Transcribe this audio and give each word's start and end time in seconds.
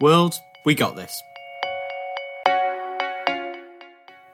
World, 0.00 0.40
we 0.64 0.76
got 0.76 0.94
this. 0.94 1.20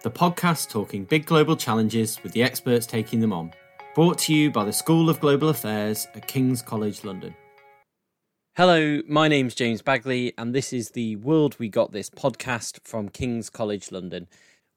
The 0.03 0.11
podcast 0.11 0.69
talking 0.69 1.05
big 1.05 1.25
global 1.25 1.57
challenges 1.57 2.23
with 2.23 2.33
the 2.33 2.43
experts 2.43 2.85
taking 2.85 3.21
them 3.21 3.33
on. 3.33 3.51
Brought 3.95 4.19
to 4.19 4.35
you 4.35 4.51
by 4.51 4.67
the 4.67 4.75
School 4.75 5.09
of 5.09 5.21
Global 5.21 5.49
Affairs 5.49 6.07
at 6.15 6.29
King's 6.29 6.61
College 6.61 7.03
London. 7.03 7.35
Hello, 8.59 9.01
my 9.09 9.27
name's 9.27 9.55
James 9.55 9.81
Bagley, 9.81 10.35
and 10.37 10.55
this 10.55 10.71
is 10.71 10.91
the 10.91 11.17
World 11.17 11.59
We 11.59 11.71
Got 11.71 11.93
This 11.93 12.11
podcast 12.11 12.87
from 12.87 13.09
King's 13.09 13.49
College 13.49 13.91
London. 13.91 14.29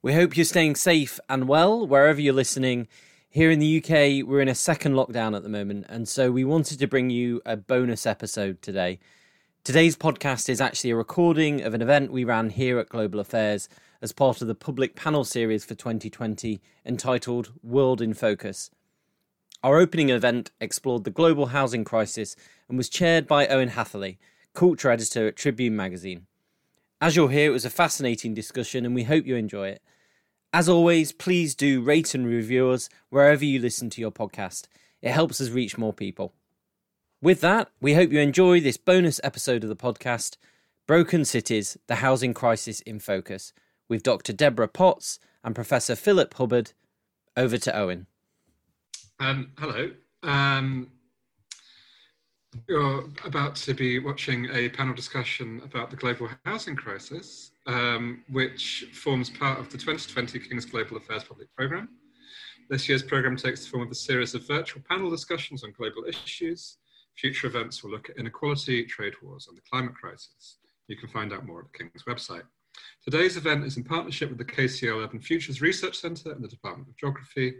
We 0.01 0.13
hope 0.13 0.37
you're 0.37 0.45
staying 0.45 0.75
safe 0.75 1.19
and 1.27 1.49
well 1.49 1.85
wherever 1.85 2.21
you're 2.21 2.33
listening. 2.33 2.87
Here 3.29 3.51
in 3.51 3.59
the 3.59 3.83
UK, 3.83 4.25
we're 4.25 4.39
in 4.39 4.47
a 4.47 4.55
second 4.55 4.93
lockdown 4.93 5.35
at 5.35 5.43
the 5.43 5.49
moment, 5.49 5.85
and 5.89 6.07
so 6.07 6.31
we 6.31 6.45
wanted 6.45 6.79
to 6.79 6.87
bring 6.87 7.09
you 7.09 7.41
a 7.45 7.57
bonus 7.57 8.05
episode 8.05 8.61
today. 8.61 8.99
Today's 9.67 9.97
podcast 9.97 10.47
is 10.47 10.61
actually 10.61 10.91
a 10.91 10.95
recording 10.95 11.61
of 11.61 11.73
an 11.73 11.81
event 11.81 12.09
we 12.09 12.23
ran 12.23 12.51
here 12.51 12.79
at 12.79 12.87
Global 12.87 13.19
Affairs 13.19 13.67
as 14.01 14.13
part 14.13 14.41
of 14.41 14.47
the 14.47 14.55
public 14.55 14.95
panel 14.95 15.25
series 15.25 15.65
for 15.65 15.75
2020 15.75 16.61
entitled 16.85 17.51
World 17.61 18.01
in 18.01 18.13
Focus. 18.13 18.71
Our 19.61 19.75
opening 19.75 20.09
event 20.09 20.51
explored 20.61 21.03
the 21.03 21.11
global 21.11 21.47
housing 21.47 21.83
crisis 21.83 22.33
and 22.69 22.77
was 22.77 22.87
chaired 22.87 23.27
by 23.27 23.45
Owen 23.47 23.67
Hatherley, 23.67 24.17
culture 24.53 24.89
editor 24.89 25.27
at 25.27 25.35
Tribune 25.35 25.75
magazine. 25.75 26.27
As 27.01 27.17
you'll 27.17 27.27
hear, 27.27 27.49
it 27.49 27.53
was 27.53 27.65
a 27.65 27.69
fascinating 27.69 28.33
discussion 28.33 28.85
and 28.85 28.95
we 28.95 29.03
hope 29.03 29.25
you 29.25 29.35
enjoy 29.35 29.67
it. 29.67 29.81
As 30.53 30.69
always, 30.69 31.11
please 31.11 31.55
do 31.55 31.81
rate 31.81 32.15
and 32.15 32.25
review 32.25 32.69
us 32.69 32.87
wherever 33.09 33.43
you 33.43 33.59
listen 33.59 33.89
to 33.89 33.99
your 33.99 34.11
podcast. 34.11 34.67
It 35.01 35.11
helps 35.11 35.41
us 35.41 35.49
reach 35.49 35.77
more 35.77 35.91
people. 35.91 36.33
With 37.19 37.41
that, 37.41 37.71
we 37.81 37.95
hope 37.95 38.11
you 38.11 38.19
enjoy 38.19 38.61
this 38.61 38.77
bonus 38.77 39.19
episode 39.23 39.63
of 39.63 39.69
the 39.69 39.75
podcast 39.75 40.37
Broken 40.85 41.25
Cities 41.25 41.75
The 41.87 41.95
Housing 41.95 42.31
Crisis 42.31 42.79
in 42.81 42.99
Focus 42.99 43.53
with 43.89 44.03
Dr. 44.03 44.33
Deborah 44.33 44.67
Potts 44.67 45.17
and 45.43 45.55
Professor 45.55 45.95
Philip 45.95 46.31
Hubbard. 46.35 46.73
Over 47.35 47.57
to 47.57 47.75
Owen. 47.75 48.05
Um, 49.19 49.49
hello. 49.57 49.89
Um, 50.21 50.91
you're 52.69 53.05
about 53.25 53.55
to 53.55 53.73
be 53.73 53.97
watching 53.97 54.47
a 54.51 54.69
panel 54.69 54.93
discussion 54.93 55.59
about 55.65 55.89
the 55.89 55.95
global 55.95 56.29
housing 56.45 56.75
crisis, 56.75 57.49
um, 57.65 58.23
which 58.29 58.89
forms 58.93 59.31
part 59.31 59.57
of 59.59 59.71
the 59.71 59.77
2020 59.79 60.37
King's 60.37 60.65
Global 60.65 60.97
Affairs 60.97 61.23
Public 61.23 61.47
Programme. 61.55 61.89
This 62.69 62.87
year's 62.87 63.01
programme 63.01 63.37
takes 63.37 63.63
the 63.63 63.71
form 63.71 63.81
of 63.81 63.89
a 63.89 63.95
series 63.95 64.35
of 64.35 64.47
virtual 64.47 64.83
panel 64.87 65.09
discussions 65.09 65.63
on 65.63 65.73
global 65.75 66.03
issues 66.07 66.77
Future 67.17 67.47
events 67.47 67.83
will 67.83 67.91
look 67.91 68.09
at 68.09 68.17
inequality, 68.17 68.85
trade 68.85 69.13
wars, 69.23 69.47
and 69.47 69.57
the 69.57 69.61
climate 69.69 69.95
crisis. 69.95 70.57
You 70.87 70.95
can 70.95 71.09
find 71.09 71.33
out 71.33 71.45
more 71.45 71.61
at 71.61 71.65
the 71.71 71.77
King's 71.77 72.03
website. 72.07 72.43
Today's 73.03 73.37
event 73.37 73.65
is 73.65 73.77
in 73.77 73.83
partnership 73.83 74.29
with 74.29 74.37
the 74.37 74.45
KCL 74.45 75.03
Urban 75.03 75.19
Futures 75.19 75.61
Research 75.61 75.97
Centre 75.97 76.31
and 76.31 76.43
the 76.43 76.47
Department 76.47 76.87
of 76.89 76.97
Geography. 76.97 77.55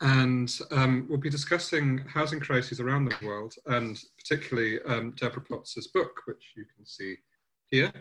And 0.00 0.50
um, 0.70 1.06
we'll 1.08 1.18
be 1.18 1.28
discussing 1.28 1.98
housing 2.08 2.40
crises 2.40 2.80
around 2.80 3.04
the 3.04 3.26
world, 3.26 3.54
and 3.66 4.00
particularly 4.16 4.80
um, 4.82 5.12
Deborah 5.16 5.42
Potts's 5.42 5.88
book, 5.88 6.22
which 6.26 6.52
you 6.56 6.64
can 6.74 6.86
see 6.86 7.16
here. 7.66 7.92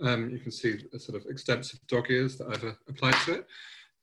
Um, 0.00 0.30
you 0.30 0.38
can 0.38 0.52
see 0.52 0.84
a 0.92 0.98
sort 0.98 1.20
of 1.20 1.28
extensive 1.28 1.80
dog 1.88 2.10
ears 2.10 2.36
that 2.36 2.48
I've 2.48 2.64
uh, 2.64 2.72
applied 2.88 3.16
to 3.24 3.32
it. 3.32 3.46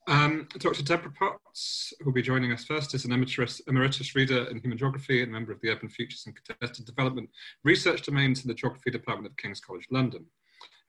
Um, 0.07 0.47
Dr. 0.59 0.83
Deborah 0.83 1.11
Potts, 1.11 1.91
who 1.99 2.05
will 2.05 2.13
be 2.13 2.21
joining 2.21 2.51
us 2.51 2.63
first, 2.63 2.93
is 2.93 3.05
an 3.05 3.11
emeritus, 3.11 3.59
emeritus 3.67 4.13
reader 4.15 4.45
in 4.51 4.59
human 4.59 4.77
geography 4.77 5.23
and 5.23 5.31
member 5.31 5.51
of 5.51 5.59
the 5.61 5.69
Urban 5.69 5.89
Futures 5.89 6.25
and 6.27 6.35
Contested 6.35 6.85
Development 6.85 7.27
research 7.63 8.03
domains 8.03 8.43
in 8.43 8.47
the 8.47 8.53
Geography 8.53 8.91
Department 8.91 9.31
of 9.31 9.37
King's 9.37 9.59
College 9.59 9.87
London. 9.89 10.25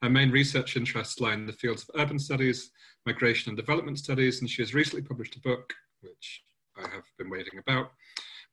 Her 0.03 0.11
main 0.11 0.31
research 0.31 0.77
interests 0.77 1.19
lie 1.19 1.33
in 1.33 1.47
the 1.47 1.55
fields 1.55 1.83
of 1.89 1.99
urban 1.99 2.19
studies, 2.19 2.71
migration 3.07 3.51
and 3.51 3.57
development 3.57 3.99
studies, 3.99 4.41
and 4.41 4.51
she 4.51 4.61
has 4.61 4.75
recently 4.75 5.03
published 5.03 5.37
a 5.37 5.41
book, 5.41 5.73
which 6.03 6.43
I 6.77 6.83
have 6.83 7.05
been 7.17 7.31
waiting 7.31 7.59
about, 7.59 7.93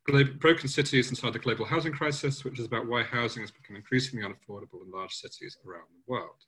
Broken 0.06 0.70
Cities 0.70 1.10
Inside 1.10 1.34
the 1.34 1.40
Global 1.40 1.66
Housing 1.66 1.92
Crisis, 1.92 2.46
which 2.46 2.60
is 2.60 2.66
about 2.66 2.88
why 2.88 3.04
housing 3.04 3.42
has 3.44 3.52
become 3.52 3.76
increasingly 3.76 4.26
unaffordable 4.26 4.86
in 4.86 4.92
large 4.92 5.14
cities 5.14 5.58
around 5.66 5.88
the 5.92 6.12
world. 6.12 6.46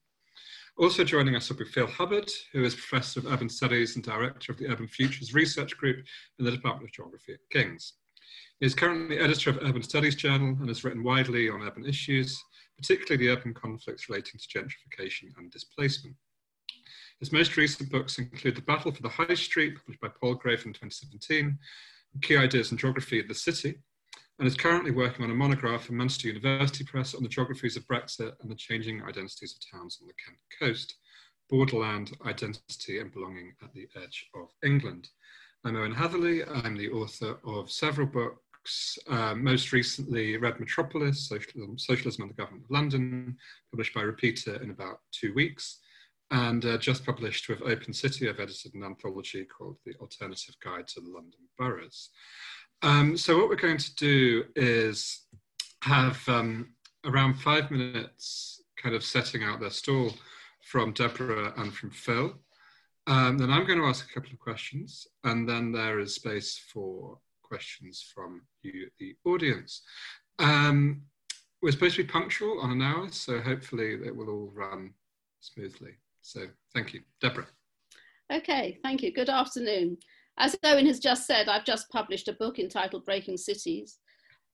Also 0.77 1.05
joining 1.05 1.37
us 1.37 1.47
will 1.47 1.55
be 1.55 1.63
Phil 1.63 1.87
Hubbard, 1.87 2.29
who 2.51 2.65
is 2.65 2.75
Professor 2.75 3.21
of 3.21 3.31
Urban 3.31 3.47
Studies 3.47 3.95
and 3.95 4.03
Director 4.03 4.51
of 4.51 4.57
the 4.57 4.67
Urban 4.67 4.89
Futures 4.89 5.33
Research 5.33 5.77
Group 5.77 6.05
in 6.37 6.43
the 6.43 6.51
Department 6.51 6.89
of 6.89 6.93
Geography 6.93 7.31
at 7.31 7.49
King's. 7.49 7.93
He 8.59 8.65
is 8.65 8.75
currently 8.75 9.17
editor 9.17 9.49
of 9.49 9.59
Urban 9.61 9.83
Studies 9.83 10.15
Journal 10.15 10.49
and 10.59 10.67
has 10.67 10.83
written 10.83 11.01
widely 11.01 11.49
on 11.49 11.61
urban 11.61 11.85
issues, 11.85 12.43
particularly 12.75 13.25
the 13.25 13.31
urban 13.31 13.53
conflicts 13.53 14.09
relating 14.09 14.37
to 14.37 14.59
gentrification 14.59 15.29
and 15.37 15.49
displacement. 15.49 16.17
His 17.21 17.31
most 17.31 17.55
recent 17.55 17.89
books 17.89 18.19
include 18.19 18.55
The 18.55 18.61
Battle 18.61 18.91
for 18.91 19.01
the 19.01 19.07
High 19.07 19.33
Street, 19.35 19.77
published 19.77 20.01
by 20.01 20.09
Palgrave 20.21 20.65
in 20.65 20.73
2017, 20.73 21.57
Key 22.21 22.35
Ideas 22.35 22.73
in 22.73 22.77
Geography 22.77 23.21
of 23.21 23.29
the 23.29 23.35
City, 23.35 23.75
and 24.39 24.47
is 24.47 24.55
currently 24.55 24.91
working 24.91 25.23
on 25.23 25.31
a 25.31 25.35
monograph 25.35 25.85
for 25.85 25.93
Manchester 25.93 26.27
University 26.27 26.83
Press 26.83 27.15
on 27.15 27.23
the 27.23 27.29
geographies 27.29 27.77
of 27.77 27.87
Brexit 27.87 28.33
and 28.41 28.51
the 28.51 28.55
changing 28.55 29.01
identities 29.03 29.55
of 29.55 29.79
towns 29.79 29.99
on 30.01 30.07
the 30.07 30.13
Kent 30.13 30.37
coast, 30.59 30.95
borderland 31.49 32.11
identity 32.25 32.99
and 32.99 33.13
belonging 33.13 33.53
at 33.63 33.73
the 33.73 33.87
edge 34.01 34.27
of 34.35 34.49
England. 34.63 35.09
I'm 35.63 35.77
Owen 35.77 35.93
Hatherley. 35.93 36.43
I'm 36.43 36.75
the 36.75 36.89
author 36.89 37.37
of 37.45 37.71
several 37.71 38.07
books, 38.07 38.99
uh, 39.09 39.35
most 39.35 39.71
recently 39.71 40.35
Red 40.35 40.59
Metropolis, 40.59 41.29
Socialism, 41.29 41.77
Socialism 41.79 42.23
and 42.23 42.31
the 42.31 42.35
Government 42.35 42.65
of 42.65 42.71
London, 42.71 43.37
published 43.71 43.93
by 43.93 44.01
Repeater 44.01 44.61
in 44.61 44.69
about 44.69 44.99
two 45.13 45.33
weeks, 45.33 45.79
and 46.31 46.65
uh, 46.65 46.77
just 46.77 47.05
published 47.05 47.47
with 47.47 47.61
Open 47.61 47.93
City. 47.93 48.27
I've 48.27 48.39
edited 48.41 48.73
an 48.73 48.83
anthology 48.83 49.45
called 49.45 49.77
The 49.85 49.95
Alternative 50.01 50.55
Guide 50.61 50.87
to 50.89 50.99
the 50.99 51.09
London 51.09 51.39
Boroughs. 51.57 52.09
Um, 52.81 53.17
so 53.17 53.37
what 53.37 53.49
we're 53.49 53.55
going 53.55 53.77
to 53.77 53.95
do 53.95 54.45
is 54.55 55.25
have 55.81 56.21
um, 56.27 56.73
around 57.05 57.35
five 57.35 57.71
minutes 57.71 58.61
kind 58.81 58.95
of 58.95 59.03
setting 59.03 59.43
out 59.43 59.59
their 59.59 59.69
stall 59.69 60.11
from 60.61 60.93
Deborah 60.93 61.53
and 61.57 61.73
from 61.73 61.91
Phil. 61.91 62.33
Um, 63.07 63.37
then 63.37 63.51
I'm 63.51 63.67
going 63.67 63.79
to 63.79 63.85
ask 63.85 64.09
a 64.09 64.13
couple 64.13 64.31
of 64.31 64.39
questions, 64.39 65.07
and 65.23 65.47
then 65.47 65.71
there 65.71 65.99
is 65.99 66.15
space 66.15 66.59
for 66.73 67.19
questions 67.43 68.03
from 68.13 68.41
you, 68.63 68.89
the 68.99 69.15
audience. 69.25 69.81
Um, 70.39 71.03
we're 71.61 71.71
supposed 71.71 71.95
to 71.95 72.03
be 72.03 72.09
punctual 72.09 72.59
on 72.61 72.71
an 72.71 72.81
hour, 72.81 73.07
so 73.11 73.39
hopefully 73.39 73.93
it 74.03 74.15
will 74.15 74.29
all 74.29 74.51
run 74.53 74.93
smoothly. 75.39 75.91
So 76.21 76.47
thank 76.73 76.93
you. 76.93 77.01
Deborah. 77.21 77.47
Okay, 78.33 78.79
thank 78.81 79.03
you. 79.03 79.13
Good 79.13 79.29
afternoon. 79.29 79.97
As 80.37 80.55
Owen 80.63 80.85
has 80.85 80.99
just 80.99 81.25
said, 81.25 81.47
I've 81.47 81.63
just 81.63 81.89
published 81.89 82.27
a 82.27 82.33
book 82.33 82.59
entitled 82.59 83.05
Breaking 83.05 83.37
Cities, 83.37 83.99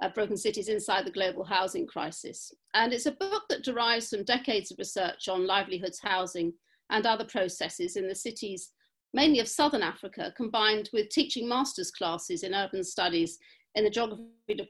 uh, 0.01 0.09
Broken 0.09 0.37
Cities 0.37 0.69
Inside 0.69 1.05
the 1.05 1.11
Global 1.11 1.43
Housing 1.43 1.87
Crisis. 1.87 2.53
And 2.75 2.93
it's 2.93 3.07
a 3.07 3.13
book 3.13 3.43
that 3.49 3.63
derives 3.63 4.09
from 4.09 4.23
decades 4.23 4.69
of 4.71 4.77
research 4.77 5.27
on 5.27 5.47
livelihoods, 5.47 5.99
housing, 5.99 6.53
and 6.91 7.07
other 7.07 7.25
processes 7.25 7.95
in 7.95 8.07
the 8.07 8.13
cities, 8.13 8.69
mainly 9.13 9.39
of 9.39 9.47
Southern 9.47 9.81
Africa, 9.81 10.31
combined 10.37 10.89
with 10.93 11.09
teaching 11.09 11.47
master's 11.47 11.89
classes 11.89 12.43
in 12.43 12.53
urban 12.53 12.83
studies 12.83 13.39
in 13.73 13.83
the 13.83 13.89
geography 13.89 14.67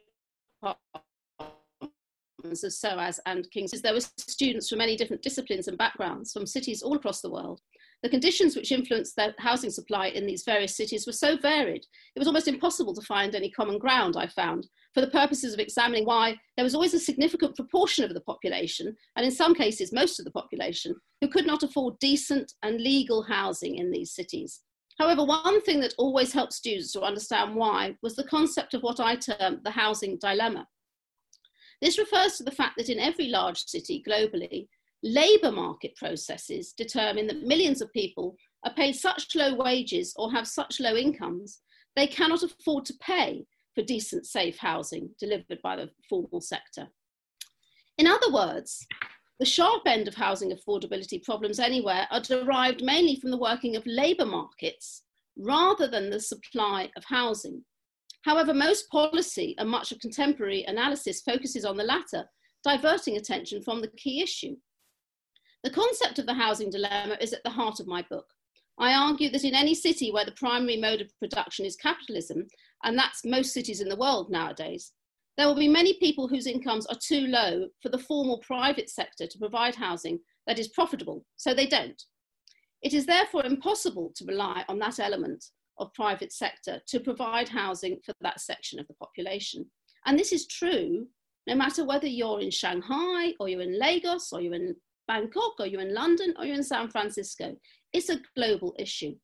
departments 0.61 2.63
of 2.63 2.71
SOAS 2.71 3.19
and 3.25 3.51
King's. 3.51 3.71
There 3.81 3.93
were 3.93 3.99
students 3.99 4.69
from 4.69 4.77
many 4.77 4.95
different 4.95 5.23
disciplines 5.23 5.67
and 5.67 5.77
backgrounds 5.77 6.31
from 6.31 6.45
cities 6.45 6.81
all 6.81 6.95
across 6.95 7.19
the 7.19 7.29
world 7.29 7.59
the 8.03 8.09
conditions 8.09 8.55
which 8.55 8.71
influenced 8.71 9.15
the 9.15 9.33
housing 9.37 9.69
supply 9.69 10.07
in 10.07 10.25
these 10.25 10.43
various 10.43 10.75
cities 10.75 11.05
were 11.05 11.13
so 11.13 11.37
varied, 11.37 11.85
it 12.15 12.19
was 12.19 12.27
almost 12.27 12.47
impossible 12.47 12.95
to 12.95 13.01
find 13.01 13.35
any 13.35 13.51
common 13.51 13.77
ground, 13.77 14.15
I 14.17 14.27
found, 14.27 14.67
for 14.93 15.01
the 15.01 15.09
purposes 15.09 15.53
of 15.53 15.59
examining 15.59 16.05
why 16.05 16.37
there 16.57 16.63
was 16.63 16.73
always 16.73 16.95
a 16.95 16.99
significant 16.99 17.55
proportion 17.55 18.03
of 18.03 18.13
the 18.13 18.21
population, 18.21 18.95
and 19.15 19.25
in 19.25 19.31
some 19.31 19.53
cases, 19.53 19.93
most 19.93 20.19
of 20.19 20.25
the 20.25 20.31
population, 20.31 20.95
who 21.21 21.27
could 21.27 21.45
not 21.45 21.63
afford 21.63 21.99
decent 21.99 22.53
and 22.63 22.81
legal 22.81 23.21
housing 23.21 23.75
in 23.75 23.91
these 23.91 24.13
cities. 24.13 24.61
However, 24.97 25.23
one 25.23 25.61
thing 25.61 25.79
that 25.81 25.93
always 25.97 26.33
helped 26.33 26.53
students 26.53 26.91
to 26.93 27.01
understand 27.01 27.55
why 27.55 27.95
was 28.01 28.15
the 28.15 28.23
concept 28.23 28.73
of 28.73 28.81
what 28.81 28.99
I 28.99 29.15
term 29.15 29.59
the 29.63 29.71
housing 29.71 30.17
dilemma. 30.19 30.67
This 31.81 31.97
refers 31.97 32.37
to 32.37 32.43
the 32.43 32.51
fact 32.51 32.75
that 32.77 32.89
in 32.89 32.99
every 32.99 33.29
large 33.29 33.65
city 33.65 34.03
globally, 34.07 34.67
labour 35.03 35.51
market 35.51 35.95
processes 35.95 36.73
determine 36.73 37.27
that 37.27 37.43
millions 37.43 37.81
of 37.81 37.91
people 37.93 38.35
are 38.65 38.73
paid 38.73 38.93
such 38.93 39.35
low 39.35 39.55
wages 39.55 40.13
or 40.17 40.31
have 40.31 40.47
such 40.47 40.79
low 40.79 40.95
incomes, 40.95 41.61
they 41.95 42.07
cannot 42.07 42.43
afford 42.43 42.85
to 42.85 42.93
pay 43.01 43.45
for 43.73 43.81
decent, 43.81 44.25
safe 44.25 44.57
housing 44.57 45.09
delivered 45.19 45.59
by 45.63 45.75
the 45.75 45.89
formal 46.09 46.41
sector. 46.41 46.87
In 47.97 48.07
other 48.07 48.31
words, 48.31 48.85
the 49.39 49.45
sharp 49.45 49.83
end 49.87 50.07
of 50.07 50.15
housing 50.15 50.51
affordability 50.51 51.23
problems 51.23 51.59
anywhere 51.59 52.07
are 52.11 52.21
derived 52.21 52.83
mainly 52.83 53.15
from 53.15 53.31
the 53.31 53.37
working 53.37 53.75
of 53.75 53.83
labour 53.85 54.25
markets 54.25 55.03
rather 55.37 55.87
than 55.87 56.09
the 56.09 56.19
supply 56.19 56.89
of 56.95 57.03
housing. 57.05 57.63
However, 58.23 58.53
most 58.53 58.89
policy 58.89 59.55
and 59.57 59.67
much 59.67 59.91
of 59.91 59.99
contemporary 59.99 60.63
analysis 60.65 61.21
focuses 61.21 61.65
on 61.65 61.75
the 61.75 61.83
latter, 61.83 62.25
diverting 62.63 63.17
attention 63.17 63.63
from 63.63 63.81
the 63.81 63.87
key 63.97 64.21
issue 64.21 64.55
The 65.63 65.69
concept 65.69 66.17
of 66.17 66.25
the 66.25 66.33
housing 66.33 66.69
dilemma 66.69 67.17
is 67.21 67.33
at 67.33 67.43
the 67.43 67.49
heart 67.49 67.79
of 67.79 67.87
my 67.87 68.01
book. 68.03 68.25
I 68.79 68.93
argue 68.93 69.29
that 69.29 69.43
in 69.43 69.53
any 69.53 69.75
city 69.75 70.11
where 70.11 70.25
the 70.25 70.31
primary 70.31 70.77
mode 70.77 71.01
of 71.01 71.19
production 71.19 71.65
is 71.65 71.75
capitalism, 71.75 72.47
and 72.83 72.97
that's 72.97 73.23
most 73.23 73.53
cities 73.53 73.79
in 73.79 73.89
the 73.89 73.95
world 73.95 74.31
nowadays, 74.31 74.93
there 75.37 75.47
will 75.47 75.55
be 75.55 75.67
many 75.67 75.93
people 75.99 76.27
whose 76.27 76.47
incomes 76.47 76.85
are 76.87 76.97
too 76.99 77.27
low 77.27 77.67
for 77.81 77.89
the 77.89 77.97
formal 77.97 78.39
private 78.39 78.89
sector 78.89 79.27
to 79.27 79.37
provide 79.37 79.75
housing 79.75 80.19
that 80.47 80.57
is 80.57 80.67
profitable, 80.69 81.25
so 81.37 81.53
they 81.53 81.67
don't. 81.67 82.01
It 82.81 82.93
is 82.93 83.05
therefore 83.05 83.45
impossible 83.45 84.11
to 84.15 84.25
rely 84.25 84.65
on 84.67 84.79
that 84.79 84.99
element 84.99 85.45
of 85.77 85.93
private 85.93 86.33
sector 86.33 86.81
to 86.87 86.99
provide 86.99 87.49
housing 87.49 87.99
for 88.03 88.13
that 88.21 88.41
section 88.41 88.79
of 88.79 88.87
the 88.87 88.95
population. 88.95 89.65
And 90.05 90.17
this 90.17 90.31
is 90.31 90.47
true 90.47 91.07
no 91.47 91.55
matter 91.55 91.85
whether 91.85 92.07
you're 92.07 92.39
in 92.39 92.51
Shanghai 92.51 93.33
or 93.39 93.49
you're 93.49 93.61
in 93.61 93.79
Lagos 93.79 94.31
or 94.31 94.41
you're 94.41 94.53
in 94.53 94.75
Bangkok 95.07 95.53
or 95.59 95.65
you're 95.65 95.81
in 95.81 95.93
London 95.93 96.33
or 96.37 96.45
you're 96.45 96.55
in 96.55 96.63
San 96.63 96.89
Francisco. 96.89 97.55
It's 97.93 98.09
a 98.09 98.21
global 98.35 98.75
issue. 98.79 99.15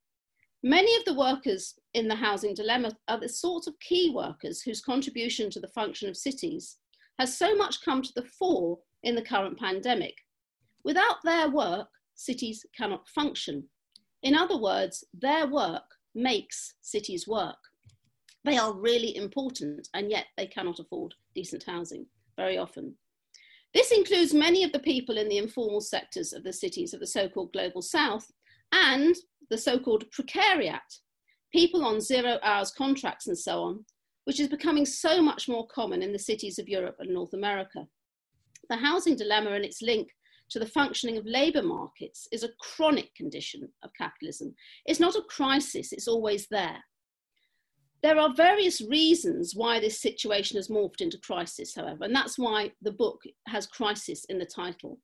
Many 0.62 0.96
of 0.96 1.04
the 1.04 1.14
workers 1.14 1.74
in 1.94 2.08
the 2.08 2.16
housing 2.16 2.54
dilemma 2.54 2.90
are 3.06 3.20
the 3.20 3.28
sort 3.28 3.66
of 3.66 3.78
key 3.80 4.12
workers 4.14 4.60
whose 4.60 4.80
contribution 4.80 5.50
to 5.50 5.60
the 5.60 5.68
function 5.68 6.08
of 6.08 6.16
cities 6.16 6.78
has 7.18 7.36
so 7.36 7.54
much 7.54 7.84
come 7.84 8.02
to 8.02 8.12
the 8.14 8.24
fore 8.38 8.78
in 9.02 9.14
the 9.14 9.22
current 9.22 9.58
pandemic. 9.58 10.14
Without 10.84 11.16
their 11.24 11.48
work, 11.48 11.88
cities 12.14 12.66
cannot 12.76 13.08
function. 13.08 13.64
In 14.22 14.34
other 14.34 14.56
words, 14.56 15.04
their 15.14 15.46
work 15.46 15.84
makes 16.14 16.74
cities 16.80 17.28
work. 17.28 17.56
They 18.44 18.56
are 18.56 18.72
really 18.72 19.16
important, 19.16 19.88
and 19.94 20.10
yet 20.10 20.26
they 20.36 20.46
cannot 20.46 20.80
afford 20.80 21.14
decent 21.34 21.64
housing 21.64 22.06
very 22.36 22.58
often. 22.58 22.96
This 23.74 23.92
includes 23.92 24.32
many 24.32 24.64
of 24.64 24.72
the 24.72 24.78
people 24.78 25.18
in 25.18 25.28
the 25.28 25.38
informal 25.38 25.80
sectors 25.80 26.32
of 26.32 26.42
the 26.42 26.52
cities 26.52 26.94
of 26.94 27.00
the 27.00 27.06
so 27.06 27.28
called 27.28 27.52
global 27.52 27.82
south 27.82 28.26
and 28.72 29.14
the 29.50 29.58
so 29.58 29.78
called 29.78 30.04
precariat, 30.10 30.80
people 31.52 31.84
on 31.84 32.00
zero 32.00 32.38
hours 32.42 32.70
contracts 32.70 33.26
and 33.26 33.38
so 33.38 33.62
on, 33.62 33.84
which 34.24 34.40
is 34.40 34.48
becoming 34.48 34.86
so 34.86 35.22
much 35.22 35.48
more 35.48 35.66
common 35.68 36.02
in 36.02 36.12
the 36.12 36.18
cities 36.18 36.58
of 36.58 36.68
Europe 36.68 36.96
and 36.98 37.12
North 37.12 37.34
America. 37.34 37.86
The 38.68 38.76
housing 38.76 39.16
dilemma 39.16 39.52
and 39.52 39.64
its 39.64 39.82
link 39.82 40.08
to 40.50 40.58
the 40.58 40.66
functioning 40.66 41.18
of 41.18 41.26
labour 41.26 41.62
markets 41.62 42.26
is 42.32 42.42
a 42.42 42.50
chronic 42.60 43.14
condition 43.14 43.68
of 43.82 43.90
capitalism. 43.96 44.54
It's 44.86 45.00
not 45.00 45.16
a 45.16 45.22
crisis, 45.28 45.92
it's 45.92 46.08
always 46.08 46.46
there. 46.50 46.78
There 48.02 48.18
are 48.18 48.32
various 48.32 48.80
reasons 48.80 49.54
why 49.56 49.80
this 49.80 50.00
situation 50.00 50.56
has 50.56 50.68
morphed 50.68 51.00
into 51.00 51.18
crisis, 51.18 51.74
however, 51.74 52.04
and 52.04 52.14
that's 52.14 52.38
why 52.38 52.72
the 52.80 52.92
book 52.92 53.22
has 53.48 53.66
crisis 53.66 54.24
in 54.26 54.38
the 54.38 54.46
title. 54.46 55.00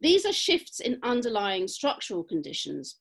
These 0.00 0.26
are 0.26 0.32
shifts 0.32 0.80
in 0.80 1.00
underlying 1.02 1.68
structural 1.68 2.22
conditions. 2.22 2.96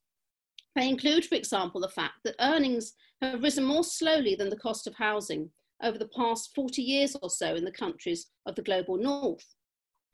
They 0.75 0.88
include, 0.88 1.25
for 1.25 1.36
example, 1.36 1.81
the 1.81 1.90
fact 1.90 2.19
that 2.24 2.36
earnings 2.40 2.94
have 3.22 3.44
risen 3.44 3.66
more 3.66 3.84
slowly 3.84 4.36
than 4.36 4.50
the 4.50 4.56
cost 4.57 4.88
of 4.88 4.95
housing 4.95 5.50
over 5.84 5.98
the 5.98 6.10
past 6.16 6.51
40 6.56 6.81
years 6.81 7.16
or 7.22 7.30
so 7.30 7.56
in 7.56 7.66
the 7.66 7.72
countries 7.72 8.28
of 8.45 8.56
the 8.56 8.62
global 8.62 8.98
north. 8.98 9.56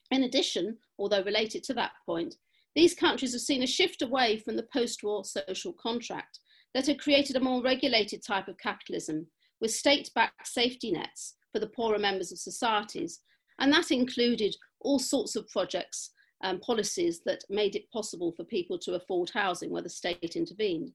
In 0.09 0.23
addition, 0.23 0.77
although 0.97 1.23
related 1.23 1.63
to 1.65 1.73
that 1.75 1.91
point, 2.05 2.35
these 2.75 2.95
countries 2.95 3.33
have 3.33 3.41
seen 3.41 3.61
a 3.61 3.67
shift 3.67 4.01
away 4.01 4.37
from 4.37 4.55
the 4.55 4.67
post 4.73 5.03
war 5.03 5.23
social 5.23 5.73
contract 5.73 6.39
that 6.73 6.87
had 6.87 6.99
created 6.99 7.35
a 7.35 7.41
more 7.41 7.63
regulated 7.63 8.23
type 8.23 8.47
of 8.47 8.57
capitalism 8.57 9.27
with 9.61 9.71
state 9.71 10.09
backed 10.15 10.47
safety 10.47 10.91
nets 10.91 11.35
for 11.51 11.59
the 11.59 11.67
poorer 11.67 11.99
members 11.99 12.31
of 12.31 12.37
societies. 12.37 13.21
And 13.59 13.71
that 13.73 13.91
included 13.91 14.55
all 14.79 14.99
sorts 14.99 15.35
of 15.35 15.47
projects 15.49 16.11
and 16.41 16.61
policies 16.61 17.21
that 17.25 17.43
made 17.49 17.75
it 17.75 17.91
possible 17.91 18.31
for 18.31 18.45
people 18.45 18.79
to 18.79 18.93
afford 18.93 19.29
housing 19.33 19.71
where 19.71 19.81
the 19.81 19.89
state 19.89 20.35
intervened. 20.35 20.91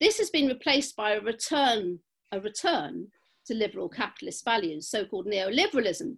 This 0.00 0.18
has 0.18 0.30
been 0.30 0.46
replaced 0.46 0.96
by 0.96 1.12
a 1.12 1.20
return, 1.20 1.98
a 2.32 2.40
return 2.40 3.08
to 3.46 3.54
liberal 3.54 3.88
capitalist 3.88 4.44
values, 4.44 4.88
so 4.88 5.04
called 5.04 5.26
neoliberalism, 5.26 6.16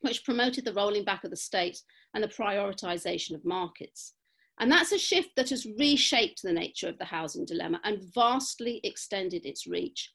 which 0.00 0.24
promoted 0.24 0.64
the 0.64 0.72
rolling 0.72 1.04
back 1.04 1.24
of 1.24 1.30
the 1.30 1.36
state 1.36 1.82
and 2.14 2.22
the 2.22 2.28
prioritisation 2.28 3.34
of 3.34 3.44
markets. 3.44 4.14
And 4.60 4.70
that's 4.70 4.92
a 4.92 4.98
shift 4.98 5.30
that 5.36 5.50
has 5.50 5.66
reshaped 5.78 6.42
the 6.42 6.52
nature 6.52 6.88
of 6.88 6.98
the 6.98 7.04
housing 7.04 7.44
dilemma 7.44 7.80
and 7.84 8.02
vastly 8.14 8.80
extended 8.82 9.46
its 9.46 9.66
reach. 9.66 10.12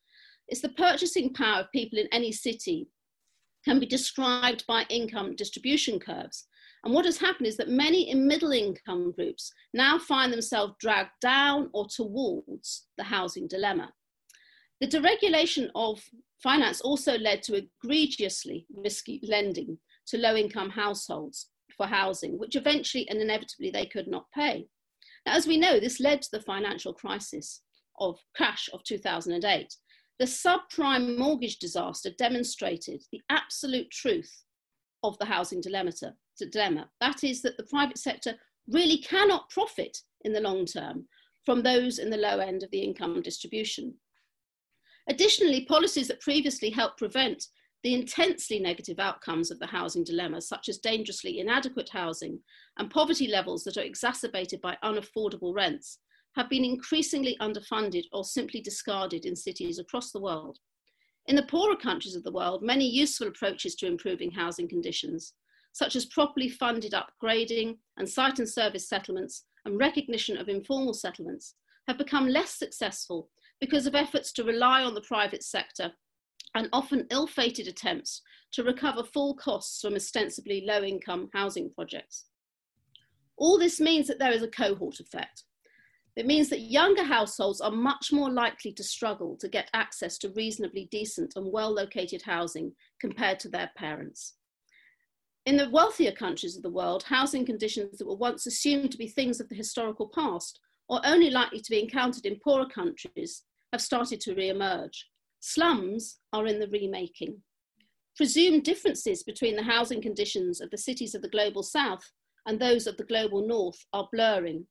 It's 0.50 0.62
the 0.62 0.70
purchasing 0.70 1.34
power 1.34 1.62
of 1.62 1.72
people 1.72 2.00
in 2.00 2.08
any 2.12 2.32
city 2.32 2.88
can 3.64 3.80
be 3.80 3.86
described 3.86 4.66
by 4.68 4.86
income 4.90 5.36
distribution 5.36 6.00
curves. 6.00 6.48
And 6.84 6.94
what 6.94 7.06
has 7.06 7.18
happened 7.18 7.48
is 7.48 7.56
that 7.58 7.70
many 7.70 8.10
in 8.10 8.28
middle 8.28 8.52
income 8.52 9.14
groups 9.14 9.54
now 9.74 9.98
find 9.98 10.34
themselves 10.34 10.74
dragged 10.80 11.12
down 11.22 11.70
or 11.74 11.88
towards 11.88 12.88
the 12.98 13.06
housing 13.06 13.48
dilemma. 13.48 13.94
The 14.82 14.88
deregulation 14.88 15.70
of 15.76 16.04
finance 16.42 16.82
also 16.82 17.18
led 17.18 17.42
to 17.44 17.56
egregiously 17.56 18.68
risky 18.76 19.22
lending 19.24 19.78
to 20.08 20.18
low 20.18 20.36
income 20.36 20.72
households 20.72 21.48
for 21.78 21.88
housing, 21.88 22.38
which 22.38 22.56
eventually 22.56 23.08
and 23.10 23.20
inevitably 23.20 23.72
they 23.72 23.86
could 23.86 24.08
not 24.08 24.26
pay. 24.34 24.68
Now, 25.26 25.36
as 25.36 25.48
we 25.48 25.58
know, 25.58 25.80
this 25.80 26.00
led 26.00 26.22
to 26.22 26.30
the 26.32 26.42
financial 26.42 26.94
crisis 26.94 27.62
of 28.00 28.20
crash 28.36 28.70
of 28.74 28.84
2008. 28.84 29.74
The 30.20 30.26
subprime 30.26 31.18
mortgage 31.18 31.58
disaster 31.58 32.10
demonstrated 32.18 33.02
the 33.12 33.22
absolute 33.30 33.90
truth 33.92 34.44
of 35.04 35.18
the 35.18 35.26
housing 35.26 35.62
dilemma. 35.62 35.92
dilemma. 36.52 36.90
That 37.02 37.24
is, 37.24 37.42
that 37.42 37.58
the 37.58 37.64
private 37.64 37.98
sector 37.98 38.36
really 38.68 38.98
cannot 39.00 39.50
profit 39.50 39.98
in 40.22 40.34
the 40.34 40.42
long 40.42 40.66
term 40.66 41.08
from 41.46 41.62
those 41.62 42.00
in 42.00 42.10
the 42.10 42.18
low 42.18 42.40
end 42.40 42.64
of 42.64 42.72
the 42.72 42.82
income 42.82 43.22
distribution. 43.22 43.96
Additionally, 45.10 45.66
policies 45.66 46.08
that 46.08 46.22
previously 46.22 46.70
helped 46.70 46.98
prevent 46.98 47.48
the 47.84 47.94
intensely 47.94 48.60
negative 48.60 48.98
outcomes 48.98 49.52
of 49.52 49.60
the 49.60 49.68
housing 49.68 50.06
dilemma, 50.06 50.40
such 50.40 50.70
as 50.70 50.78
dangerously 50.78 51.40
inadequate 51.40 51.90
housing 51.90 52.40
and 52.78 52.90
poverty 52.90 53.28
levels 53.28 53.64
that 53.66 53.78
are 53.78 53.82
exacerbated 53.82 54.62
by 54.62 54.78
unaffordable 54.84 55.54
rents, 55.54 56.00
have 56.36 56.50
been 56.50 56.64
increasingly 56.64 57.38
underfunded 57.42 58.06
or 58.14 58.24
simply 58.24 58.62
discarded 58.62 59.26
in 59.26 59.36
cities 59.36 59.80
across 59.80 60.12
the 60.12 60.22
world. 60.22 60.60
In 61.28 61.36
the 61.36 61.44
poorer 61.44 61.76
countries 61.76 62.16
of 62.16 62.24
the 62.24 62.32
world, 62.32 62.64
many 62.64 62.90
useful 62.90 63.28
approaches 63.28 63.76
to 63.76 63.88
improving 63.88 64.32
housing 64.32 64.68
conditions, 64.68 65.34
such 65.74 65.96
as 65.96 66.06
properly 66.06 66.50
funded 66.50 66.94
upgrading 66.94 67.78
and 67.98 68.08
site 68.08 68.40
and 68.40 68.48
service 68.48 68.88
settlements 68.88 69.46
and 69.66 69.78
recognition 69.78 70.38
of 70.38 70.48
informal 70.48 70.94
settlements, 70.94 71.56
have 71.88 71.98
become 71.98 72.28
less 72.28 72.58
successful 72.58 73.30
because 73.60 73.86
of 73.86 73.96
efforts 73.96 74.32
to 74.32 74.44
rely 74.44 74.84
on 74.84 74.94
the 74.94 75.02
private 75.02 75.44
sector 75.44 75.92
and 76.56 76.70
often 76.72 77.08
ill 77.10 77.28
fated 77.28 77.68
attempts 77.68 78.22
to 78.52 78.64
recover 78.64 79.04
full 79.04 79.36
costs 79.36 79.82
from 79.82 79.96
ostensibly 79.96 80.64
low 80.66 80.84
income 80.84 81.30
housing 81.34 81.70
projects. 81.72 82.26
All 83.38 83.58
this 83.58 83.80
means 83.80 84.08
that 84.08 84.20
there 84.20 84.32
is 84.32 84.44
a 84.44 84.48
cohort 84.48 85.00
effect. 85.00 85.44
It 86.16 86.28
means 86.28 86.50
that 86.50 86.60
younger 86.60 87.04
households 87.04 87.60
are 87.60 87.72
much 87.72 88.12
more 88.12 88.30
likely 88.32 88.72
to 88.74 88.84
struggle 88.84 89.36
to 89.38 89.50
get 89.50 89.70
access 89.74 90.20
to 90.20 90.30
reasonably 90.30 90.88
decent 90.92 91.34
and 91.36 91.52
well 91.52 91.74
located 91.74 92.22
housing 92.22 92.74
compared 93.00 93.40
to 93.40 93.50
their 93.50 93.72
parents. 93.76 94.36
In 95.46 95.58
the 95.58 95.70
wealthier 95.72 96.12
countries 96.12 96.56
of 96.56 96.62
the 96.62 96.70
world, 96.70 97.04
housing 97.04 97.46
conditions 97.46 97.98
that 97.98 98.08
were 98.08 98.16
once 98.16 98.46
assumed 98.46 98.92
to 98.92 98.98
be 98.98 99.08
things 99.08 99.40
of 99.42 99.50
the 99.50 99.56
historical 99.56 100.08
past 100.08 100.60
or 100.88 101.02
only 101.04 101.30
likely 101.32 101.60
to 101.60 101.72
be 101.72 101.82
encountered 101.82 102.26
in 102.26 102.40
poorer 102.44 102.68
countries 102.68 103.44
have 103.72 103.82
started 103.82 104.22
to 104.22 104.36
re 104.36 104.50
emerge. 104.50 105.10
Slums 105.46 106.20
are 106.32 106.48
in 106.48 106.58
the 106.58 106.70
remaking. 106.70 107.42
Presumed 108.16 108.64
differences 108.64 109.24
between 109.24 109.58
the 109.58 109.64
housing 109.64 110.02
conditions 110.02 110.62
of 110.62 110.72
the 110.72 110.78
cities 110.78 111.14
of 111.16 111.22
the 111.22 111.28
global 111.28 111.64
south 111.64 112.14
and 112.46 112.58
those 112.58 112.88
of 112.88 112.96
the 112.96 113.04
global 113.04 113.46
north 113.46 113.76
are 113.92 114.08
blurring. 114.14 114.66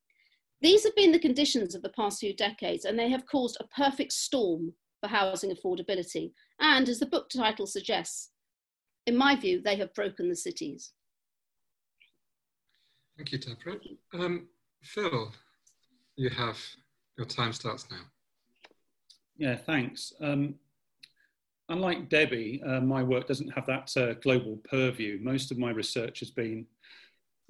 These 0.62 0.84
have 0.84 0.96
been 0.96 1.12
the 1.12 1.18
conditions 1.18 1.74
of 1.74 1.82
the 1.82 1.90
past 1.90 2.20
few 2.20 2.34
decades, 2.34 2.86
and 2.86 2.98
they 2.98 3.10
have 3.10 3.26
caused 3.26 3.58
a 3.60 3.66
perfect 3.76 4.12
storm 4.12 4.72
for 5.02 5.08
housing 5.08 5.54
affordability. 5.54 6.32
And 6.58 6.88
as 6.88 7.00
the 7.00 7.06
book 7.06 7.28
title 7.28 7.66
suggests, 7.66 8.30
in 9.06 9.14
my 9.14 9.36
view, 9.36 9.60
they 9.60 9.76
have 9.76 9.92
broken 9.92 10.30
the 10.30 10.36
cities. 10.36 10.94
Thank 13.18 13.30
you, 13.32 13.38
Deborah. 13.38 13.76
Um, 14.14 14.48
Phil, 14.82 15.34
you 16.16 16.30
have 16.30 16.58
your 17.18 17.26
time 17.26 17.52
starts 17.52 17.90
now. 17.90 18.06
Yeah, 19.42 19.56
thanks. 19.56 20.12
Um, 20.20 20.54
unlike 21.68 22.08
Debbie, 22.08 22.62
uh, 22.64 22.80
my 22.80 23.02
work 23.02 23.26
doesn't 23.26 23.48
have 23.48 23.66
that 23.66 23.92
uh, 23.96 24.14
global 24.22 24.58
purview. 24.58 25.18
Most 25.20 25.50
of 25.50 25.58
my 25.58 25.70
research 25.70 26.20
has 26.20 26.30
been 26.30 26.64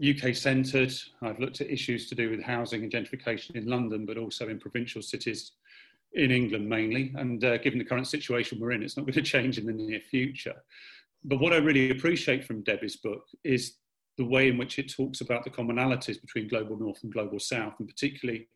UK 0.03 0.35
centred. 0.35 0.91
I've 1.21 1.39
looked 1.39 1.61
at 1.61 1.71
issues 1.71 2.09
to 2.09 2.15
do 2.15 2.31
with 2.31 2.43
housing 2.43 2.83
and 2.83 2.91
gentrification 2.91 3.57
in 3.57 3.67
London, 3.67 4.07
but 4.07 4.17
also 4.17 4.49
in 4.49 4.59
provincial 4.59 5.03
cities 5.03 5.53
in 6.15 6.31
England 6.31 6.67
mainly. 6.67 7.13
And 7.15 7.45
uh, 7.45 7.59
given 7.59 7.79
the 7.79 7.85
current 7.85 8.07
situation 8.07 8.59
we're 8.59 8.73
in, 8.73 8.83
it's 8.83 8.97
not 8.97 9.05
going 9.07 9.13
to 9.13 9.21
change 9.21 9.59
in 9.59 9.67
the 9.67 9.75
near 9.75 10.01
future. 10.01 10.65
But 11.25 11.41
what 11.41 11.53
I 11.53 11.59
really 11.59 11.91
appreciate 11.91 12.47
from 12.47 12.63
Debbie's 12.63 12.97
book 12.97 13.27
is 13.45 13.75
the 14.17 14.25
the 14.25 14.25
way 14.25 14.49
in 14.49 14.57
which 14.57 14.79
it 14.79 14.91
talks 14.91 15.21
about 15.21 15.45
the 15.45 15.51
commonalities 15.51 16.19
between 16.23 16.49
global 16.49 16.79
north 16.79 17.03
and 17.03 17.13
global 17.13 17.39
south, 17.39 17.75
and 17.81 17.87
particularly 17.87 18.49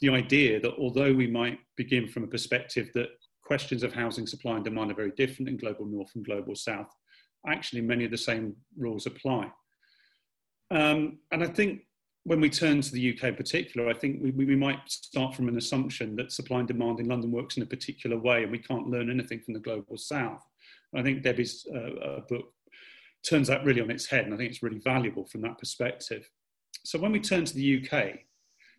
the 0.00 0.10
idea 0.10 0.60
that 0.60 0.74
although 0.78 1.12
we 1.12 1.26
might 1.26 1.58
begin 1.76 2.06
from 2.08 2.24
a 2.24 2.28
perspective 2.28 2.90
that 2.94 3.08
questions 3.44 3.82
of 3.82 3.92
housing 3.92 4.26
supply 4.26 4.56
and 4.56 4.64
demand 4.64 4.90
are 4.90 4.94
very 4.94 5.12
different 5.12 5.48
in 5.48 5.56
global 5.56 5.86
north 5.86 6.10
and 6.14 6.24
global 6.24 6.54
south, 6.54 6.90
actually 7.46 7.80
many 7.80 8.04
of 8.04 8.10
the 8.10 8.18
same 8.18 8.54
rules 8.76 9.06
apply. 9.06 9.50
Um, 10.70 11.18
and 11.30 11.44
I 11.44 11.46
think 11.46 11.82
when 12.24 12.40
we 12.40 12.50
turn 12.50 12.80
to 12.80 12.92
the 12.92 13.14
UK 13.14 13.24
in 13.24 13.36
particular, 13.36 13.88
I 13.88 13.94
think 13.94 14.20
we, 14.20 14.32
we 14.32 14.56
might 14.56 14.80
start 14.86 15.34
from 15.34 15.48
an 15.48 15.56
assumption 15.56 16.16
that 16.16 16.32
supply 16.32 16.58
and 16.58 16.68
demand 16.68 16.98
in 16.98 17.08
London 17.08 17.30
works 17.30 17.56
in 17.56 17.62
a 17.62 17.66
particular 17.66 18.18
way 18.18 18.42
and 18.42 18.50
we 18.50 18.58
can't 18.58 18.88
learn 18.88 19.10
anything 19.10 19.40
from 19.40 19.54
the 19.54 19.60
global 19.60 19.96
south. 19.96 20.42
I 20.94 21.02
think 21.02 21.22
Debbie's 21.22 21.66
uh, 21.74 22.20
book 22.28 22.52
turns 23.28 23.48
that 23.48 23.64
really 23.64 23.80
on 23.80 23.90
its 23.90 24.06
head, 24.06 24.24
and 24.24 24.34
I 24.34 24.36
think 24.36 24.50
it's 24.50 24.62
really 24.62 24.78
valuable 24.78 25.24
from 25.24 25.42
that 25.42 25.58
perspective. 25.58 26.28
So 26.84 26.98
when 26.98 27.12
we 27.12 27.20
turn 27.20 27.44
to 27.44 27.54
the 27.54 27.84
UK, 27.84 28.20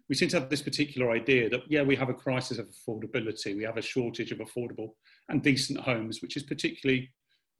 we 0.09 0.15
seem 0.15 0.29
to 0.29 0.39
have 0.39 0.49
this 0.49 0.61
particular 0.61 1.11
idea 1.11 1.49
that, 1.49 1.61
yeah, 1.67 1.81
we 1.81 1.95
have 1.95 2.09
a 2.09 2.13
crisis 2.13 2.57
of 2.57 2.67
affordability, 2.67 3.55
we 3.55 3.63
have 3.63 3.77
a 3.77 3.81
shortage 3.81 4.31
of 4.31 4.39
affordable 4.39 4.91
and 5.29 5.43
decent 5.43 5.79
homes, 5.79 6.21
which 6.21 6.37
is 6.37 6.43
particularly 6.43 7.09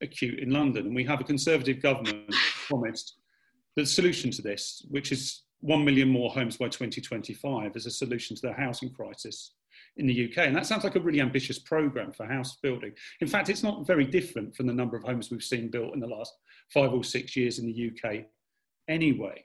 acute 0.00 0.38
in 0.38 0.50
London. 0.50 0.86
And 0.86 0.94
we 0.94 1.04
have 1.04 1.20
a 1.20 1.24
Conservative 1.24 1.82
government 1.82 2.34
promised 2.66 3.16
the 3.76 3.84
solution 3.84 4.30
to 4.32 4.42
this, 4.42 4.84
which 4.90 5.12
is 5.12 5.42
1 5.60 5.84
million 5.84 6.08
more 6.08 6.30
homes 6.30 6.56
by 6.56 6.66
2025 6.66 7.76
as 7.76 7.86
a 7.86 7.90
solution 7.90 8.36
to 8.36 8.42
the 8.42 8.52
housing 8.52 8.90
crisis 8.90 9.54
in 9.96 10.06
the 10.06 10.30
UK. 10.30 10.38
And 10.46 10.56
that 10.56 10.66
sounds 10.66 10.84
like 10.84 10.96
a 10.96 11.00
really 11.00 11.20
ambitious 11.20 11.58
programme 11.58 12.12
for 12.12 12.26
house 12.26 12.56
building. 12.62 12.92
In 13.20 13.28
fact, 13.28 13.50
it's 13.50 13.62
not 13.62 13.86
very 13.86 14.04
different 14.04 14.54
from 14.54 14.66
the 14.66 14.72
number 14.72 14.96
of 14.96 15.02
homes 15.02 15.30
we've 15.30 15.42
seen 15.42 15.68
built 15.68 15.94
in 15.94 16.00
the 16.00 16.06
last 16.06 16.32
five 16.72 16.92
or 16.92 17.04
six 17.04 17.36
years 17.36 17.58
in 17.58 17.66
the 17.66 17.90
UK 17.90 18.24
anyway. 18.88 19.44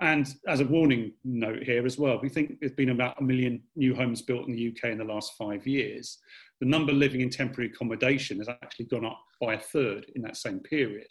And 0.00 0.34
as 0.48 0.60
a 0.60 0.64
warning 0.64 1.12
note 1.24 1.62
here 1.62 1.84
as 1.84 1.98
well, 1.98 2.18
we 2.22 2.30
think 2.30 2.58
there's 2.58 2.72
been 2.72 2.90
about 2.90 3.20
a 3.20 3.24
million 3.24 3.62
new 3.76 3.94
homes 3.94 4.22
built 4.22 4.46
in 4.46 4.52
the 4.52 4.68
UK 4.68 4.90
in 4.90 4.98
the 4.98 5.04
last 5.04 5.34
five 5.36 5.66
years. 5.66 6.18
The 6.60 6.66
number 6.66 6.92
living 6.92 7.20
in 7.20 7.28
temporary 7.28 7.70
accommodation 7.70 8.38
has 8.38 8.48
actually 8.48 8.86
gone 8.86 9.04
up 9.04 9.20
by 9.40 9.54
a 9.54 9.58
third 9.58 10.06
in 10.14 10.22
that 10.22 10.38
same 10.38 10.60
period, 10.60 11.06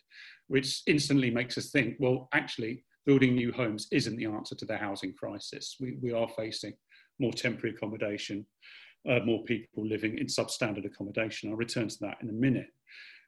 which 0.47 0.81
instantly 0.87 1.29
makes 1.29 1.55
us 1.57 1.69
think, 1.69 1.97
well, 1.99 2.29
actually, 2.33 2.83
building 3.05 3.35
new 3.35 3.51
homes 3.51 3.87
isn't 3.91 4.17
the 4.17 4.25
answer 4.25 4.55
to 4.55 4.65
the 4.65 4.77
housing 4.77 5.13
crisis. 5.13 5.75
We, 5.79 5.97
we 6.01 6.11
are 6.11 6.27
facing 6.35 6.73
more 7.19 7.33
temporary 7.33 7.75
accommodation, 7.75 8.45
uh, 9.07 9.19
more 9.19 9.43
people 9.43 9.85
living 9.85 10.17
in 10.17 10.25
substandard 10.25 10.85
accommodation. 10.85 11.49
I'll 11.49 11.57
return 11.57 11.89
to 11.89 11.97
that 12.01 12.17
in 12.23 12.29
a 12.29 12.33
minute. 12.33 12.69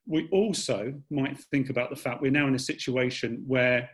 We 0.08 0.28
also 0.32 0.94
might 1.12 1.38
think 1.38 1.70
about 1.70 1.92
the 1.92 1.96
fact 1.96 2.22
we're 2.22 2.32
now 2.32 2.48
in 2.48 2.56
a 2.56 2.60
situation 2.60 3.44
where 3.46 3.90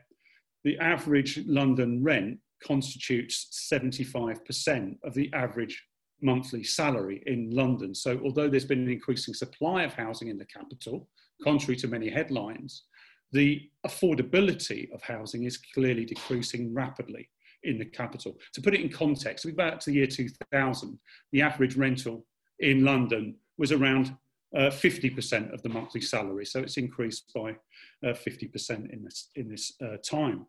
the 0.67 0.77
average 0.79 1.39
London 1.47 2.03
rent 2.03 2.37
constitutes 2.61 3.69
75% 3.71 4.97
of 5.05 5.13
the 5.13 5.31
average 5.31 5.81
monthly 6.21 6.61
salary 6.61 7.23
in 7.25 7.51
London. 7.51 7.95
So, 7.95 8.19
although 8.21 8.49
there's 8.49 8.65
been 8.65 8.81
an 8.81 8.91
increasing 8.91 9.33
supply 9.33 9.83
of 9.83 9.93
housing 9.93 10.27
in 10.27 10.37
the 10.37 10.45
capital, 10.45 11.07
contrary 11.41 11.77
to 11.77 11.87
many 11.87 12.09
headlines, 12.09 12.83
the 13.31 13.61
affordability 13.85 14.91
of 14.93 15.01
housing 15.01 15.45
is 15.45 15.57
clearly 15.73 16.03
decreasing 16.03 16.73
rapidly 16.73 17.29
in 17.63 17.77
the 17.77 17.85
capital. 17.85 18.37
To 18.51 18.61
put 18.61 18.73
it 18.73 18.81
in 18.81 18.89
context, 18.89 19.45
we 19.45 19.51
go 19.51 19.69
back 19.69 19.79
to 19.79 19.89
the 19.89 19.95
year 19.95 20.07
2000, 20.07 20.99
the 21.31 21.41
average 21.41 21.77
rental 21.77 22.25
in 22.59 22.83
London 22.83 23.35
was 23.57 23.71
around 23.71 24.17
uh, 24.53 24.69
50% 24.69 25.53
of 25.53 25.61
the 25.61 25.69
monthly 25.69 26.01
salary. 26.01 26.45
So 26.45 26.59
it's 26.59 26.75
increased 26.75 27.31
by 27.33 27.51
uh, 28.05 28.13
50% 28.13 28.91
in 28.91 29.03
this, 29.05 29.29
in 29.35 29.47
this 29.47 29.71
uh, 29.81 29.95
time. 30.03 30.45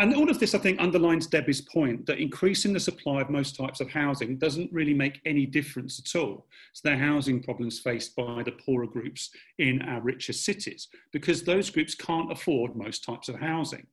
And 0.00 0.14
all 0.14 0.30
of 0.30 0.40
this, 0.40 0.54
I 0.54 0.58
think, 0.58 0.80
underlines 0.80 1.26
Debbie's 1.26 1.60
point 1.60 2.06
that 2.06 2.18
increasing 2.18 2.72
the 2.72 2.80
supply 2.80 3.20
of 3.20 3.28
most 3.28 3.54
types 3.54 3.80
of 3.80 3.90
housing 3.90 4.38
doesn't 4.38 4.72
really 4.72 4.94
make 4.94 5.20
any 5.26 5.44
difference 5.44 6.00
at 6.00 6.18
all 6.18 6.46
to 6.76 6.82
the 6.82 6.96
housing 6.96 7.42
problems 7.42 7.80
faced 7.80 8.16
by 8.16 8.42
the 8.42 8.52
poorer 8.52 8.86
groups 8.86 9.28
in 9.58 9.82
our 9.82 10.00
richer 10.00 10.32
cities, 10.32 10.88
because 11.12 11.42
those 11.42 11.68
groups 11.68 11.94
can't 11.94 12.32
afford 12.32 12.74
most 12.74 13.04
types 13.04 13.28
of 13.28 13.38
housing. 13.38 13.86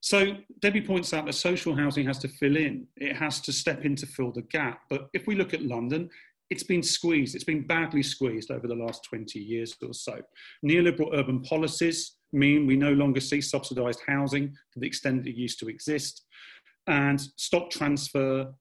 So 0.00 0.34
Debbie 0.58 0.80
points 0.80 1.14
out 1.14 1.26
that 1.26 1.34
social 1.34 1.76
housing 1.76 2.06
has 2.06 2.18
to 2.18 2.28
fill 2.28 2.56
in, 2.56 2.88
it 2.96 3.14
has 3.14 3.40
to 3.42 3.52
step 3.52 3.84
in 3.84 3.94
to 3.96 4.06
fill 4.06 4.32
the 4.32 4.42
gap. 4.42 4.80
But 4.90 5.08
if 5.12 5.28
we 5.28 5.36
look 5.36 5.54
at 5.54 5.62
London, 5.62 6.10
it's 6.50 6.64
been 6.64 6.82
squeezed, 6.82 7.36
it's 7.36 7.44
been 7.44 7.64
badly 7.64 8.02
squeezed 8.02 8.50
over 8.50 8.66
the 8.66 8.74
last 8.74 9.04
20 9.04 9.38
years 9.38 9.76
or 9.80 9.94
so. 9.94 10.20
Neoliberal 10.64 11.14
urban 11.14 11.40
policies 11.42 12.15
mean 12.32 12.66
we 12.66 12.76
no 12.76 12.92
longer 12.92 13.20
see 13.20 13.40
subsidised 13.40 14.00
housing 14.06 14.48
to 14.72 14.80
the 14.80 14.86
extent 14.86 15.24
that 15.24 15.30
it 15.30 15.36
used 15.36 15.58
to 15.60 15.68
exist. 15.68 16.24
And 16.86 17.20
stock 17.36 17.70
transfer, 17.70 18.52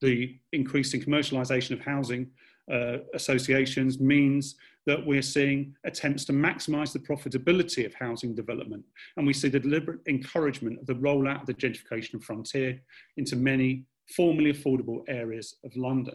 the 0.00 0.38
increasing 0.52 1.00
commercialisation 1.00 1.72
of 1.72 1.80
housing 1.80 2.30
uh, 2.72 2.98
associations 3.14 3.98
means 4.00 4.56
that 4.86 5.04
we're 5.06 5.22
seeing 5.22 5.74
attempts 5.84 6.24
to 6.24 6.32
maximise 6.32 6.92
the 6.92 6.98
profitability 6.98 7.84
of 7.84 7.94
housing 7.94 8.34
development. 8.34 8.84
And 9.16 9.26
we 9.26 9.34
see 9.34 9.48
the 9.48 9.60
deliberate 9.60 10.00
encouragement 10.08 10.80
of 10.80 10.86
the 10.86 10.94
rollout 10.94 11.42
of 11.42 11.46
the 11.46 11.54
gentrification 11.54 12.22
frontier 12.22 12.80
into 13.16 13.36
many 13.36 13.84
formerly 14.16 14.52
affordable 14.52 15.02
areas 15.08 15.56
of 15.64 15.76
London. 15.76 16.14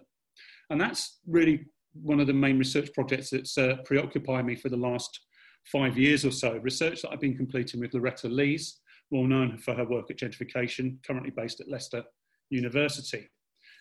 And 0.69 0.81
that's 0.81 1.19
really 1.27 1.65
one 1.93 2.19
of 2.19 2.27
the 2.27 2.33
main 2.33 2.57
research 2.57 2.91
projects 2.93 3.29
that's 3.29 3.57
uh, 3.57 3.77
preoccupied 3.85 4.45
me 4.45 4.55
for 4.55 4.69
the 4.69 4.77
last 4.77 5.19
five 5.65 5.97
years 5.97 6.25
or 6.25 6.31
so. 6.31 6.57
Research 6.57 7.01
that 7.01 7.11
I've 7.11 7.21
been 7.21 7.37
completing 7.37 7.79
with 7.79 7.93
Loretta 7.93 8.27
Lees, 8.27 8.79
well 9.11 9.23
known 9.23 9.57
for 9.57 9.73
her 9.73 9.85
work 9.85 10.09
at 10.09 10.17
gentrification, 10.17 10.97
currently 11.05 11.31
based 11.31 11.61
at 11.61 11.69
Leicester 11.69 12.03
University. 12.49 13.29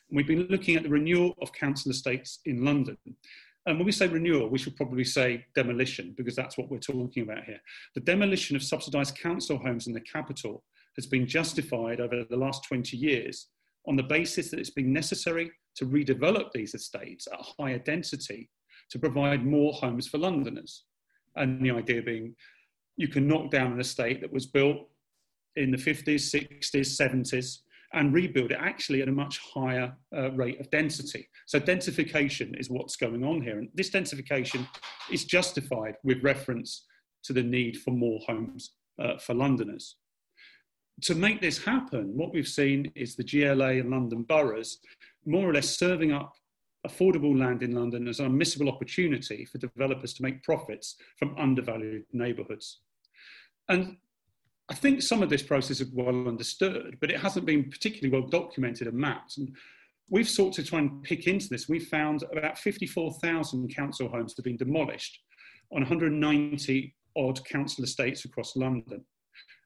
And 0.08 0.16
we've 0.16 0.26
been 0.26 0.46
looking 0.48 0.76
at 0.76 0.82
the 0.82 0.88
renewal 0.88 1.34
of 1.40 1.52
council 1.52 1.90
estates 1.90 2.40
in 2.44 2.64
London. 2.64 2.96
And 3.66 3.78
when 3.78 3.86
we 3.86 3.92
say 3.92 4.08
renewal, 4.08 4.48
we 4.48 4.58
should 4.58 4.76
probably 4.76 5.04
say 5.04 5.44
demolition, 5.54 6.14
because 6.16 6.34
that's 6.34 6.58
what 6.58 6.68
we're 6.68 6.78
talking 6.78 7.22
about 7.22 7.44
here. 7.44 7.60
The 7.94 8.00
demolition 8.00 8.56
of 8.56 8.62
subsidised 8.62 9.16
council 9.16 9.56
homes 9.58 9.86
in 9.86 9.92
the 9.92 10.00
capital 10.00 10.64
has 10.96 11.06
been 11.06 11.26
justified 11.26 12.00
over 12.00 12.24
the 12.28 12.36
last 12.36 12.64
20 12.64 12.96
years 12.96 13.48
on 13.86 13.96
the 13.96 14.02
basis 14.02 14.50
that 14.50 14.58
it's 14.58 14.70
been 14.70 14.92
necessary 14.92 15.50
to 15.76 15.86
redevelop 15.86 16.52
these 16.52 16.74
estates 16.74 17.26
at 17.32 17.40
a 17.40 17.62
higher 17.62 17.78
density 17.78 18.50
to 18.90 18.98
provide 18.98 19.46
more 19.46 19.72
homes 19.72 20.06
for 20.06 20.18
Londoners. 20.18 20.84
And 21.36 21.64
the 21.64 21.70
idea 21.70 22.02
being 22.02 22.34
you 22.96 23.08
can 23.08 23.26
knock 23.26 23.50
down 23.50 23.72
an 23.72 23.80
estate 23.80 24.20
that 24.20 24.32
was 24.32 24.46
built 24.46 24.88
in 25.56 25.70
the 25.70 25.78
50s, 25.78 26.34
60s, 26.34 27.00
70s 27.00 27.58
and 27.94 28.14
rebuild 28.14 28.52
it 28.52 28.58
actually 28.60 29.02
at 29.02 29.08
a 29.08 29.12
much 29.12 29.38
higher 29.54 29.94
uh, 30.16 30.30
rate 30.32 30.58
of 30.60 30.70
density. 30.70 31.28
So 31.46 31.60
densification 31.60 32.58
is 32.58 32.70
what's 32.70 32.96
going 32.96 33.22
on 33.24 33.42
here. 33.42 33.58
And 33.58 33.68
this 33.74 33.90
densification 33.90 34.66
is 35.10 35.24
justified 35.24 35.96
with 36.02 36.22
reference 36.22 36.86
to 37.24 37.32
the 37.32 37.42
need 37.42 37.76
for 37.78 37.90
more 37.90 38.20
homes 38.26 38.72
uh, 39.00 39.18
for 39.18 39.34
Londoners. 39.34 39.96
To 41.02 41.14
make 41.14 41.40
this 41.40 41.62
happen, 41.62 42.16
what 42.16 42.32
we've 42.32 42.48
seen 42.48 42.90
is 42.94 43.14
the 43.14 43.24
GLA 43.24 43.80
and 43.80 43.90
London 43.90 44.22
boroughs 44.22 44.78
more 45.26 45.48
or 45.48 45.54
less 45.54 45.76
serving 45.76 46.12
up 46.12 46.34
affordable 46.86 47.38
land 47.38 47.62
in 47.62 47.74
London 47.74 48.08
as 48.08 48.20
an 48.20 48.30
unmissable 48.30 48.72
opportunity 48.72 49.44
for 49.44 49.58
developers 49.58 50.12
to 50.14 50.22
make 50.22 50.42
profits 50.42 50.96
from 51.18 51.36
undervalued 51.38 52.04
neighbourhoods. 52.12 52.80
And 53.68 53.96
I 54.68 54.74
think 54.74 55.02
some 55.02 55.22
of 55.22 55.30
this 55.30 55.42
process 55.42 55.80
is 55.80 55.92
well 55.92 56.28
understood, 56.28 56.96
but 57.00 57.10
it 57.10 57.20
hasn't 57.20 57.46
been 57.46 57.70
particularly 57.70 58.16
well 58.16 58.28
documented 58.28 58.88
and 58.88 58.96
mapped. 58.96 59.36
And 59.36 59.54
we've 60.08 60.28
sought 60.28 60.54
to 60.54 60.64
try 60.64 60.80
and 60.80 61.02
pick 61.02 61.26
into 61.26 61.48
this. 61.48 61.68
We 61.68 61.78
found 61.78 62.24
about 62.32 62.58
54,000 62.58 63.74
council 63.74 64.08
homes 64.08 64.34
have 64.36 64.44
been 64.44 64.56
demolished 64.56 65.20
on 65.72 65.82
190 65.82 66.94
odd 67.16 67.44
council 67.44 67.84
estates 67.84 68.24
across 68.24 68.56
London. 68.56 69.04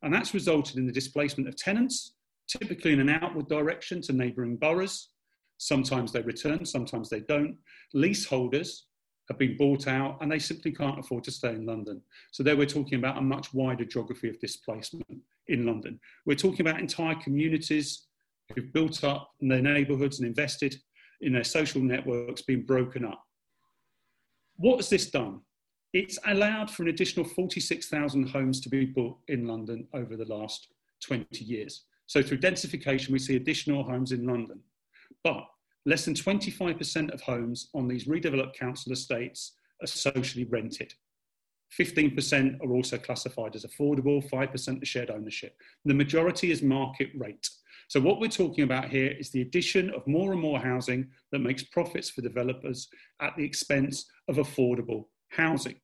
And 0.03 0.13
that's 0.13 0.35
resulted 0.35 0.77
in 0.77 0.87
the 0.87 0.93
displacement 0.93 1.49
of 1.49 1.57
tenants, 1.57 2.15
typically 2.47 2.93
in 2.93 3.01
an 3.01 3.09
outward 3.09 3.49
direction 3.49 4.01
to 4.03 4.13
neighbouring 4.13 4.57
boroughs, 4.57 5.09
Sometimes 5.59 6.13
they 6.13 6.23
return, 6.23 6.65
sometimes 6.65 7.09
they 7.09 7.21
don't. 7.21 7.57
Leaseholders 7.95 8.87
have 9.29 9.39
been 9.39 9.57
bought 9.57 9.89
out 9.89 10.19
and 10.21 10.31
they 10.31 10.39
simply 10.39 10.73
can't 10.73 10.99
afford 10.99 11.25
to 11.25 11.31
stay 11.31 11.51
in 11.51 11.67
London. 11.67 12.01
So 12.31 12.43
there 12.43 12.57
we're 12.57 12.67
talking 12.67 12.99
about 12.99 13.19
a 13.19 13.23
much 13.23 13.53
wider 13.53 13.85
geography 13.85 14.29
of 14.29 14.39
displacement 14.39 15.07
in 15.49 15.67
London. 15.67 15.99
We're 16.25 16.37
talking 16.37 16.67
about 16.67 16.81
entire 16.81 17.17
communities 17.17 18.07
who've 18.55 18.73
built 18.73 19.03
up 19.03 19.31
in 19.41 19.49
their 19.49 19.63
neighbourhoods 19.63 20.19
and 20.19 20.29
invested 20.29 20.77
in 21.21 21.33
their 21.33 21.45
social 21.45 21.81
networks 21.81 22.43
being 22.43 22.63
broken 22.63 23.05
up. 23.05 23.23
What 24.57 24.77
has 24.77 24.89
this 24.89 25.11
done? 25.11 25.41
It's 25.93 26.19
allowed 26.27 26.71
for 26.71 26.83
an 26.83 26.89
additional 26.89 27.25
46,000 27.25 28.29
homes 28.29 28.61
to 28.61 28.69
be 28.69 28.85
built 28.85 29.19
in 29.29 29.47
London 29.47 29.87
over 29.95 30.17
the 30.17 30.25
last 30.27 30.69
20 31.03 31.45
years. 31.45 31.85
So 32.07 32.23
through 32.23 32.39
densification, 32.39 33.11
we 33.11 33.19
see 33.19 33.37
additional 33.37 33.83
homes 33.83 34.13
in 34.13 34.27
London. 34.27 34.61
But 35.23 35.47
less 35.85 36.05
than 36.05 36.15
25% 36.15 37.13
of 37.13 37.21
homes 37.21 37.69
on 37.75 37.89
these 37.89 38.07
redeveloped 38.07 38.55
council 38.55 38.93
estates 38.93 39.53
are 39.83 39.87
socially 39.87 40.45
rented. 40.45 40.95
15% 41.79 42.61
are 42.61 42.73
also 42.73 42.97
classified 42.97 43.55
as 43.55 43.65
affordable, 43.65 44.29
5% 44.31 44.83
are 44.83 44.87
shared 44.87 45.11
ownership. 45.11 45.57
The 45.85 45.95
majority 45.95 46.51
is 46.51 46.63
market 46.63 47.11
rate. 47.17 47.49
So 47.89 48.01
what 48.01 48.21
we're 48.21 48.29
talking 48.29 48.65
about 48.65 48.89
here 48.89 49.15
is 49.19 49.31
the 49.31 49.43
addition 49.43 49.91
of 49.91 50.07
more 50.07 50.33
and 50.33 50.41
more 50.41 50.59
housing 50.59 51.09
that 51.33 51.39
makes 51.41 51.63
profits 51.63 52.11
for 52.11 52.21
developers 52.21 52.89
at 53.21 53.37
the 53.37 53.45
expense 53.45 54.07
of 54.29 54.37
affordable 54.37 55.05
housing. 55.31 55.77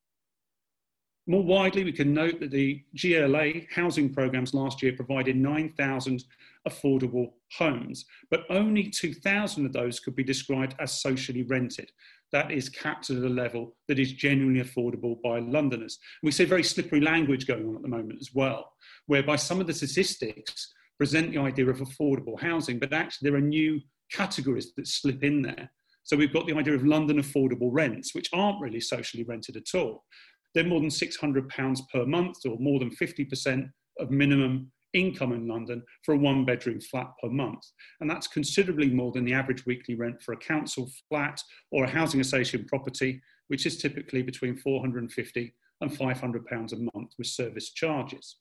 More 1.29 1.45
widely, 1.45 1.85
we 1.85 1.93
can 1.93 2.13
note 2.13 2.41
that 2.41 2.51
the 2.51 2.83
GLA 3.01 3.53
housing 3.73 4.13
programs 4.13 4.55
last 4.55 4.83
year 4.83 4.93
provided 4.93 5.37
9,000 5.37 6.25
affordable 6.69 7.33
homes, 7.57 8.07
but 8.29 8.45
only 8.51 8.89
2,000 8.89 9.67
of 9.67 9.73
those 9.73 10.01
could 10.01 10.17
be 10.17 10.25
described 10.25 10.75
as 10.81 11.01
socially 11.01 11.43
rented. 11.45 11.93
That 12.33 12.51
is 12.51 12.69
capped 12.69 13.11
at 13.11 13.19
a 13.19 13.29
level 13.29 13.77
that 13.87 14.01
is 14.01 14.13
genuinely 14.13 14.63
affordable 14.63 15.21
by 15.23 15.39
Londoners. 15.39 15.99
We 16.25 16.33
see 16.33 16.45
very 16.45 16.65
slippery 16.65 17.01
language 17.01 17.47
going 17.47 17.69
on 17.69 17.77
at 17.77 17.83
the 17.83 17.89
moment 17.89 18.19
as 18.21 18.31
well, 18.35 18.73
whereby 19.07 19.37
some 19.37 19.61
of 19.61 19.69
the 19.69 19.75
statistics 19.75 20.73
present 20.99 21.33
the 21.33 21.39
idea 21.39 21.69
of 21.69 21.79
affordable 21.79 22.41
housing, 22.41 22.81
but 22.81 22.93
actually 22.93 23.31
there 23.31 23.39
are 23.39 23.43
new 23.43 23.81
categories 24.11 24.73
that 24.75 24.89
slip 24.89 25.23
in 25.23 25.43
there. 25.43 25.71
So 26.05 26.17
we've 26.17 26.33
got 26.33 26.47
the 26.47 26.57
idea 26.57 26.75
of 26.75 26.85
London 26.85 27.19
affordable 27.23 27.69
rents, 27.71 28.15
which 28.15 28.29
aren't 28.33 28.61
really 28.61 28.81
socially 28.81 29.25
rented 29.25 29.57
at 29.57 29.75
all. 29.75 30.05
They're 30.55 30.65
more 30.65 30.81
than 30.81 30.89
£600 30.89 31.81
per 31.93 32.07
month 32.07 32.39
or 32.45 32.59
more 32.59 32.79
than 32.79 32.91
50% 32.91 33.71
of 33.99 34.11
minimum 34.11 34.71
income 34.93 35.33
in 35.33 35.49
London 35.49 35.83
for 36.05 36.15
a 36.15 36.19
one 36.19 36.45
bedroom 36.45 36.81
flat 36.81 37.11
per 37.23 37.29
month. 37.29 37.65
And 38.01 38.11
that's 38.11 38.27
considerably 38.27 38.91
more 38.91 39.13
than 39.13 39.25
the 39.25 39.33
average 39.33 39.65
weekly 39.67 39.95
rent 39.95 40.23
for 40.23 40.33
a 40.33 40.39
council 40.39 40.91
flat 41.09 41.41
or 41.71 41.85
a 41.85 41.91
housing 41.91 42.21
association 42.21 42.67
property, 42.69 43.21
which 43.49 43.67
is 43.67 43.79
typically 43.79 44.23
between 44.23 44.57
450 44.57 45.55
and 45.81 45.97
500 45.97 46.47
pounds 46.47 46.73
a 46.73 46.77
month 46.77 47.13
with 47.19 47.27
service 47.27 47.71
charges. 47.71 48.37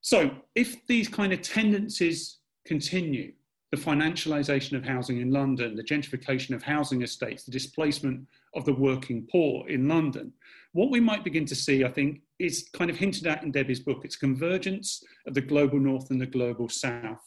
So 0.00 0.30
if 0.54 0.86
these 0.86 1.08
kind 1.08 1.32
of 1.32 1.42
tendencies 1.42 2.38
continue, 2.66 3.32
the 3.70 3.76
financialisation 3.76 4.76
of 4.76 4.84
housing 4.84 5.20
in 5.20 5.30
London, 5.30 5.76
the 5.76 5.84
gentrification 5.84 6.54
of 6.54 6.62
housing 6.62 7.02
estates, 7.02 7.44
the 7.44 7.52
displacement 7.52 8.26
of 8.54 8.64
the 8.64 8.74
working 8.74 9.26
poor 9.30 9.68
in 9.68 9.86
London. 9.86 10.32
What 10.72 10.90
we 10.90 10.98
might 10.98 11.24
begin 11.24 11.46
to 11.46 11.54
see, 11.54 11.84
I 11.84 11.88
think, 11.88 12.20
is 12.38 12.68
kind 12.72 12.90
of 12.90 12.96
hinted 12.96 13.26
at 13.26 13.44
in 13.44 13.52
Debbie's 13.52 13.80
book. 13.80 14.04
It's 14.04 14.16
convergence 14.16 15.02
of 15.26 15.34
the 15.34 15.40
global 15.40 15.78
north 15.78 16.10
and 16.10 16.20
the 16.20 16.26
global 16.26 16.68
south. 16.68 17.22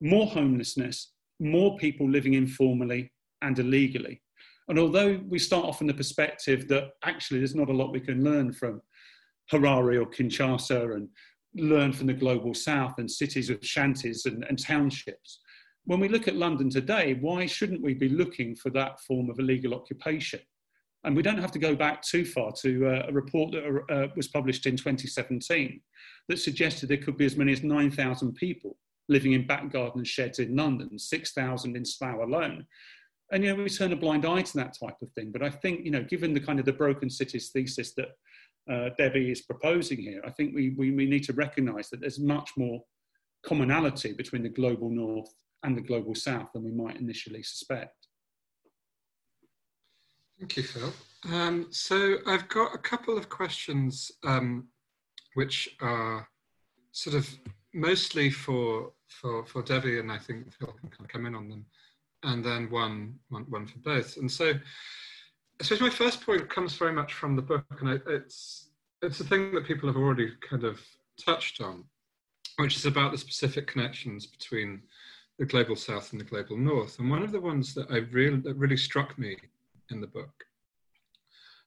More 0.00 0.26
homelessness, 0.26 1.12
more 1.40 1.76
people 1.78 2.08
living 2.08 2.34
informally 2.34 3.12
and 3.42 3.58
illegally. 3.58 4.22
And 4.68 4.78
although 4.78 5.20
we 5.28 5.40
start 5.40 5.64
off 5.64 5.78
from 5.78 5.88
the 5.88 5.94
perspective 5.94 6.68
that 6.68 6.90
actually 7.02 7.40
there's 7.40 7.56
not 7.56 7.70
a 7.70 7.72
lot 7.72 7.92
we 7.92 8.00
can 8.00 8.22
learn 8.22 8.52
from 8.52 8.80
Harare 9.50 10.00
or 10.00 10.06
Kinshasa 10.06 10.94
and 10.94 11.08
learn 11.54 11.92
from 11.92 12.06
the 12.06 12.14
global 12.14 12.54
south 12.54 12.94
and 12.98 13.10
cities 13.10 13.50
of 13.50 13.64
shanties 13.64 14.26
and, 14.26 14.44
and 14.44 14.58
townships, 14.58 15.40
when 15.84 16.00
we 16.00 16.08
look 16.08 16.28
at 16.28 16.36
London 16.36 16.70
today, 16.70 17.14
why 17.20 17.46
shouldn't 17.46 17.82
we 17.82 17.94
be 17.94 18.08
looking 18.08 18.54
for 18.54 18.70
that 18.70 19.00
form 19.00 19.30
of 19.30 19.38
illegal 19.38 19.74
occupation? 19.74 20.40
And 21.04 21.16
we 21.16 21.22
don't 21.22 21.38
have 21.38 21.52
to 21.52 21.58
go 21.58 21.74
back 21.74 22.02
too 22.02 22.24
far 22.24 22.52
to 22.60 22.86
uh, 22.86 23.06
a 23.08 23.12
report 23.12 23.52
that 23.52 23.82
uh, 23.90 24.08
was 24.14 24.28
published 24.28 24.66
in 24.66 24.76
2017 24.76 25.80
that 26.28 26.38
suggested 26.38 26.88
there 26.88 26.98
could 26.98 27.16
be 27.16 27.24
as 27.24 27.36
many 27.36 27.52
as 27.52 27.62
9,000 27.62 28.34
people 28.34 28.76
living 29.08 29.32
in 29.32 29.46
back 29.46 29.72
garden 29.72 30.04
sheds 30.04 30.38
in 30.38 30.54
London, 30.54 30.98
6,000 30.98 31.76
in 31.76 31.84
Slough 31.84 32.20
alone. 32.20 32.66
And, 33.32 33.42
you 33.42 33.56
know, 33.56 33.62
we 33.62 33.70
turn 33.70 33.92
a 33.92 33.96
blind 33.96 34.26
eye 34.26 34.42
to 34.42 34.56
that 34.58 34.76
type 34.78 34.96
of 35.02 35.10
thing. 35.12 35.32
But 35.32 35.42
I 35.42 35.50
think, 35.50 35.84
you 35.84 35.90
know, 35.90 36.02
given 36.02 36.34
the 36.34 36.40
kind 36.40 36.58
of 36.58 36.66
the 36.66 36.72
broken 36.72 37.08
cities 37.08 37.50
thesis 37.50 37.94
that 37.94 38.08
uh, 38.70 38.90
Debbie 38.98 39.30
is 39.30 39.42
proposing 39.42 39.98
here, 39.98 40.22
I 40.26 40.30
think 40.30 40.54
we, 40.54 40.70
we, 40.70 40.90
we 40.90 41.06
need 41.06 41.24
to 41.24 41.32
recognise 41.32 41.90
that 41.90 42.00
there's 42.00 42.18
much 42.18 42.50
more 42.56 42.80
commonality 43.42 44.12
between 44.12 44.42
the 44.42 44.48
global 44.48 44.90
north 44.90 45.32
and 45.62 45.76
the 45.76 45.80
global 45.80 46.14
south 46.14 46.48
than 46.52 46.64
we 46.64 46.72
might 46.72 46.96
initially 46.96 47.42
suspect. 47.42 47.94
Thank 50.38 50.56
you, 50.56 50.62
Phil. 50.62 50.92
Um, 51.32 51.66
so 51.70 52.16
I've 52.26 52.48
got 52.48 52.74
a 52.74 52.78
couple 52.78 53.18
of 53.18 53.28
questions 53.28 54.10
um, 54.24 54.68
which 55.34 55.76
are 55.82 56.26
sort 56.92 57.14
of 57.14 57.28
mostly 57.74 58.30
for, 58.30 58.92
for, 59.08 59.44
for 59.44 59.62
Debbie, 59.62 59.98
and 59.98 60.10
I 60.10 60.18
think 60.18 60.52
Phil 60.54 60.74
can 60.96 61.06
come 61.06 61.26
in 61.26 61.34
on 61.34 61.48
them, 61.48 61.66
and 62.22 62.44
then 62.44 62.70
one, 62.70 63.16
one, 63.28 63.44
one 63.50 63.66
for 63.66 63.78
both. 63.80 64.16
And 64.16 64.30
so 64.30 64.54
Suppose 65.62 65.80
my 65.82 65.90
first 65.90 66.24
point 66.24 66.48
comes 66.48 66.74
very 66.74 66.92
much 66.92 67.12
from 67.12 67.36
the 67.36 67.42
book, 67.42 67.66
and 67.80 68.00
it's, 68.06 68.70
it's 69.02 69.20
a 69.20 69.24
thing 69.24 69.52
that 69.54 69.66
people 69.66 69.88
have 69.88 69.96
already 69.96 70.32
kind 70.48 70.64
of 70.64 70.80
touched 71.22 71.60
on, 71.60 71.84
which 72.56 72.76
is 72.76 72.86
about 72.86 73.12
the 73.12 73.18
specific 73.18 73.66
connections 73.66 74.26
between 74.26 74.82
the 75.38 75.44
global 75.44 75.76
south 75.76 76.12
and 76.12 76.20
the 76.20 76.24
global 76.24 76.56
north. 76.56 76.98
And 76.98 77.10
one 77.10 77.22
of 77.22 77.30
the 77.30 77.40
ones 77.40 77.74
that 77.74 77.90
I 77.90 77.98
really 78.10 78.38
that 78.40 78.56
really 78.56 78.76
struck 78.76 79.18
me 79.18 79.36
in 79.90 80.00
the 80.00 80.06
book 80.06 80.44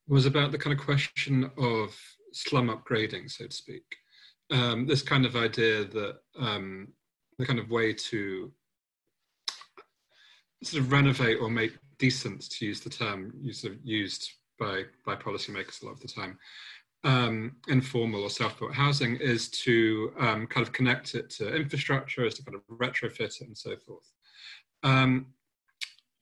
was 0.08 0.26
about 0.26 0.52
the 0.52 0.58
kind 0.58 0.78
of 0.78 0.84
question 0.84 1.52
of 1.58 1.96
slum 2.34 2.70
upgrading, 2.70 3.30
so 3.30 3.46
to 3.46 3.56
speak. 3.56 3.86
Um, 4.52 4.88
this 4.88 5.04
kind 5.04 5.26
of 5.26 5.36
idea 5.36 5.86
that 5.86 6.18
um, 6.40 6.88
the 7.38 7.46
kind 7.46 7.60
of 7.60 7.70
way 7.70 7.94
to 7.94 8.52
sort 10.64 10.84
of 10.84 10.92
renovate 10.92 11.40
or 11.40 11.50
make 11.50 11.78
decent, 11.98 12.50
to 12.50 12.66
use 12.66 12.80
the 12.82 12.90
term 12.90 13.34
used, 13.42 14.32
by, 14.60 14.84
by 15.06 15.16
policymakers 15.16 15.82
a 15.82 15.86
lot 15.86 15.94
of 15.94 16.00
the 16.02 16.08
time, 16.08 16.38
um, 17.04 17.56
informal 17.68 18.24
or 18.24 18.30
self-built 18.30 18.74
housing 18.74 19.18
is 19.18 19.50
to 19.50 20.14
um, 20.20 20.48
kind 20.48 20.66
of 20.66 20.72
connect 20.72 21.16
it 21.16 21.30
to 21.32 21.54
infrastructure, 21.54 22.26
is 22.26 22.36
to 22.36 22.44
kind 22.44 22.56
of 22.56 22.78
retrofit 22.78 23.42
it 23.42 23.48
and 23.48 23.58
so 23.58 23.76
forth. 23.86 24.12
Um, 24.84 25.28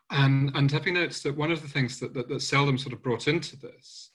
and, 0.10 0.52
and 0.56 0.70
Debbie 0.70 0.92
notes 0.92 1.22
that 1.22 1.38
one 1.38 1.52
of 1.52 1.62
the 1.62 1.68
things 1.68 2.00
that, 2.00 2.14
that, 2.14 2.28
that 2.28 2.42
seldom 2.42 2.78
sort 2.78 2.94
of 2.94 3.02
brought 3.02 3.28
into 3.28 3.56
this 3.58 4.12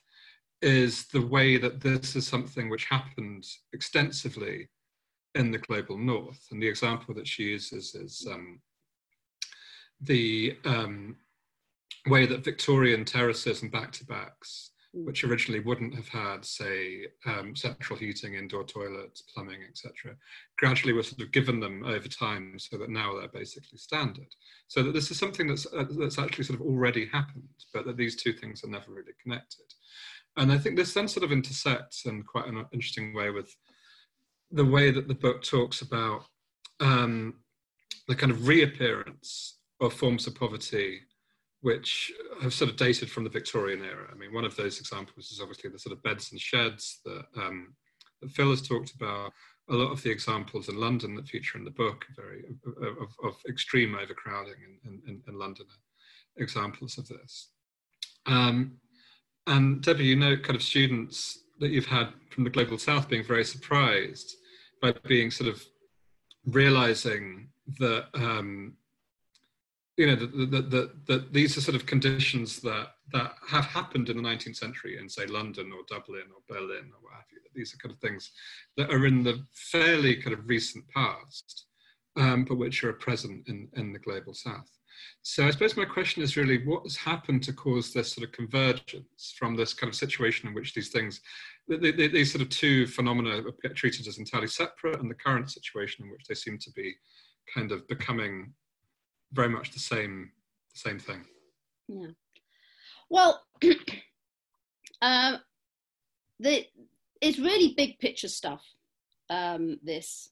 is 0.61 1.05
the 1.07 1.25
way 1.25 1.57
that 1.57 1.81
this 1.81 2.15
is 2.15 2.27
something 2.27 2.69
which 2.69 2.85
happened 2.85 3.45
extensively 3.73 4.67
in 5.35 5.51
the 5.51 5.57
global 5.57 5.97
north. 5.97 6.47
And 6.51 6.61
the 6.61 6.67
example 6.67 7.13
that 7.15 7.27
she 7.27 7.43
uses 7.43 7.95
is 7.95 8.27
um, 8.31 8.59
the 10.01 10.57
um, 10.65 11.15
way 12.07 12.25
that 12.25 12.43
Victorian 12.43 13.05
terraces 13.05 13.61
and 13.61 13.71
back-to-backs 13.71 14.71
which 15.03 15.23
originally 15.23 15.59
wouldn't 15.59 15.93
have 15.93 16.07
had, 16.07 16.43
say, 16.43 17.07
um, 17.25 17.55
central 17.55 17.99
heating, 17.99 18.35
indoor 18.35 18.63
toilets, 18.63 19.21
plumbing, 19.33 19.59
etc., 19.67 20.15
gradually 20.57 20.93
were 20.93 21.03
sort 21.03 21.21
of 21.21 21.31
given 21.31 21.59
them 21.59 21.83
over 21.83 22.07
time 22.07 22.57
so 22.57 22.77
that 22.77 22.89
now 22.89 23.13
they're 23.13 23.27
basically 23.27 23.77
standard. 23.77 24.27
So 24.67 24.83
that 24.83 24.93
this 24.93 25.11
is 25.11 25.19
something 25.19 25.47
that's, 25.47 25.67
uh, 25.67 25.85
that's 25.99 26.17
actually 26.17 26.45
sort 26.45 26.59
of 26.59 26.65
already 26.65 27.05
happened, 27.07 27.43
but 27.73 27.85
that 27.85 27.97
these 27.97 28.15
two 28.15 28.33
things 28.33 28.63
are 28.63 28.69
never 28.69 28.91
really 28.91 29.13
connected. 29.21 29.65
And 30.37 30.51
I 30.51 30.57
think 30.57 30.75
this 30.75 30.93
then 30.93 31.07
sort 31.07 31.23
of 31.23 31.31
intersects 31.31 32.05
in 32.05 32.23
quite 32.23 32.47
an 32.47 32.65
interesting 32.71 33.13
way 33.13 33.29
with 33.29 33.55
the 34.51 34.65
way 34.65 34.91
that 34.91 35.07
the 35.07 35.15
book 35.15 35.43
talks 35.43 35.81
about 35.81 36.23
um, 36.79 37.35
the 38.07 38.15
kind 38.15 38.31
of 38.31 38.47
reappearance 38.47 39.57
of 39.81 39.93
forms 39.93 40.27
of 40.27 40.35
poverty 40.35 41.01
which 41.61 42.11
have 42.41 42.53
sort 42.53 42.69
of 42.69 42.77
dated 42.77 43.09
from 43.09 43.23
the 43.23 43.29
Victorian 43.29 43.83
era. 43.83 44.07
I 44.11 44.15
mean, 44.15 44.33
one 44.33 44.45
of 44.45 44.55
those 44.55 44.79
examples 44.79 45.31
is 45.31 45.39
obviously 45.41 45.69
the 45.69 45.79
sort 45.79 45.95
of 45.95 46.03
beds 46.03 46.31
and 46.31 46.39
sheds 46.39 46.99
that, 47.05 47.25
um, 47.35 47.73
that 48.21 48.31
Phil 48.31 48.51
has 48.51 48.61
talked 48.61 48.93
about. 48.93 49.31
A 49.69 49.75
lot 49.75 49.91
of 49.91 50.01
the 50.01 50.11
examples 50.11 50.69
in 50.69 50.79
London 50.79 51.15
that 51.15 51.27
feature 51.27 51.57
in 51.57 51.65
the 51.65 51.71
book 51.71 52.05
are 52.09 52.23
very 52.23 52.45
of, 53.01 53.09
of 53.23 53.35
extreme 53.49 53.95
overcrowding 53.95 54.55
in, 54.85 55.01
in, 55.07 55.21
in 55.27 55.37
London 55.37 55.65
examples 56.37 56.97
of 56.97 57.07
this. 57.07 57.49
Um, 58.27 58.77
and 59.47 59.81
Debbie, 59.81 60.05
you 60.05 60.15
know, 60.15 60.37
kind 60.37 60.55
of 60.55 60.61
students 60.61 61.39
that 61.59 61.71
you've 61.71 61.85
had 61.85 62.09
from 62.29 62.43
the 62.43 62.49
global 62.49 62.77
south 62.77 63.09
being 63.09 63.23
very 63.23 63.43
surprised 63.43 64.35
by 64.81 64.93
being 65.07 65.31
sort 65.31 65.49
of 65.49 65.63
realizing 66.45 67.49
that 67.79 68.05
um, 68.13 68.73
you 69.97 70.05
know 70.05 70.15
that 70.15 70.31
the, 70.31 70.91
the, 71.07 71.25
these 71.31 71.57
are 71.57 71.61
sort 71.61 71.75
of 71.75 71.85
conditions 71.85 72.59
that 72.61 72.89
that 73.11 73.33
have 73.47 73.65
happened 73.65 74.09
in 74.09 74.17
the 74.17 74.23
19th 74.23 74.55
century 74.55 74.97
in 74.97 75.09
say 75.09 75.25
London 75.25 75.71
or 75.71 75.81
Dublin 75.87 76.27
or 76.33 76.41
Berlin 76.47 76.91
or 76.93 77.01
what 77.01 77.13
have 77.13 77.25
you. 77.31 77.39
These 77.55 77.73
are 77.73 77.77
kind 77.77 77.93
of 77.93 77.99
things 77.99 78.31
that 78.77 78.91
are 78.91 79.05
in 79.05 79.23
the 79.23 79.43
fairly 79.53 80.15
kind 80.15 80.33
of 80.33 80.47
recent 80.47 80.85
past, 80.89 81.65
um, 82.15 82.45
but 82.45 82.57
which 82.57 82.83
are 82.83 82.93
present 82.93 83.47
in, 83.47 83.67
in 83.75 83.91
the 83.91 83.99
global 83.99 84.35
south. 84.35 84.69
So 85.23 85.45
I 85.45 85.51
suppose 85.51 85.77
my 85.77 85.85
question 85.85 86.21
is 86.21 86.37
really 86.37 86.65
what 86.65 86.83
has 86.83 86.95
happened 86.95 87.43
to 87.43 87.53
cause 87.53 87.93
this 87.93 88.13
sort 88.13 88.27
of 88.27 88.33
convergence 88.33 89.33
from 89.37 89.55
this 89.55 89.73
kind 89.73 89.89
of 89.89 89.95
situation 89.95 90.47
in 90.47 90.55
which 90.55 90.73
these 90.73 90.89
things, 90.89 91.21
these 91.67 92.31
sort 92.31 92.41
of 92.41 92.49
two 92.49 92.87
phenomena 92.87 93.41
are 93.41 93.73
treated 93.73 94.07
as 94.07 94.17
entirely 94.17 94.47
separate 94.47 94.99
and 94.99 95.09
the 95.09 95.15
current 95.15 95.51
situation 95.51 96.05
in 96.05 96.11
which 96.11 96.25
they 96.27 96.35
seem 96.35 96.57
to 96.59 96.71
be 96.71 96.95
kind 97.53 97.71
of 97.71 97.87
becoming 97.87 98.53
very 99.33 99.49
much 99.49 99.71
the 99.71 99.79
same 99.79 100.31
same 100.73 100.99
thing. 100.99 101.25
Yeah. 101.87 102.07
Well, 103.09 103.43
Um, 105.01 105.37
the, 106.39 106.65
it's 107.21 107.39
really 107.39 107.73
big 107.75 107.99
picture 107.99 108.27
stuff. 108.27 108.63
Um, 109.29 109.79
this, 109.83 110.29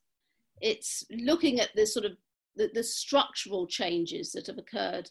it's 0.62 1.05
looking 1.12 1.60
at 1.60 1.69
the 1.75 1.86
sort 1.86 2.05
of 2.05 2.13
the, 2.55 2.69
the 2.73 2.84
structural 2.84 3.67
changes 3.67 4.31
that 4.31 4.47
have 4.47 4.58
occurred 4.58 5.10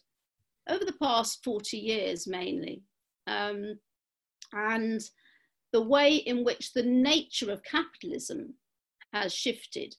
over 0.69 0.85
the 0.85 0.97
past 1.01 1.45
40 1.45 1.77
years 1.77 2.27
mainly. 2.27 2.83
Um, 3.27 3.79
and 4.53 5.03
the 5.73 5.83
way 5.83 6.15
in 6.15 6.45
which 6.45 6.73
the 6.73 6.83
nature 6.83 7.51
of 7.51 7.63
capitalism 7.63 8.55
has 9.13 9.35
shifted 9.35 9.95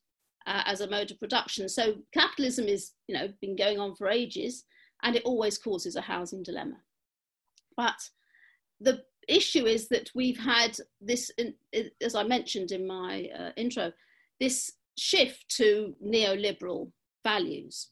uh, 0.45 0.63
as 0.65 0.81
a 0.81 0.89
mode 0.89 1.12
of 1.12 1.19
production. 1.19 1.67
So 1.69 1.95
capitalism 2.13 2.65
is, 2.65 2.91
you 3.08 3.15
know, 3.15 3.27
been 3.41 3.55
going 3.55 3.79
on 3.79 3.95
for 3.95 4.10
ages, 4.10 4.63
and 5.03 5.15
it 5.15 5.23
always 5.23 5.58
causes 5.58 5.95
a 5.95 6.01
housing 6.01 6.43
dilemma. 6.43 6.77
But 7.77 7.95
the 8.79 9.03
issue 9.27 9.65
is 9.65 9.88
that 9.89 10.10
we've 10.15 10.39
had 10.39 10.77
this, 11.01 11.31
as 12.01 12.15
I 12.15 12.23
mentioned 12.23 12.71
in 12.71 12.88
my 12.88 13.29
uh, 13.38 13.49
intro, 13.58 13.91
this 14.39 14.71
shift 14.97 15.45
to 15.58 15.95
neoliberal 16.05 16.91
values. 17.23 17.89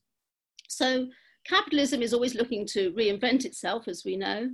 So 0.68 1.08
capitalism 1.46 2.02
is 2.02 2.14
always 2.14 2.36
looking 2.36 2.66
to 2.68 2.92
reinvent 2.92 3.46
itself, 3.46 3.88
as 3.88 4.04
we 4.06 4.16
know. 4.16 4.50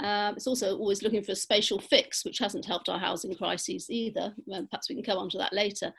Uh, 0.00 0.32
it's 0.34 0.46
also 0.46 0.76
always 0.78 1.02
looking 1.02 1.22
for 1.22 1.32
a 1.32 1.36
spatial 1.36 1.78
fix, 1.78 2.24
which 2.24 2.38
hasn't 2.38 2.64
helped 2.64 2.88
our 2.88 2.98
housing 2.98 3.34
crises 3.34 3.86
either. 3.90 4.34
Well, 4.46 4.66
perhaps 4.70 4.88
we 4.88 4.94
can 4.94 5.04
come 5.04 5.18
on 5.18 5.28
to 5.30 5.38
that 5.38 5.52
later. 5.52 5.92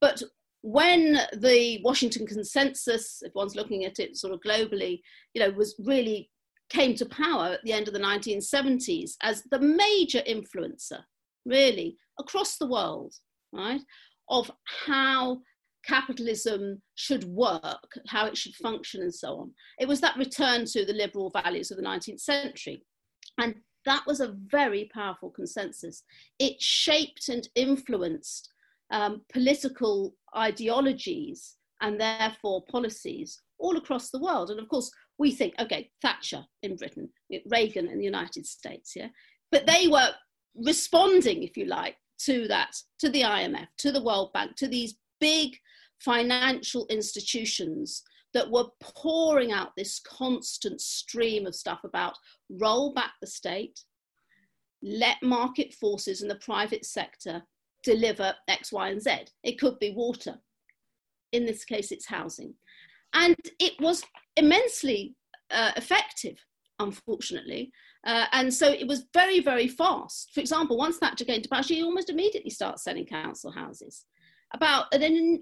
But 0.00 0.22
when 0.64 1.18
the 1.36 1.78
Washington 1.84 2.26
Consensus, 2.26 3.18
if 3.20 3.34
one's 3.34 3.54
looking 3.54 3.84
at 3.84 3.98
it 3.98 4.16
sort 4.16 4.32
of 4.32 4.40
globally, 4.40 5.02
you 5.34 5.42
know, 5.42 5.50
was 5.50 5.74
really 5.84 6.30
came 6.70 6.94
to 6.94 7.04
power 7.04 7.48
at 7.48 7.62
the 7.64 7.72
end 7.74 7.86
of 7.86 7.92
the 7.92 8.00
1970s 8.00 9.10
as 9.20 9.42
the 9.50 9.58
major 9.58 10.22
influencer, 10.26 11.00
really, 11.44 11.98
across 12.18 12.56
the 12.56 12.66
world, 12.66 13.12
right, 13.52 13.82
of 14.30 14.50
how 14.86 15.38
capitalism 15.86 16.80
should 16.94 17.24
work, 17.24 17.98
how 18.08 18.24
it 18.24 18.34
should 18.34 18.54
function, 18.54 19.02
and 19.02 19.14
so 19.14 19.36
on. 19.40 19.50
It 19.78 19.86
was 19.86 20.00
that 20.00 20.16
return 20.16 20.64
to 20.64 20.86
the 20.86 20.94
liberal 20.94 21.28
values 21.28 21.70
of 21.72 21.76
the 21.76 21.82
19th 21.82 22.20
century. 22.20 22.82
And 23.36 23.56
that 23.84 24.04
was 24.06 24.20
a 24.20 24.34
very 24.46 24.90
powerful 24.94 25.28
consensus. 25.28 26.04
It 26.38 26.58
shaped 26.58 27.28
and 27.28 27.46
influenced 27.54 28.48
um, 28.94 29.22
political 29.32 30.14
ideologies 30.36 31.56
and 31.80 32.00
therefore 32.00 32.64
policies 32.70 33.42
all 33.58 33.76
across 33.76 34.10
the 34.10 34.20
world. 34.20 34.50
And 34.50 34.60
of 34.60 34.68
course, 34.68 34.90
we 35.18 35.32
think, 35.32 35.54
okay, 35.60 35.90
Thatcher 36.00 36.44
in 36.62 36.76
Britain, 36.76 37.08
Reagan 37.50 37.88
in 37.88 37.98
the 37.98 38.04
United 38.04 38.46
States, 38.46 38.92
yeah. 38.94 39.08
But 39.50 39.66
they 39.66 39.88
were 39.88 40.10
responding, 40.54 41.42
if 41.42 41.56
you 41.56 41.66
like, 41.66 41.96
to 42.20 42.46
that, 42.48 42.70
to 43.00 43.10
the 43.10 43.22
IMF, 43.22 43.66
to 43.78 43.90
the 43.90 44.02
World 44.02 44.32
Bank, 44.32 44.54
to 44.56 44.68
these 44.68 44.94
big 45.20 45.56
financial 45.98 46.86
institutions 46.88 48.02
that 48.32 48.50
were 48.50 48.66
pouring 48.80 49.52
out 49.52 49.70
this 49.76 50.00
constant 50.00 50.80
stream 50.80 51.46
of 51.46 51.54
stuff 51.54 51.80
about 51.84 52.16
roll 52.48 52.94
back 52.94 53.12
the 53.20 53.26
state, 53.26 53.80
let 54.82 55.16
market 55.22 55.72
forces 55.74 56.22
and 56.22 56.30
the 56.30 56.36
private 56.36 56.84
sector 56.84 57.42
deliver 57.84 58.34
X, 58.48 58.72
Y, 58.72 58.88
and 58.88 59.00
Z. 59.00 59.10
It 59.42 59.58
could 59.58 59.78
be 59.78 59.92
water. 59.94 60.36
In 61.32 61.46
this 61.46 61.64
case, 61.64 61.92
it's 61.92 62.06
housing. 62.06 62.54
And 63.12 63.36
it 63.60 63.74
was 63.80 64.02
immensely 64.36 65.14
uh, 65.50 65.72
effective, 65.76 66.36
unfortunately. 66.80 67.70
Uh, 68.06 68.26
and 68.32 68.52
so 68.52 68.70
it 68.70 68.86
was 68.86 69.06
very, 69.14 69.40
very 69.40 69.68
fast. 69.68 70.30
For 70.34 70.40
example, 70.40 70.76
once 70.76 70.98
Thatcher 70.98 71.24
came 71.24 71.42
to 71.42 71.48
power, 71.48 71.62
she 71.62 71.82
almost 71.82 72.10
immediately 72.10 72.50
started 72.50 72.78
selling 72.78 73.06
council 73.06 73.50
houses. 73.50 74.04
About, 74.52 74.86
and 74.92 75.02
then 75.02 75.40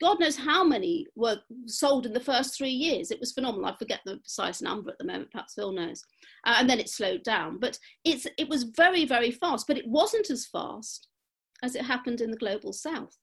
God 0.00 0.20
knows 0.20 0.36
how 0.36 0.64
many 0.64 1.06
were 1.16 1.38
sold 1.66 2.06
in 2.06 2.12
the 2.12 2.20
first 2.20 2.56
three 2.56 2.70
years. 2.70 3.10
It 3.10 3.20
was 3.20 3.32
phenomenal. 3.32 3.66
I 3.66 3.76
forget 3.76 4.00
the 4.06 4.16
precise 4.18 4.62
number 4.62 4.90
at 4.90 4.98
the 4.98 5.04
moment. 5.04 5.32
Perhaps 5.32 5.54
Phil 5.54 5.72
knows. 5.72 6.02
Uh, 6.46 6.56
and 6.58 6.70
then 6.70 6.78
it 6.78 6.88
slowed 6.88 7.24
down. 7.24 7.58
But 7.58 7.78
it's 8.04 8.26
it 8.38 8.48
was 8.48 8.62
very 8.62 9.04
very 9.04 9.30
fast. 9.30 9.66
But 9.66 9.76
it 9.76 9.86
wasn't 9.86 10.30
as 10.30 10.46
fast 10.46 11.08
as 11.64 11.74
it 11.74 11.84
happened 11.84 12.20
in 12.20 12.30
the 12.30 12.36
global 12.36 12.72
south. 12.72 13.16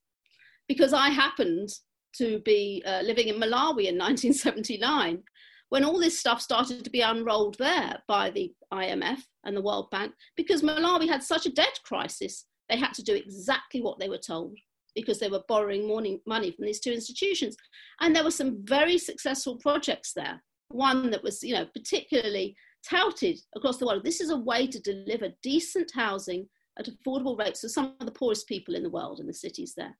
Because 0.68 0.92
I 0.92 1.08
happened 1.08 1.68
to 2.16 2.40
be 2.40 2.82
uh, 2.84 3.00
living 3.02 3.28
in 3.28 3.36
Malawi 3.36 3.86
in 3.86 3.98
1979 3.98 5.22
when 5.70 5.84
all 5.84 5.98
this 5.98 6.18
stuff 6.18 6.42
started 6.42 6.84
to 6.84 6.90
be 6.90 7.00
unrolled 7.00 7.56
there 7.58 7.96
by 8.06 8.28
the 8.28 8.52
IMF 8.74 9.20
and 9.44 9.56
the 9.56 9.62
World 9.62 9.88
Bank, 9.90 10.12
because 10.36 10.60
Malawi 10.60 11.08
had 11.08 11.22
such 11.22 11.46
a 11.46 11.52
debt 11.52 11.78
crisis, 11.82 12.44
they 12.68 12.76
had 12.76 12.92
to 12.92 13.02
do 13.02 13.14
exactly 13.14 13.80
what 13.80 13.98
they 13.98 14.10
were 14.10 14.18
told 14.18 14.54
because 14.94 15.18
they 15.18 15.30
were 15.30 15.42
borrowing 15.48 15.88
money 16.26 16.50
from 16.50 16.66
these 16.66 16.80
two 16.80 16.92
institutions. 16.92 17.56
And 18.00 18.14
there 18.14 18.24
were 18.24 18.30
some 18.30 18.58
very 18.64 18.98
successful 18.98 19.56
projects 19.56 20.12
there. 20.14 20.42
One 20.68 21.10
that 21.10 21.22
was, 21.22 21.42
you 21.42 21.54
know, 21.54 21.64
particularly 21.64 22.54
touted 22.86 23.38
across 23.56 23.78
the 23.78 23.86
world. 23.86 24.04
This 24.04 24.20
is 24.20 24.28
a 24.28 24.36
way 24.36 24.66
to 24.66 24.80
deliver 24.80 25.28
decent 25.42 25.90
housing 25.94 26.48
at 26.78 26.88
affordable 26.88 27.38
rates 27.38 27.60
for 27.60 27.68
some 27.68 27.94
of 28.00 28.06
the 28.06 28.12
poorest 28.12 28.46
people 28.48 28.74
in 28.74 28.82
the 28.82 28.90
world 28.90 29.20
in 29.20 29.26
the 29.26 29.34
cities 29.34 29.74
there. 29.76 29.96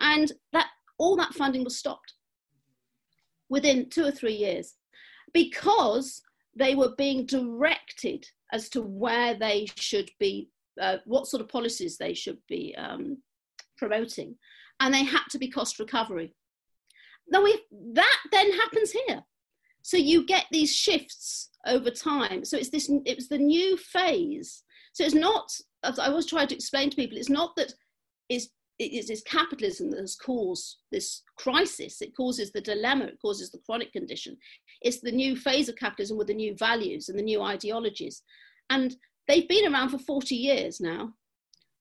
And 0.00 0.32
that 0.52 0.68
all 0.98 1.16
that 1.16 1.34
funding 1.34 1.64
was 1.64 1.76
stopped 1.76 2.14
within 3.48 3.88
two 3.88 4.04
or 4.04 4.10
three 4.10 4.34
years 4.34 4.74
because 5.32 6.22
they 6.56 6.74
were 6.74 6.94
being 6.96 7.26
directed 7.26 8.26
as 8.52 8.68
to 8.70 8.80
where 8.80 9.34
they 9.34 9.66
should 9.76 10.10
be, 10.18 10.50
uh, 10.80 10.96
what 11.04 11.26
sort 11.26 11.42
of 11.42 11.48
policies 11.48 11.96
they 11.96 12.14
should 12.14 12.38
be 12.48 12.74
um, 12.76 13.18
promoting, 13.76 14.36
and 14.80 14.92
they 14.92 15.04
had 15.04 15.24
to 15.30 15.38
be 15.38 15.48
cost 15.48 15.78
recovery. 15.78 16.34
Now, 17.28 17.42
we, 17.42 17.60
that 17.92 18.18
then 18.32 18.52
happens 18.52 18.92
here. 18.92 19.22
So 19.86 19.96
you 19.96 20.26
get 20.26 20.46
these 20.50 20.74
shifts 20.74 21.50
over 21.64 21.92
time. 21.92 22.44
So 22.44 22.56
it's 22.56 22.70
this, 22.70 22.90
it 23.04 23.14
was 23.14 23.28
the 23.28 23.38
new 23.38 23.76
phase. 23.76 24.64
So 24.92 25.04
it's 25.04 25.14
not 25.14 25.48
I 25.84 26.08
always 26.08 26.26
try 26.26 26.44
to 26.44 26.54
explain 26.54 26.90
to 26.90 26.96
people, 26.96 27.16
it's 27.16 27.28
not 27.28 27.54
that 27.54 27.72
it's, 28.28 28.48
it 28.80 29.08
is 29.08 29.22
capitalism 29.22 29.90
that 29.90 30.00
has 30.00 30.16
caused 30.16 30.78
this 30.90 31.22
crisis. 31.38 32.02
It 32.02 32.16
causes 32.16 32.50
the 32.50 32.60
dilemma, 32.60 33.04
it 33.04 33.20
causes 33.22 33.52
the 33.52 33.60
chronic 33.64 33.92
condition. 33.92 34.36
It's 34.82 35.00
the 35.00 35.12
new 35.12 35.36
phase 35.36 35.68
of 35.68 35.76
capitalism 35.76 36.18
with 36.18 36.26
the 36.26 36.34
new 36.34 36.56
values 36.56 37.08
and 37.08 37.16
the 37.16 37.22
new 37.22 37.40
ideologies. 37.42 38.22
And 38.70 38.96
they've 39.28 39.48
been 39.48 39.72
around 39.72 39.90
for 39.90 39.98
40 39.98 40.34
years 40.34 40.80
now. 40.80 41.12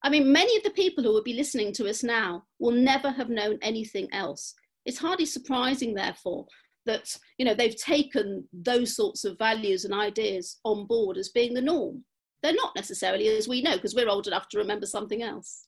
I 0.03 0.09
mean, 0.09 0.31
many 0.31 0.55
of 0.57 0.63
the 0.63 0.69
people 0.69 1.03
who 1.03 1.11
will 1.11 1.23
be 1.23 1.33
listening 1.33 1.73
to 1.73 1.89
us 1.89 2.03
now 2.03 2.43
will 2.59 2.71
never 2.71 3.09
have 3.09 3.29
known 3.29 3.57
anything 3.63 4.07
else. 4.13 4.53
It's 4.85 4.99
hardly 4.99 5.25
surprising, 5.25 5.95
therefore, 5.95 6.45
that 6.85 7.17
you 7.37 7.45
know 7.45 7.53
they've 7.53 7.75
taken 7.75 8.47
those 8.53 8.95
sorts 8.95 9.25
of 9.25 9.37
values 9.37 9.85
and 9.85 9.93
ideas 9.93 10.59
on 10.63 10.85
board 10.85 11.17
as 11.17 11.29
being 11.29 11.53
the 11.53 11.61
norm. 11.61 12.03
They're 12.41 12.53
not 12.53 12.75
necessarily 12.75 13.27
as 13.29 13.47
we 13.47 13.61
know 13.61 13.75
because 13.75 13.95
we're 13.95 14.09
old 14.09 14.27
enough 14.27 14.47
to 14.49 14.59
remember 14.59 14.85
something 14.85 15.23
else. 15.23 15.67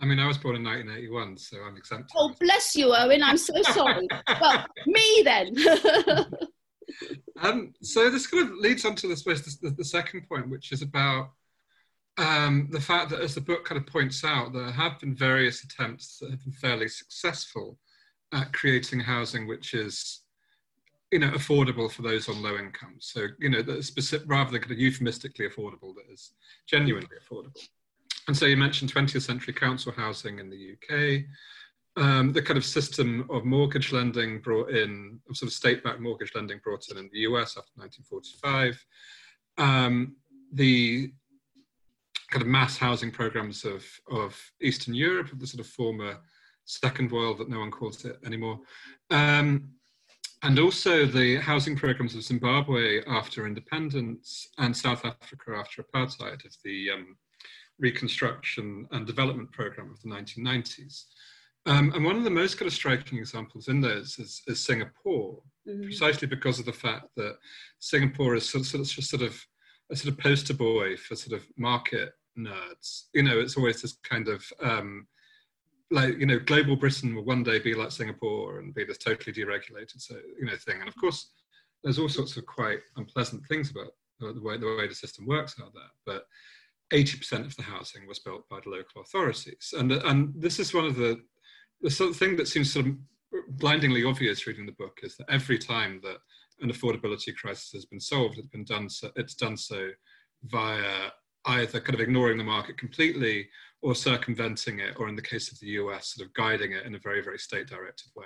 I 0.00 0.06
mean, 0.06 0.18
I 0.18 0.26
was 0.26 0.38
born 0.38 0.56
in 0.56 0.64
1981, 0.64 1.36
so 1.38 1.58
I'm 1.62 1.76
exempt. 1.76 2.12
Oh, 2.16 2.34
bless 2.40 2.74
you, 2.74 2.92
Owen. 2.92 3.22
I'm 3.22 3.36
so 3.36 3.54
sorry. 3.62 4.08
well, 4.40 4.66
me 4.86 5.22
then. 5.24 5.54
um, 7.40 7.72
so 7.80 8.10
this 8.10 8.26
kind 8.26 8.48
of 8.48 8.56
leads 8.56 8.84
on 8.84 8.96
to 8.96 9.06
the, 9.06 9.14
the, 9.62 9.70
the 9.70 9.84
second 9.84 10.28
point, 10.28 10.50
which 10.50 10.72
is 10.72 10.82
about 10.82 11.30
um, 12.18 12.68
the 12.70 12.80
fact 12.80 13.10
that, 13.10 13.20
as 13.20 13.34
the 13.34 13.40
book 13.40 13.64
kind 13.64 13.80
of 13.80 13.86
points 13.86 14.24
out, 14.24 14.52
there 14.52 14.70
have 14.70 14.98
been 15.00 15.14
various 15.14 15.64
attempts 15.64 16.18
that 16.18 16.30
have 16.30 16.42
been 16.42 16.52
fairly 16.52 16.88
successful 16.88 17.78
at 18.34 18.52
creating 18.52 19.00
housing 19.00 19.46
which 19.46 19.72
is 19.72 20.24
you 21.14 21.20
know, 21.20 21.30
affordable 21.30 21.88
for 21.88 22.02
those 22.02 22.28
on 22.28 22.42
low 22.42 22.56
incomes 22.56 23.12
So, 23.14 23.28
you 23.38 23.48
know, 23.48 23.62
specific, 23.80 24.28
rather 24.28 24.50
than 24.50 24.60
kind 24.60 24.72
of 24.72 24.80
euphemistically 24.80 25.48
affordable, 25.48 25.94
that 25.94 26.12
is 26.12 26.32
genuinely 26.66 27.16
affordable. 27.22 27.68
And 28.26 28.36
so 28.36 28.46
you 28.46 28.56
mentioned 28.56 28.92
20th 28.92 29.22
century 29.22 29.54
council 29.54 29.92
housing 29.92 30.40
in 30.40 30.50
the 30.50 30.72
UK, 30.72 31.24
um, 31.96 32.32
the 32.32 32.42
kind 32.42 32.56
of 32.56 32.64
system 32.64 33.28
of 33.30 33.44
mortgage 33.44 33.92
lending 33.92 34.40
brought 34.40 34.70
in, 34.70 35.20
of 35.30 35.36
sort 35.36 35.48
of 35.48 35.52
state-backed 35.52 36.00
mortgage 36.00 36.32
lending 36.34 36.58
brought 36.64 36.88
in 36.90 36.98
in 36.98 37.08
the 37.12 37.20
US 37.20 37.56
after 37.56 37.70
1945, 37.76 38.84
um, 39.58 40.16
the 40.52 41.12
kind 42.30 42.42
of 42.42 42.48
mass 42.48 42.76
housing 42.76 43.12
programs 43.12 43.64
of, 43.64 43.84
of 44.10 44.36
Eastern 44.60 44.94
Europe, 44.94 45.28
the 45.38 45.46
sort 45.46 45.60
of 45.60 45.68
former 45.68 46.18
second 46.64 47.10
world 47.10 47.38
that 47.38 47.48
no 47.48 47.58
one 47.58 47.70
calls 47.70 48.04
it 48.04 48.18
anymore, 48.24 48.60
um, 49.10 49.68
and 50.42 50.58
also 50.58 51.06
the 51.06 51.36
housing 51.36 51.74
programs 51.74 52.14
of 52.14 52.22
Zimbabwe 52.22 53.02
after 53.06 53.46
independence 53.46 54.48
and 54.58 54.76
South 54.76 55.04
Africa 55.04 55.56
after 55.58 55.82
apartheid 55.82 56.44
of 56.44 56.54
the 56.64 56.90
um, 56.90 57.16
reconstruction 57.78 58.86
and 58.92 59.06
development 59.06 59.50
program 59.52 59.90
of 59.90 60.00
the 60.02 60.08
1990s. 60.08 61.04
Um, 61.66 61.92
and 61.94 62.04
one 62.04 62.16
of 62.16 62.24
the 62.24 62.30
most 62.30 62.58
kind 62.58 62.66
of 62.66 62.74
striking 62.74 63.18
examples 63.18 63.68
in 63.68 63.80
those 63.80 64.18
is, 64.18 64.42
is 64.46 64.60
Singapore, 64.60 65.40
mm-hmm. 65.66 65.84
precisely 65.84 66.28
because 66.28 66.58
of 66.58 66.66
the 66.66 66.72
fact 66.72 67.06
that 67.16 67.38
Singapore 67.78 68.34
is 68.34 68.48
sort 68.48 68.62
of, 68.62 68.66
sort 68.66 68.82
of, 68.82 69.04
sort 69.04 69.22
of 69.22 69.46
a 69.90 69.96
sort 69.96 70.12
of 70.12 70.18
poster 70.18 70.54
boy 70.54 70.96
for 70.96 71.16
sort 71.16 71.40
of 71.40 71.46
market 71.56 72.12
nerds. 72.38 73.04
You 73.14 73.22
know, 73.22 73.38
it's 73.38 73.56
always 73.56 73.80
this 73.80 73.96
kind 74.02 74.28
of 74.28 74.44
um, 74.60 75.06
like 75.90 76.18
you 76.18 76.26
know, 76.26 76.38
global 76.38 76.76
Britain 76.76 77.14
will 77.14 77.24
one 77.24 77.42
day 77.42 77.58
be 77.58 77.74
like 77.74 77.92
Singapore 77.92 78.58
and 78.58 78.74
be 78.74 78.84
this 78.84 78.98
totally 78.98 79.32
deregulated 79.32 80.00
so 80.00 80.16
you 80.38 80.46
know 80.46 80.56
thing. 80.56 80.80
And 80.80 80.88
of 80.88 80.96
course, 80.96 81.30
there's 81.82 81.98
all 81.98 82.08
sorts 82.08 82.36
of 82.36 82.46
quite 82.46 82.80
unpleasant 82.96 83.46
things 83.46 83.70
about 83.70 83.92
the 84.20 84.40
way 84.40 84.56
the 84.56 84.76
way 84.76 84.88
the 84.88 84.94
system 84.94 85.26
works 85.26 85.56
out 85.60 85.72
there. 85.74 85.82
But 86.06 86.26
80% 86.92 87.46
of 87.46 87.56
the 87.56 87.62
housing 87.62 88.06
was 88.06 88.18
built 88.18 88.48
by 88.48 88.60
the 88.62 88.70
local 88.70 89.02
authorities, 89.02 89.74
and 89.76 89.92
and 89.92 90.32
this 90.36 90.58
is 90.58 90.74
one 90.74 90.86
of 90.86 90.96
the 90.96 91.20
the 91.80 91.90
sort 91.90 92.10
of 92.10 92.16
thing 92.16 92.36
that 92.36 92.48
seems 92.48 92.72
sort 92.72 92.86
of 92.86 92.94
blindingly 93.58 94.04
obvious 94.04 94.46
reading 94.46 94.64
the 94.64 94.72
book 94.72 95.00
is 95.02 95.16
that 95.16 95.28
every 95.28 95.58
time 95.58 96.00
that 96.02 96.16
an 96.60 96.70
affordability 96.70 97.34
crisis 97.34 97.72
has 97.72 97.84
been 97.84 98.00
solved, 98.00 98.38
it's 98.38 98.46
been 98.48 98.64
done 98.64 98.88
so 98.88 99.10
it's 99.16 99.34
done 99.34 99.56
so 99.56 99.88
via 100.44 101.10
either 101.46 101.80
kind 101.80 101.94
of 101.94 102.00
ignoring 102.00 102.38
the 102.38 102.44
market 102.44 102.78
completely 102.78 103.48
or 103.84 103.94
circumventing 103.94 104.80
it, 104.80 104.94
or 104.98 105.08
in 105.08 105.14
the 105.14 105.20
case 105.20 105.52
of 105.52 105.60
the 105.60 105.66
US, 105.66 106.14
sort 106.14 106.26
of 106.26 106.32
guiding 106.32 106.72
it 106.72 106.86
in 106.86 106.94
a 106.94 106.98
very, 106.98 107.22
very 107.22 107.38
state 107.38 107.66
directed 107.66 108.10
way. 108.16 108.24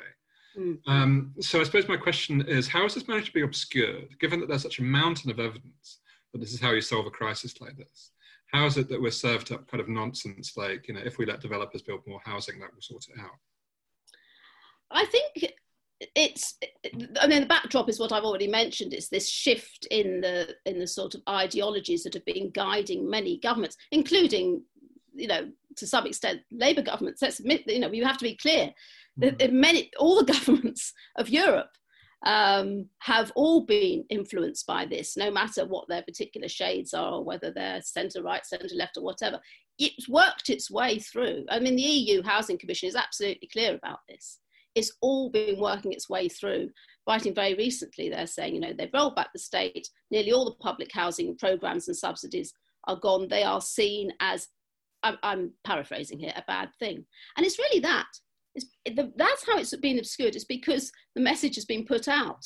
Mm. 0.56 0.78
Um, 0.86 1.34
so 1.40 1.60
I 1.60 1.64
suppose 1.64 1.88
my 1.88 1.96
question 1.96 2.42
is 2.42 2.68
how 2.68 2.84
has 2.84 2.94
this 2.94 3.08
managed 3.08 3.26
to 3.26 3.32
be 3.32 3.42
obscured, 3.42 4.16
given 4.20 4.38
that 4.38 4.48
there's 4.48 4.62
such 4.62 4.78
a 4.78 4.84
mountain 4.84 5.32
of 5.32 5.40
evidence 5.40 5.98
that 6.32 6.38
this 6.38 6.52
is 6.52 6.60
how 6.60 6.70
you 6.70 6.80
solve 6.80 7.06
a 7.06 7.10
crisis 7.10 7.60
like 7.60 7.76
this? 7.76 8.12
How 8.52 8.66
is 8.66 8.76
it 8.76 8.88
that 8.88 9.02
we're 9.02 9.10
served 9.10 9.50
up 9.50 9.66
kind 9.68 9.80
of 9.80 9.88
nonsense 9.88 10.56
like, 10.56 10.86
you 10.86 10.94
know, 10.94 11.02
if 11.04 11.18
we 11.18 11.26
let 11.26 11.40
developers 11.40 11.82
build 11.82 12.06
more 12.06 12.20
housing, 12.24 12.60
that 12.60 12.72
will 12.72 12.80
sort 12.80 13.06
it 13.12 13.20
out? 13.20 13.36
I 14.92 15.06
think 15.06 15.54
it's 16.14 16.54
i 17.20 17.26
mean 17.26 17.40
the 17.40 17.46
backdrop 17.46 17.88
is 17.88 17.98
what 17.98 18.12
i've 18.12 18.22
already 18.22 18.46
mentioned 18.46 18.94
it's 18.94 19.08
this 19.08 19.28
shift 19.28 19.84
in 19.90 20.20
the 20.20 20.54
in 20.64 20.78
the 20.78 20.86
sort 20.86 21.16
of 21.16 21.22
ideologies 21.28 22.04
that 22.04 22.14
have 22.14 22.24
been 22.24 22.50
guiding 22.52 23.10
many 23.10 23.36
governments 23.38 23.76
including 23.90 24.62
you 25.18 25.26
know 25.26 25.48
to 25.76 25.86
some 25.86 26.06
extent 26.06 26.40
labour 26.50 26.82
governments 26.82 27.22
let's 27.22 27.40
admit 27.40 27.62
you 27.66 27.78
know 27.78 27.88
we 27.88 27.98
have 27.98 28.18
to 28.18 28.24
be 28.24 28.36
clear 28.36 28.72
that 29.16 29.38
mm-hmm. 29.38 29.60
many 29.60 29.90
all 29.98 30.16
the 30.16 30.32
governments 30.32 30.92
of 31.16 31.28
europe 31.28 31.70
um, 32.24 32.86
have 32.98 33.30
all 33.36 33.64
been 33.64 34.04
influenced 34.10 34.66
by 34.66 34.84
this 34.84 35.16
no 35.16 35.30
matter 35.30 35.64
what 35.64 35.86
their 35.88 36.02
particular 36.02 36.48
shades 36.48 36.92
are 36.92 37.12
or 37.12 37.24
whether 37.24 37.52
they're 37.52 37.80
centre 37.80 38.22
right 38.22 38.44
centre 38.44 38.66
left 38.74 38.96
or 38.96 39.04
whatever 39.04 39.38
it's 39.78 40.08
worked 40.08 40.50
its 40.50 40.68
way 40.68 40.98
through 40.98 41.44
i 41.48 41.60
mean 41.60 41.76
the 41.76 41.82
eu 41.82 42.22
housing 42.22 42.58
commission 42.58 42.88
is 42.88 42.96
absolutely 42.96 43.48
clear 43.52 43.76
about 43.76 44.00
this 44.08 44.40
it's 44.78 44.92
all 45.00 45.30
been 45.30 45.58
working 45.58 45.92
its 45.92 46.08
way 46.08 46.28
through. 46.28 46.70
Writing 47.06 47.34
very 47.34 47.54
recently, 47.54 48.08
they're 48.08 48.26
saying, 48.26 48.54
you 48.54 48.60
know, 48.60 48.72
they've 48.72 48.92
rolled 48.94 49.16
back 49.16 49.32
the 49.32 49.38
state, 49.38 49.88
nearly 50.10 50.32
all 50.32 50.44
the 50.44 50.62
public 50.62 50.92
housing 50.92 51.36
programs 51.36 51.88
and 51.88 51.96
subsidies 51.96 52.52
are 52.84 52.96
gone. 52.96 53.28
They 53.28 53.42
are 53.42 53.60
seen 53.60 54.12
as, 54.20 54.48
I'm, 55.02 55.16
I'm 55.22 55.52
paraphrasing 55.64 56.18
here, 56.18 56.32
a 56.36 56.44
bad 56.46 56.70
thing. 56.78 57.04
And 57.36 57.46
it's 57.46 57.58
really 57.58 57.80
that. 57.80 58.06
It's, 58.54 58.66
the, 58.84 59.12
that's 59.16 59.46
how 59.46 59.58
it's 59.58 59.76
been 59.76 59.98
obscured. 59.98 60.34
It's 60.34 60.44
because 60.44 60.90
the 61.14 61.20
message 61.20 61.54
has 61.56 61.64
been 61.64 61.84
put 61.84 62.08
out. 62.08 62.44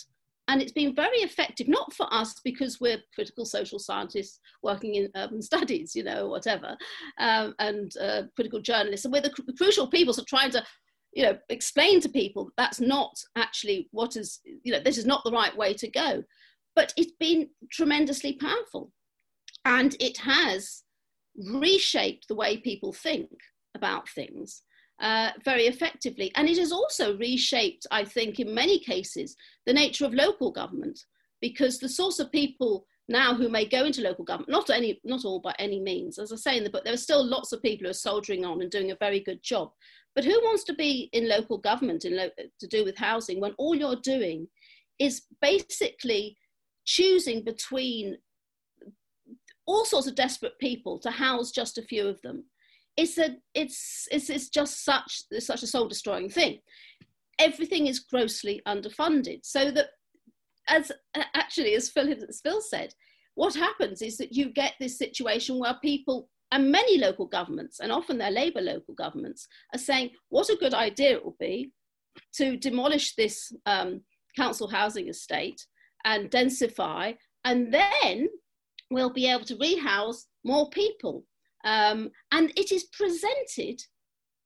And 0.48 0.60
it's 0.60 0.72
been 0.72 0.94
very 0.94 1.18
effective, 1.18 1.68
not 1.68 1.94
for 1.94 2.12
us 2.12 2.34
because 2.44 2.80
we're 2.80 2.98
critical 3.14 3.44
social 3.44 3.78
scientists 3.78 4.40
working 4.62 4.96
in 4.96 5.08
urban 5.16 5.40
studies, 5.50 5.94
you 5.94 6.02
know, 6.02 6.28
whatever, 6.28 6.76
um, 7.18 7.54
and 7.58 7.92
uh, 8.00 8.22
critical 8.34 8.60
journalists. 8.60 9.04
And 9.04 9.12
we're 9.14 9.22
the 9.22 9.30
cr- 9.30 9.42
crucial 9.56 9.86
people 9.86 10.12
so 10.12 10.24
trying 10.28 10.50
to 10.50 10.62
you 11.12 11.22
know 11.22 11.36
explain 11.50 12.00
to 12.00 12.08
people 12.08 12.46
that 12.46 12.52
that's 12.56 12.80
not 12.80 13.12
actually 13.36 13.88
what 13.92 14.16
is 14.16 14.40
you 14.44 14.72
know 14.72 14.80
this 14.80 14.98
is 14.98 15.06
not 15.06 15.22
the 15.24 15.30
right 15.30 15.56
way 15.56 15.74
to 15.74 15.90
go 15.90 16.22
but 16.74 16.92
it's 16.96 17.12
been 17.20 17.48
tremendously 17.70 18.32
powerful 18.34 18.90
and 19.64 19.96
it 20.00 20.16
has 20.18 20.81
reshaped 21.36 22.28
the 22.28 22.34
way 22.34 22.56
people 22.56 22.92
think 22.92 23.30
about 23.74 24.08
things 24.08 24.62
uh, 25.00 25.30
very 25.44 25.64
effectively. 25.64 26.30
And 26.36 26.48
it 26.48 26.58
has 26.58 26.72
also 26.72 27.16
reshaped 27.16 27.86
i 27.90 28.04
think 28.04 28.38
in 28.38 28.54
many 28.54 28.78
cases 28.78 29.36
the 29.66 29.72
nature 29.72 30.04
of 30.04 30.14
local 30.14 30.50
government 30.50 30.98
because 31.40 31.78
the 31.78 31.88
source 31.88 32.18
of 32.18 32.30
people 32.30 32.86
now 33.08 33.34
who 33.34 33.48
may 33.48 33.64
go 33.64 33.84
into 33.84 34.00
local 34.00 34.24
government 34.24 34.50
not 34.50 34.70
any 34.70 35.00
not 35.04 35.24
all 35.24 35.40
by 35.40 35.54
any 35.58 35.80
means 35.80 36.18
as 36.18 36.32
i 36.32 36.36
say 36.36 36.56
in 36.56 36.64
the 36.64 36.70
book 36.70 36.84
there 36.84 36.94
are 36.94 37.08
still 37.08 37.24
lots 37.24 37.52
of 37.52 37.60
people 37.62 37.84
who 37.84 37.90
are 37.90 37.94
soldiering 37.94 38.44
on 38.44 38.62
and 38.62 38.70
doing 38.70 38.92
a 38.92 38.96
very 38.96 39.20
good 39.20 39.42
job. 39.42 39.72
But 40.14 40.24
who 40.24 40.38
wants 40.42 40.64
to 40.64 40.74
be 40.74 41.08
in 41.12 41.28
local 41.28 41.58
government 41.58 42.04
in 42.04 42.16
lo- 42.16 42.28
to 42.60 42.66
do 42.66 42.84
with 42.84 42.96
housing 42.96 43.40
when 43.40 43.54
all 43.58 43.74
you're 43.74 43.96
doing 43.96 44.46
is 44.98 45.22
basically 45.40 46.36
choosing 46.84 47.42
between 47.44 48.18
all 49.66 49.84
sorts 49.84 50.06
of 50.06 50.14
desperate 50.14 50.58
people 50.60 50.98
to 51.00 51.10
house 51.10 51.50
just 51.50 51.78
a 51.78 51.82
few 51.82 52.06
of 52.06 52.20
them? 52.22 52.44
It's 52.96 53.18
a 53.18 53.36
it's 53.54 54.06
it's, 54.10 54.28
it's 54.28 54.48
just 54.48 54.84
such 54.84 55.22
it's 55.30 55.46
such 55.46 55.62
a 55.62 55.66
soul 55.66 55.88
destroying 55.88 56.28
thing. 56.28 56.58
Everything 57.38 57.86
is 57.86 58.00
grossly 58.00 58.60
underfunded, 58.66 59.40
so 59.42 59.70
that 59.70 59.88
as 60.68 60.92
actually 61.34 61.74
as 61.74 61.88
Phil, 61.88 62.12
as 62.28 62.40
Phil 62.42 62.60
said, 62.60 62.94
what 63.34 63.54
happens 63.54 64.02
is 64.02 64.18
that 64.18 64.32
you 64.32 64.52
get 64.52 64.74
this 64.78 64.98
situation 64.98 65.58
where 65.58 65.78
people 65.82 66.28
and 66.52 66.70
many 66.70 66.98
local 66.98 67.26
governments, 67.26 67.80
and 67.80 67.90
often 67.90 68.18
they're 68.18 68.30
Labour 68.30 68.60
local 68.60 68.94
governments, 68.94 69.48
are 69.74 69.78
saying 69.78 70.10
what 70.28 70.50
a 70.50 70.56
good 70.56 70.74
idea 70.74 71.12
it 71.12 71.24
will 71.24 71.36
be 71.40 71.72
to 72.34 72.58
demolish 72.58 73.14
this 73.14 73.52
um, 73.64 74.02
council 74.36 74.68
housing 74.68 75.08
estate 75.08 75.66
and 76.04 76.30
densify, 76.30 77.16
and 77.44 77.72
then 77.72 78.28
we'll 78.92 79.12
be 79.12 79.28
able 79.30 79.44
to 79.44 79.56
rehouse 79.56 80.26
more 80.44 80.70
people. 80.70 81.24
Um, 81.64 82.10
and 82.32 82.52
it 82.56 82.72
is 82.72 82.84
presented 82.84 83.82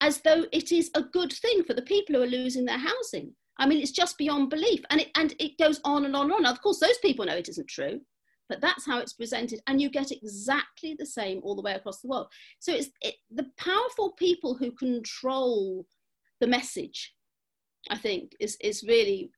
as 0.00 0.20
though 0.20 0.44
it 0.52 0.72
is 0.72 0.90
a 0.94 1.02
good 1.02 1.32
thing 1.32 1.64
for 1.64 1.74
the 1.74 1.82
people 1.82 2.14
who 2.14 2.22
are 2.22 2.26
losing 2.26 2.64
their 2.64 2.78
housing. 2.78 3.34
I 3.58 3.66
mean, 3.66 3.80
it's 3.80 3.92
just 3.92 4.18
beyond 4.18 4.50
belief. 4.50 4.80
And 4.90 5.00
it, 5.00 5.08
and 5.16 5.34
it 5.38 5.58
goes 5.58 5.80
on 5.84 6.04
and 6.04 6.14
on 6.14 6.26
and 6.26 6.34
on. 6.34 6.42
Now, 6.42 6.52
of 6.52 6.60
course, 6.60 6.78
those 6.78 6.98
people 6.98 7.24
know 7.24 7.36
it 7.36 7.48
isn't 7.48 7.68
true 7.68 8.00
but 8.48 8.60
that's 8.60 8.86
how 8.86 8.98
it's 8.98 9.12
presented 9.12 9.60
and 9.66 9.80
you 9.80 9.90
get 9.90 10.10
exactly 10.10 10.94
the 10.98 11.06
same 11.06 11.40
all 11.42 11.56
the 11.56 11.62
way 11.62 11.74
across 11.74 12.00
the 12.00 12.08
world 12.08 12.28
so 12.58 12.72
it's 12.72 12.88
it, 13.02 13.14
the 13.34 13.46
powerful 13.58 14.12
people 14.12 14.54
who 14.54 14.70
control 14.72 15.86
the 16.40 16.46
message 16.46 17.14
i 17.90 17.96
think 17.96 18.32
is 18.40 18.56
is 18.60 18.84
really 18.86 19.30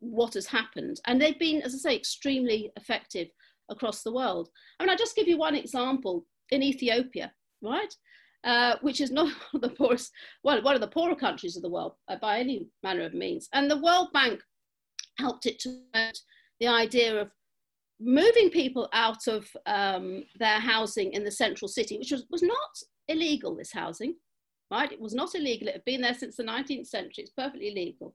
what 0.00 0.34
has 0.34 0.46
happened 0.46 1.00
and 1.06 1.20
they've 1.20 1.38
been 1.38 1.62
as 1.62 1.74
i 1.74 1.78
say 1.78 1.96
extremely 1.96 2.70
effective 2.76 3.28
across 3.70 4.02
the 4.02 4.12
world 4.12 4.48
i 4.78 4.82
mean 4.82 4.90
i'll 4.90 4.96
just 4.96 5.16
give 5.16 5.28
you 5.28 5.38
one 5.38 5.54
example 5.54 6.24
in 6.50 6.62
ethiopia 6.62 7.32
right 7.62 7.94
uh, 8.44 8.76
which 8.82 9.00
is 9.00 9.10
not 9.10 9.26
one 9.50 9.54
of 9.54 9.60
the 9.62 9.76
poorest 9.76 10.12
well 10.44 10.62
one 10.62 10.74
of 10.74 10.80
the 10.80 10.88
poorer 10.88 11.16
countries 11.16 11.56
of 11.56 11.62
the 11.62 11.70
world 11.70 11.94
uh, 12.08 12.16
by 12.16 12.38
any 12.38 12.66
manner 12.82 13.04
of 13.04 13.14
means 13.14 13.48
and 13.52 13.70
the 13.70 13.82
world 13.82 14.08
bank 14.12 14.40
helped 15.18 15.46
it 15.46 15.58
to 15.58 15.80
the 16.60 16.66
idea 16.66 17.20
of 17.20 17.30
moving 18.00 18.50
people 18.50 18.88
out 18.92 19.26
of 19.26 19.48
um, 19.66 20.24
their 20.38 20.60
housing 20.60 21.12
in 21.12 21.24
the 21.24 21.30
central 21.30 21.68
city, 21.68 21.98
which 21.98 22.12
was, 22.12 22.24
was 22.30 22.42
not 22.42 22.82
illegal, 23.08 23.56
this 23.56 23.72
housing, 23.72 24.14
right? 24.70 24.92
It 24.92 25.00
was 25.00 25.14
not 25.14 25.34
illegal. 25.34 25.68
It 25.68 25.74
had 25.74 25.84
been 25.84 26.00
there 26.00 26.14
since 26.14 26.36
the 26.36 26.44
19th 26.44 26.86
century. 26.86 27.24
It's 27.24 27.32
perfectly 27.32 27.72
legal. 27.74 28.14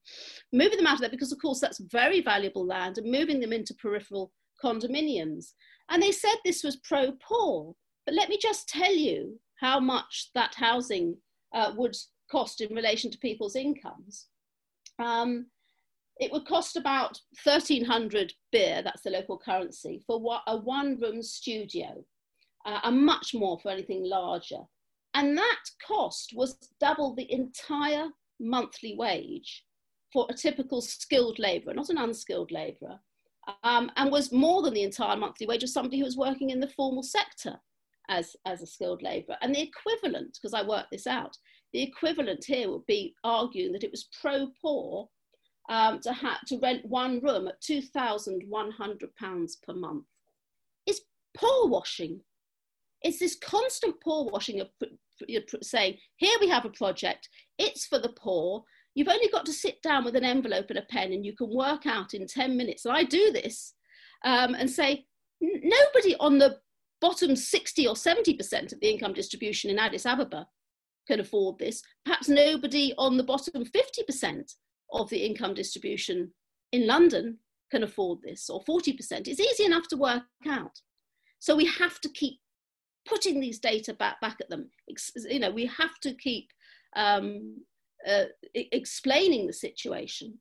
Moving 0.51 0.77
them 0.77 0.87
out 0.87 0.95
of 0.95 1.01
there 1.01 1.09
because, 1.09 1.31
of 1.31 1.41
course, 1.41 1.59
that's 1.59 1.81
very 1.91 2.21
valuable 2.21 2.65
land 2.65 2.97
and 2.97 3.11
moving 3.11 3.39
them 3.39 3.53
into 3.53 3.73
peripheral 3.75 4.31
condominiums. 4.63 5.53
And 5.89 6.01
they 6.01 6.11
said 6.11 6.35
this 6.43 6.63
was 6.63 6.77
pro 6.77 7.11
poor. 7.27 7.75
But 8.05 8.15
let 8.15 8.29
me 8.29 8.37
just 8.41 8.67
tell 8.67 8.93
you 8.93 9.39
how 9.59 9.79
much 9.79 10.29
that 10.35 10.55
housing 10.55 11.17
uh, 11.53 11.73
would 11.75 11.95
cost 12.31 12.61
in 12.61 12.73
relation 12.75 13.11
to 13.11 13.17
people's 13.17 13.55
incomes. 13.55 14.27
Um, 14.99 15.47
it 16.19 16.31
would 16.31 16.45
cost 16.45 16.75
about 16.75 17.19
1300 17.43 18.33
birr, 18.51 18.81
that's 18.83 19.01
the 19.01 19.09
local 19.09 19.37
currency, 19.37 20.03
for 20.05 20.39
a 20.47 20.57
one 20.57 20.99
room 20.99 21.21
studio, 21.23 22.03
uh, 22.65 22.79
and 22.83 23.05
much 23.05 23.33
more 23.33 23.59
for 23.59 23.71
anything 23.71 24.03
larger. 24.03 24.59
And 25.15 25.37
that 25.37 25.63
cost 25.85 26.33
was 26.35 26.57
double 26.79 27.15
the 27.15 27.31
entire 27.31 28.09
monthly 28.39 28.95
wage 28.97 29.63
for 30.11 30.27
a 30.29 30.33
typical 30.33 30.81
skilled 30.81 31.39
labourer, 31.39 31.73
not 31.73 31.89
an 31.89 31.97
unskilled 31.97 32.51
labourer, 32.51 32.99
um, 33.63 33.91
and 33.95 34.11
was 34.11 34.31
more 34.31 34.61
than 34.61 34.73
the 34.73 34.83
entire 34.83 35.17
monthly 35.17 35.47
wage 35.47 35.63
of 35.63 35.69
somebody 35.69 35.99
who 35.99 36.05
was 36.05 36.17
working 36.17 36.49
in 36.49 36.59
the 36.59 36.69
formal 36.69 37.03
sector 37.03 37.59
as, 38.09 38.35
as 38.45 38.61
a 38.61 38.67
skilled 38.67 39.01
labourer. 39.01 39.37
And 39.41 39.53
the 39.53 39.61
equivalent, 39.61 40.37
because 40.41 40.53
I 40.53 40.65
worked 40.65 40.91
this 40.91 41.07
out, 41.07 41.35
the 41.73 41.81
equivalent 41.81 42.45
here 42.45 42.69
would 42.69 42.85
be 42.85 43.15
arguing 43.23 43.73
that 43.73 43.83
it 43.83 43.91
was 43.91 44.07
pro 44.21 44.47
poor 44.61 45.09
um, 45.69 45.99
to, 46.01 46.13
ha- 46.13 46.39
to 46.47 46.59
rent 46.59 46.85
one 46.85 47.19
room 47.21 47.47
at 47.47 47.61
£2,100 47.61 49.49
per 49.65 49.73
month. 49.73 50.05
It's 50.85 51.01
poor 51.35 51.67
washing. 51.67 52.21
It's 53.01 53.19
this 53.19 53.35
constant 53.35 53.95
poor 54.01 54.25
washing 54.25 54.61
of 54.61 54.69
saying, 55.61 55.97
here 56.17 56.37
we 56.39 56.49
have 56.49 56.65
a 56.65 56.69
project, 56.69 57.29
it's 57.57 57.85
for 57.85 57.99
the 57.99 58.13
poor. 58.17 58.63
You've 58.95 59.07
only 59.07 59.27
got 59.29 59.45
to 59.47 59.53
sit 59.53 59.81
down 59.81 60.05
with 60.05 60.15
an 60.15 60.23
envelope 60.23 60.67
and 60.69 60.79
a 60.79 60.83
pen 60.83 61.13
and 61.13 61.25
you 61.25 61.35
can 61.35 61.49
work 61.49 61.85
out 61.85 62.13
in 62.13 62.27
10 62.27 62.55
minutes. 62.55 62.85
And 62.85 62.95
I 62.95 63.03
do 63.03 63.31
this 63.31 63.73
um, 64.23 64.53
and 64.53 64.69
say, 64.69 65.05
nobody 65.41 66.15
on 66.19 66.37
the 66.37 66.57
bottom 67.01 67.35
60 67.35 67.87
or 67.87 67.95
70% 67.95 68.71
of 68.71 68.79
the 68.79 68.89
income 68.89 69.13
distribution 69.13 69.69
in 69.69 69.79
Addis 69.79 70.05
Ababa 70.05 70.47
can 71.07 71.19
afford 71.19 71.59
this. 71.59 71.81
Perhaps 72.05 72.29
nobody 72.29 72.93
on 72.97 73.17
the 73.17 73.23
bottom 73.23 73.65
50% 73.65 74.53
of 74.93 75.09
the 75.09 75.25
income 75.25 75.53
distribution 75.53 76.31
in 76.71 76.87
London 76.87 77.39
can 77.71 77.83
afford 77.83 78.19
this, 78.21 78.49
or 78.49 78.63
40%. 78.63 79.27
It's 79.27 79.39
easy 79.39 79.65
enough 79.65 79.87
to 79.89 79.97
work 79.97 80.23
out. 80.47 80.79
So 81.39 81.55
we 81.55 81.65
have 81.65 81.99
to 82.01 82.09
keep 82.09 82.39
putting 83.05 83.39
these 83.39 83.59
data 83.59 83.93
back, 83.93 84.21
back 84.21 84.37
at 84.39 84.49
them. 84.49 84.69
You 85.29 85.39
know, 85.39 85.51
we 85.51 85.65
have 85.65 85.99
to 86.03 86.13
keep 86.13 86.49
um, 86.95 87.57
uh, 88.07 88.25
explaining 88.53 89.47
the 89.47 89.53
situation. 89.53 90.39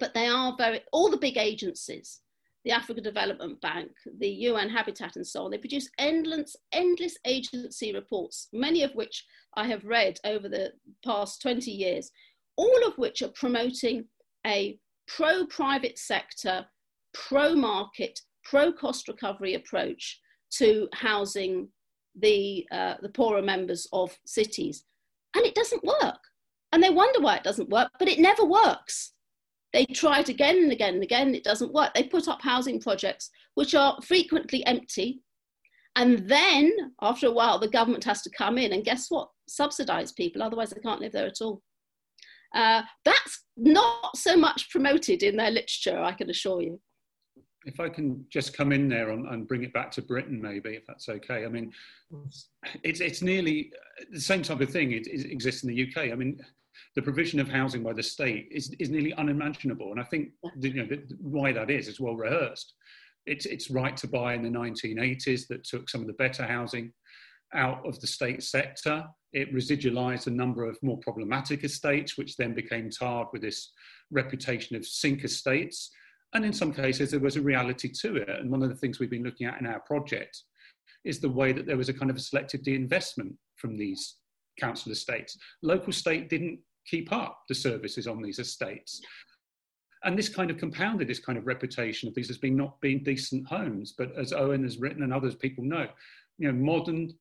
But 0.00 0.14
they 0.14 0.26
are 0.26 0.54
very, 0.56 0.80
all 0.92 1.10
the 1.10 1.16
big 1.16 1.36
agencies, 1.36 2.20
the 2.64 2.70
Africa 2.70 3.00
Development 3.00 3.60
Bank, 3.60 3.90
the 4.18 4.28
UN 4.28 4.70
Habitat, 4.70 5.16
and 5.16 5.26
so 5.26 5.44
on, 5.44 5.50
they 5.50 5.58
produce 5.58 5.90
endless, 5.98 6.56
endless 6.72 7.16
agency 7.26 7.92
reports, 7.92 8.48
many 8.52 8.82
of 8.82 8.94
which 8.94 9.24
I 9.54 9.66
have 9.66 9.84
read 9.84 10.18
over 10.24 10.48
the 10.48 10.72
past 11.04 11.42
20 11.42 11.70
years, 11.70 12.10
all 12.56 12.86
of 12.86 12.96
which 12.96 13.22
are 13.22 13.32
promoting 13.34 14.06
a 14.46 14.78
pro 15.08 15.46
private 15.46 15.98
sector, 15.98 16.66
pro 17.12 17.54
market, 17.54 18.20
pro 18.44 18.72
cost 18.72 19.08
recovery 19.08 19.54
approach 19.54 20.20
to 20.52 20.88
housing 20.94 21.68
the, 22.18 22.66
uh, 22.70 22.94
the 23.02 23.08
poorer 23.08 23.42
members 23.42 23.86
of 23.92 24.16
cities. 24.24 24.84
And 25.34 25.44
it 25.44 25.54
doesn't 25.54 25.84
work. 25.84 26.18
And 26.72 26.82
they 26.82 26.90
wonder 26.90 27.20
why 27.20 27.36
it 27.36 27.44
doesn't 27.44 27.68
work, 27.68 27.90
but 27.98 28.08
it 28.08 28.18
never 28.18 28.44
works. 28.44 29.12
They 29.72 29.86
try 29.86 30.20
it 30.20 30.28
again 30.28 30.56
and 30.58 30.72
again 30.72 30.94
and 30.94 31.02
again, 31.02 31.34
it 31.34 31.44
doesn't 31.44 31.72
work. 31.72 31.94
They 31.94 32.02
put 32.02 32.28
up 32.28 32.42
housing 32.42 32.80
projects 32.80 33.30
which 33.54 33.74
are 33.74 33.98
frequently 34.02 34.64
empty. 34.66 35.22
And 35.96 36.26
then, 36.28 36.72
after 37.02 37.26
a 37.26 37.32
while, 37.32 37.58
the 37.58 37.68
government 37.68 38.04
has 38.04 38.22
to 38.22 38.30
come 38.30 38.56
in 38.56 38.72
and 38.72 38.84
guess 38.84 39.10
what? 39.10 39.28
Subsidize 39.46 40.12
people, 40.12 40.42
otherwise, 40.42 40.70
they 40.70 40.80
can't 40.80 41.00
live 41.00 41.12
there 41.12 41.26
at 41.26 41.40
all. 41.42 41.62
Uh, 42.54 42.82
that's 43.04 43.44
not 43.56 44.16
so 44.16 44.36
much 44.36 44.70
promoted 44.70 45.22
in 45.22 45.36
their 45.36 45.50
literature, 45.50 45.98
I 45.98 46.12
can 46.12 46.30
assure 46.30 46.62
you. 46.62 46.80
If 47.64 47.78
I 47.78 47.88
can 47.88 48.24
just 48.30 48.56
come 48.56 48.72
in 48.72 48.88
there 48.88 49.10
and, 49.10 49.26
and 49.28 49.46
bring 49.46 49.62
it 49.62 49.72
back 49.72 49.90
to 49.92 50.02
Britain, 50.02 50.40
maybe, 50.40 50.70
if 50.70 50.86
that's 50.86 51.08
okay. 51.08 51.44
I 51.44 51.48
mean, 51.48 51.72
it's, 52.82 53.00
it's 53.00 53.22
nearly 53.22 53.70
the 54.10 54.20
same 54.20 54.42
type 54.42 54.60
of 54.60 54.70
thing 54.70 54.92
it, 54.92 55.06
it 55.06 55.30
exists 55.30 55.62
in 55.62 55.68
the 55.68 55.88
UK. 55.88 56.10
I 56.10 56.14
mean, 56.14 56.40
the 56.94 57.02
provision 57.02 57.40
of 57.40 57.48
housing 57.48 57.82
by 57.82 57.92
the 57.92 58.02
state 58.02 58.48
is, 58.50 58.74
is 58.78 58.90
nearly 58.90 59.14
unimaginable. 59.14 59.90
And 59.90 60.00
I 60.00 60.04
think 60.04 60.30
you 60.60 60.74
know, 60.74 60.88
why 61.18 61.52
that 61.52 61.70
is, 61.70 61.88
is 61.88 62.00
well 62.00 62.16
rehearsed. 62.16 62.74
It's, 63.26 63.46
it's 63.46 63.70
right 63.70 63.96
to 63.98 64.08
buy 64.08 64.34
in 64.34 64.42
the 64.42 64.48
1980s 64.48 65.46
that 65.48 65.64
took 65.64 65.88
some 65.88 66.00
of 66.00 66.06
the 66.06 66.12
better 66.14 66.44
housing 66.44 66.92
out 67.54 67.86
of 67.86 68.00
the 68.00 68.06
state 68.06 68.42
sector. 68.42 69.04
It 69.32 69.54
residualized 69.54 70.26
a 70.26 70.30
number 70.30 70.64
of 70.64 70.78
more 70.82 70.98
problematic 70.98 71.64
estates, 71.64 72.18
which 72.18 72.36
then 72.36 72.54
became 72.54 72.90
tarred 72.90 73.28
with 73.32 73.42
this 73.42 73.70
reputation 74.10 74.76
of 74.76 74.86
sink 74.86 75.24
estates. 75.24 75.90
And 76.34 76.44
in 76.44 76.52
some 76.52 76.72
cases, 76.72 77.10
there 77.10 77.20
was 77.20 77.36
a 77.36 77.42
reality 77.42 77.90
to 78.00 78.16
it. 78.16 78.28
And 78.28 78.50
one 78.50 78.62
of 78.62 78.70
the 78.70 78.76
things 78.76 78.98
we've 78.98 79.10
been 79.10 79.24
looking 79.24 79.46
at 79.46 79.60
in 79.60 79.66
our 79.66 79.80
project 79.80 80.42
is 81.04 81.20
the 81.20 81.28
way 81.28 81.52
that 81.52 81.66
there 81.66 81.76
was 81.76 81.88
a 81.88 81.94
kind 81.94 82.10
of 82.10 82.16
a 82.16 82.20
selective 82.20 82.62
de-investment 82.62 83.34
from 83.56 83.76
these 83.76 84.16
council 84.58 84.92
estates. 84.92 85.38
Local 85.62 85.92
state 85.92 86.28
didn't 86.28 86.60
keep 86.86 87.12
up 87.12 87.42
the 87.48 87.54
services 87.54 88.06
on 88.06 88.22
these 88.22 88.38
estates. 88.38 89.00
And 90.04 90.18
this 90.18 90.28
kind 90.28 90.50
of 90.50 90.58
compounded 90.58 91.08
this 91.08 91.20
kind 91.20 91.38
of 91.38 91.46
reputation 91.46 92.08
of 92.08 92.14
these 92.14 92.30
as 92.30 92.38
being 92.38 92.56
not 92.56 92.80
being 92.80 93.02
decent 93.02 93.46
homes. 93.46 93.94
But 93.96 94.16
as 94.16 94.32
Owen 94.32 94.64
has 94.64 94.78
written 94.78 95.02
and 95.02 95.12
others 95.12 95.34
people 95.36 95.64
know, 95.64 95.86
you 96.38 96.50
know, 96.50 96.58
modern 96.58 97.12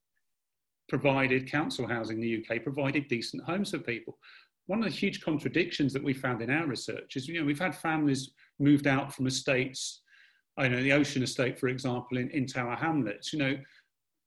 provided 0.89 1.49
council 1.49 1.87
housing 1.87 2.17
in 2.17 2.21
the 2.21 2.43
UK 2.43 2.63
provided 2.63 3.07
decent 3.07 3.43
homes 3.43 3.71
for 3.71 3.79
people. 3.79 4.17
One 4.65 4.79
of 4.79 4.85
the 4.85 4.91
huge 4.91 5.21
contradictions 5.21 5.93
that 5.93 6.03
we 6.03 6.13
found 6.13 6.41
in 6.41 6.49
our 6.49 6.65
research 6.65 7.15
is, 7.15 7.27
you 7.27 7.39
know, 7.39 7.45
we've 7.45 7.59
had 7.59 7.75
families 7.75 8.31
moved 8.59 8.87
out 8.87 9.13
from 9.13 9.27
estates, 9.27 10.01
I 10.57 10.67
know 10.67 10.81
the 10.81 10.93
Ocean 10.93 11.23
Estate, 11.23 11.59
for 11.59 11.69
example, 11.69 12.17
in, 12.17 12.29
in 12.31 12.45
Tower 12.45 12.75
Hamlets, 12.75 13.31
you 13.31 13.39
know, 13.39 13.57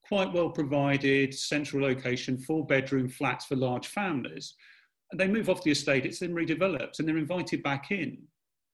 quite 0.07 0.33
well 0.33 0.51
provided, 0.51 1.35
central 1.35 1.83
location, 1.83 2.39
four 2.39 2.67
bedroom 2.67 3.09
flats 3.09 3.47
for 3.47 3.57
large 3.57 3.89
families. 3.89 4.55
And 5.11 5.21
they 5.21 5.29
move 5.29 5.49
off 5.49 5.63
the 5.63 5.71
estate, 5.71 6.07
it's 6.07 6.19
then 6.19 6.35
redeveloped, 6.35 6.99
and 6.99 7.09
they're 7.09 7.19
invited 7.19 7.63
back 7.63 7.91
in. 7.91 8.19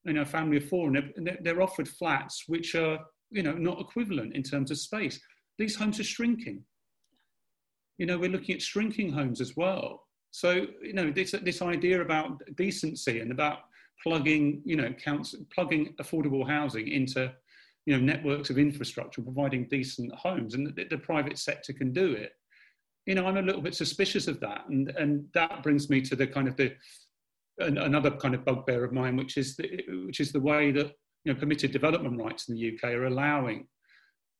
You 0.04 0.14
know, 0.14 0.22
a 0.22 0.26
family 0.26 0.56
of 0.56 0.68
four, 0.68 0.88
and 0.88 1.38
they're, 1.42 1.62
offered 1.62 1.88
flats 1.88 2.44
which 2.46 2.74
are, 2.74 2.98
you 3.30 3.42
know, 3.42 3.52
not 3.52 3.80
equivalent 3.80 4.34
in 4.34 4.42
terms 4.42 4.70
of 4.70 4.78
space. 4.78 5.20
These 5.58 5.76
homes 5.76 6.00
are 6.00 6.04
shrinking 6.04 6.64
you 8.00 8.06
know, 8.06 8.18
we're 8.18 8.30
looking 8.30 8.54
at 8.54 8.62
shrinking 8.62 9.12
homes 9.12 9.42
as 9.42 9.58
well. 9.58 10.06
So, 10.30 10.66
you 10.82 10.94
know, 10.94 11.10
this, 11.10 11.32
this 11.42 11.60
idea 11.60 12.00
about 12.00 12.40
decency 12.56 13.20
and 13.20 13.30
about 13.30 13.58
plugging, 14.02 14.62
you 14.64 14.74
know, 14.74 14.90
counts, 14.94 15.34
plugging 15.54 15.94
affordable 16.00 16.48
housing 16.48 16.88
into, 16.88 17.30
you 17.86 17.96
know, 17.96 18.04
networks 18.04 18.50
of 18.50 18.58
infrastructure, 18.58 19.22
providing 19.22 19.68
decent 19.68 20.14
homes, 20.14 20.54
and 20.54 20.74
the, 20.74 20.84
the 20.84 20.98
private 20.98 21.38
sector 21.38 21.72
can 21.72 21.92
do 21.92 22.12
it. 22.12 22.32
You 23.06 23.14
know, 23.14 23.26
I'm 23.26 23.38
a 23.38 23.42
little 23.42 23.62
bit 23.62 23.74
suspicious 23.74 24.28
of 24.28 24.40
that, 24.40 24.68
and 24.68 24.90
and 24.90 25.24
that 25.34 25.62
brings 25.62 25.88
me 25.90 26.00
to 26.02 26.16
the 26.16 26.26
kind 26.26 26.48
of 26.48 26.56
the 26.56 26.74
another 27.58 28.10
kind 28.10 28.34
of 28.34 28.44
bugbear 28.44 28.84
of 28.84 28.92
mine, 28.92 29.16
which 29.16 29.36
is 29.36 29.56
the, 29.56 29.82
which 30.06 30.20
is 30.20 30.32
the 30.32 30.40
way 30.40 30.70
that 30.72 30.92
you 31.24 31.32
know 31.32 31.38
permitted 31.38 31.72
development 31.72 32.20
rights 32.20 32.48
in 32.48 32.54
the 32.54 32.74
UK 32.74 32.92
are 32.92 33.06
allowing 33.06 33.66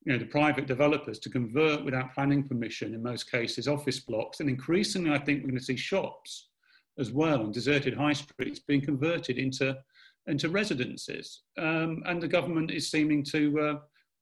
you 0.05 0.12
know, 0.12 0.18
the 0.18 0.24
private 0.24 0.66
developers 0.66 1.18
to 1.18 1.31
convert 1.31 1.85
without 1.85 2.14
planning 2.14 2.46
permission, 2.46 2.94
in 2.94 3.03
most 3.03 3.31
cases, 3.31 3.68
office 3.68 4.00
blocks. 4.00 4.40
And 4.40 4.48
increasingly, 4.48 5.11
I 5.11 5.18
think 5.18 5.42
we're 5.42 5.50
going 5.50 5.59
to 5.59 5.64
see 5.64 5.76
shops 5.76 6.48
as 6.98 7.11
well 7.11 7.42
and 7.42 7.53
deserted 7.53 7.94
high 7.94 8.14
streets 8.14 8.61
being 8.61 8.81
converted 8.81 9.38
into, 9.38 9.76
into 10.26 10.48
residences. 10.48 11.42
Um, 11.59 12.02
and 12.06 12.20
the 12.20 12.28
government 12.28 12.70
is 12.70 12.90
seeming 12.90 13.24
to 13.24 13.61
uh, 13.61 13.78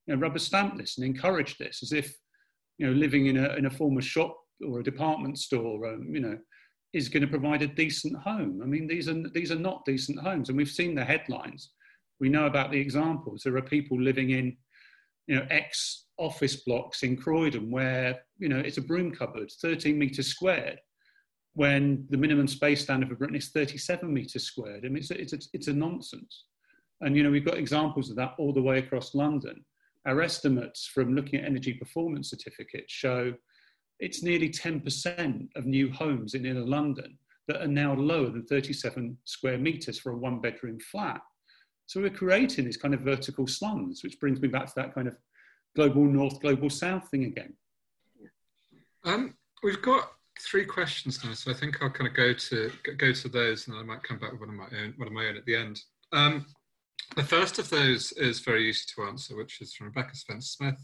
you 0.06 0.14
know, 0.14 0.16
rubber 0.16 0.38
stamp 0.38 0.78
this 0.78 0.98
and 0.98 1.06
encourage 1.06 1.58
this 1.58 1.82
as 1.82 1.92
if 1.92 2.16
you 2.78 2.86
know, 2.86 2.92
living 2.92 3.26
in 3.26 3.36
a, 3.36 3.54
in 3.54 3.66
a 3.66 3.70
former 3.70 4.00
shop 4.00 4.36
or 4.66 4.80
a 4.80 4.84
department 4.84 5.38
store, 5.38 5.86
um, 5.86 6.08
you 6.14 6.20
know, 6.20 6.38
is 6.92 7.08
going 7.08 7.22
to 7.22 7.28
provide 7.28 7.62
a 7.62 7.66
decent 7.66 8.16
home. 8.16 8.60
I 8.62 8.66
mean, 8.66 8.86
these 8.86 9.08
are, 9.08 9.28
these 9.34 9.52
are 9.52 9.58
not 9.58 9.84
decent 9.84 10.18
homes. 10.20 10.48
And 10.48 10.56
we've 10.56 10.70
seen 10.70 10.94
the 10.94 11.04
headlines. 11.04 11.72
We 12.20 12.28
know 12.28 12.46
about 12.46 12.70
the 12.70 12.80
examples. 12.80 13.42
There 13.44 13.56
are 13.56 13.62
people 13.62 14.00
living 14.00 14.30
in 14.30 14.56
you 15.26 15.36
know, 15.36 15.46
ex 15.50 16.06
office 16.16 16.56
blocks 16.56 17.02
in 17.02 17.16
Croydon 17.16 17.70
where, 17.70 18.18
you 18.38 18.48
know, 18.48 18.58
it's 18.58 18.78
a 18.78 18.82
broom 18.82 19.14
cupboard, 19.14 19.50
13 19.60 19.98
metres 19.98 20.28
squared, 20.28 20.80
when 21.58 22.06
the 22.08 22.16
minimum 22.16 22.46
space 22.46 22.80
standard 22.82 23.08
for 23.08 23.16
Britain 23.16 23.34
is 23.34 23.48
37 23.48 24.14
metres 24.14 24.44
squared. 24.44 24.84
I 24.84 24.88
mean, 24.90 24.98
it's 24.98 25.10
a, 25.10 25.20
it's, 25.20 25.32
a, 25.32 25.38
it's 25.52 25.66
a 25.66 25.72
nonsense. 25.72 26.44
And, 27.00 27.16
you 27.16 27.24
know, 27.24 27.32
we've 27.32 27.44
got 27.44 27.58
examples 27.58 28.10
of 28.10 28.16
that 28.16 28.34
all 28.38 28.52
the 28.52 28.62
way 28.62 28.78
across 28.78 29.12
London. 29.12 29.64
Our 30.06 30.22
estimates 30.22 30.86
from 30.86 31.16
looking 31.16 31.40
at 31.40 31.46
energy 31.46 31.72
performance 31.74 32.30
certificates 32.30 32.92
show 32.92 33.34
it's 33.98 34.22
nearly 34.22 34.48
10% 34.50 35.48
of 35.56 35.66
new 35.66 35.90
homes 35.90 36.34
in 36.34 36.46
inner 36.46 36.64
London 36.64 37.18
that 37.48 37.60
are 37.60 37.66
now 37.66 37.92
lower 37.92 38.30
than 38.30 38.46
37 38.46 39.18
square 39.24 39.58
metres 39.58 39.98
for 39.98 40.12
a 40.12 40.16
one 40.16 40.40
bedroom 40.40 40.78
flat. 40.78 41.20
So 41.86 42.00
we're 42.00 42.10
creating 42.10 42.66
these 42.66 42.76
kind 42.76 42.94
of 42.94 43.00
vertical 43.00 43.48
slums, 43.48 44.04
which 44.04 44.20
brings 44.20 44.40
me 44.40 44.46
back 44.46 44.66
to 44.66 44.74
that 44.76 44.94
kind 44.94 45.08
of 45.08 45.16
global 45.74 46.04
north, 46.04 46.40
global 46.40 46.70
south 46.70 47.08
thing 47.08 47.24
again. 47.24 47.54
Um, 49.02 49.34
we've 49.64 49.82
got 49.82 50.12
three 50.40 50.64
questions 50.64 51.24
now, 51.24 51.32
so 51.34 51.50
I 51.50 51.54
think 51.54 51.82
I'll 51.82 51.90
kind 51.90 52.08
of 52.08 52.14
go 52.14 52.32
to 52.32 52.70
go 52.96 53.12
to 53.12 53.28
those, 53.28 53.68
and 53.68 53.76
I 53.76 53.82
might 53.82 54.02
come 54.02 54.18
back 54.18 54.32
with 54.32 54.40
one 54.40 54.50
of 54.50 54.54
my 54.54 54.78
own, 54.78 54.94
one 54.96 55.08
of 55.08 55.14
my 55.14 55.26
own 55.26 55.36
at 55.36 55.44
the 55.44 55.56
end. 55.56 55.80
Um, 56.12 56.46
the 57.16 57.22
first 57.22 57.58
of 57.58 57.70
those 57.70 58.12
is 58.12 58.40
very 58.40 58.68
easy 58.68 58.84
to 58.94 59.02
answer, 59.04 59.36
which 59.36 59.60
is 59.60 59.74
from 59.74 59.86
Rebecca 59.86 60.14
Spence 60.14 60.50
Smith. 60.50 60.78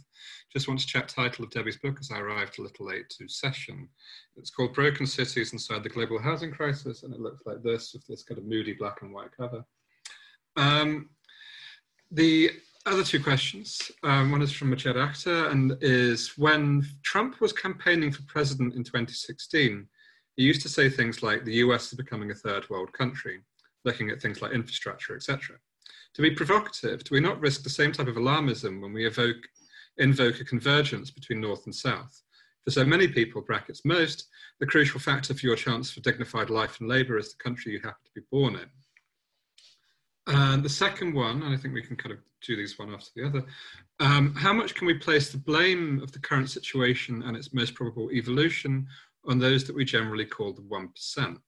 Just 0.52 0.68
want 0.68 0.80
to 0.80 0.86
check 0.86 1.06
title 1.06 1.44
of 1.44 1.50
Debbie's 1.50 1.76
book 1.76 1.98
as 2.00 2.10
I 2.10 2.18
arrived 2.18 2.58
a 2.58 2.62
little 2.62 2.86
late 2.86 3.08
to 3.10 3.28
session. 3.28 3.88
It's 4.36 4.50
called 4.50 4.74
Broken 4.74 5.06
Cities 5.06 5.52
Inside 5.52 5.82
the 5.82 5.90
Global 5.90 6.18
Housing 6.18 6.50
Crisis, 6.50 7.02
and 7.02 7.12
it 7.12 7.20
looks 7.20 7.44
like 7.44 7.62
this 7.62 7.92
with 7.92 8.06
this 8.06 8.22
kind 8.22 8.38
of 8.38 8.46
moody 8.46 8.72
black 8.72 9.02
and 9.02 9.12
white 9.12 9.36
cover. 9.36 9.64
Um, 10.56 11.10
the 12.10 12.52
other 12.86 13.02
two 13.02 13.22
questions, 13.22 13.90
um, 14.02 14.30
one 14.30 14.42
is 14.42 14.52
from 14.52 14.70
Majed 14.70 14.94
Akhtar 14.94 15.50
and 15.50 15.76
is 15.80 16.36
when 16.36 16.84
Trump 17.02 17.40
was 17.40 17.52
campaigning 17.52 18.12
for 18.12 18.22
president 18.24 18.74
in 18.74 18.84
2016, 18.84 19.86
he 20.36 20.42
used 20.42 20.62
to 20.62 20.68
say 20.68 20.88
things 20.88 21.22
like 21.22 21.44
the 21.44 21.54
US 21.54 21.92
is 21.92 21.94
becoming 21.94 22.30
a 22.30 22.34
third 22.34 22.68
world 22.68 22.92
country, 22.92 23.40
looking 23.84 24.10
at 24.10 24.20
things 24.20 24.42
like 24.42 24.52
infrastructure, 24.52 25.16
etc. 25.16 25.56
To 26.14 26.22
be 26.22 26.30
provocative, 26.30 27.04
do 27.04 27.14
we 27.14 27.20
not 27.20 27.40
risk 27.40 27.62
the 27.62 27.70
same 27.70 27.92
type 27.92 28.06
of 28.06 28.16
alarmism 28.16 28.80
when 28.82 28.92
we 28.92 29.06
evoke, 29.06 29.48
invoke 29.98 30.40
a 30.40 30.44
convergence 30.44 31.10
between 31.10 31.40
North 31.40 31.64
and 31.64 31.74
South? 31.74 32.22
For 32.64 32.70
so 32.70 32.84
many 32.84 33.08
people, 33.08 33.42
brackets 33.42 33.84
most, 33.84 34.28
the 34.60 34.66
crucial 34.66 35.00
factor 35.00 35.34
for 35.34 35.46
your 35.46 35.56
chance 35.56 35.90
for 35.90 36.00
dignified 36.00 36.50
life 36.50 36.80
and 36.80 36.88
labour 36.88 37.18
is 37.18 37.32
the 37.32 37.42
country 37.42 37.72
you 37.72 37.80
happen 37.80 38.04
to 38.04 38.20
be 38.20 38.26
born 38.30 38.56
in. 38.56 38.68
And 40.26 40.62
the 40.62 40.70
second 40.70 41.14
one, 41.14 41.42
and 41.42 41.54
I 41.54 41.56
think 41.56 41.74
we 41.74 41.82
can 41.82 41.96
kind 41.96 42.12
of 42.12 42.18
do 42.42 42.56
these 42.56 42.78
one 42.78 42.92
after 42.92 43.10
the 43.14 43.26
other. 43.26 43.44
Um, 44.00 44.34
how 44.34 44.52
much 44.52 44.74
can 44.74 44.86
we 44.86 44.94
place 44.94 45.30
the 45.30 45.38
blame 45.38 46.00
of 46.02 46.12
the 46.12 46.18
current 46.18 46.50
situation 46.50 47.22
and 47.22 47.36
its 47.36 47.52
most 47.52 47.74
probable 47.74 48.10
evolution 48.10 48.86
on 49.26 49.38
those 49.38 49.64
that 49.64 49.76
we 49.76 49.84
generally 49.84 50.24
call 50.24 50.52
the 50.52 50.62
1%? 50.62 51.38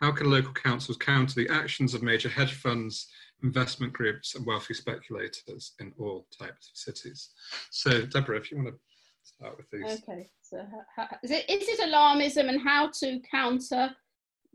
How 0.00 0.10
can 0.10 0.30
local 0.30 0.52
councils 0.54 0.96
counter 0.96 1.34
the 1.34 1.48
actions 1.48 1.94
of 1.94 2.02
major 2.02 2.28
hedge 2.28 2.54
funds, 2.54 3.08
investment 3.42 3.92
groups, 3.92 4.34
and 4.34 4.44
wealthy 4.44 4.74
speculators 4.74 5.72
in 5.78 5.92
all 5.98 6.26
types 6.36 6.70
of 6.70 6.76
cities? 6.76 7.30
So, 7.70 8.06
Deborah, 8.06 8.38
if 8.38 8.50
you 8.50 8.56
want 8.56 8.70
to 8.70 8.74
start 9.22 9.56
with 9.56 9.70
these. 9.70 10.02
Okay, 10.02 10.28
so 10.40 10.64
how, 10.96 11.06
is, 11.22 11.30
it, 11.30 11.48
is 11.48 11.68
it 11.68 11.80
alarmism 11.80 12.48
and 12.48 12.60
how 12.60 12.90
to 13.00 13.20
counter 13.30 13.90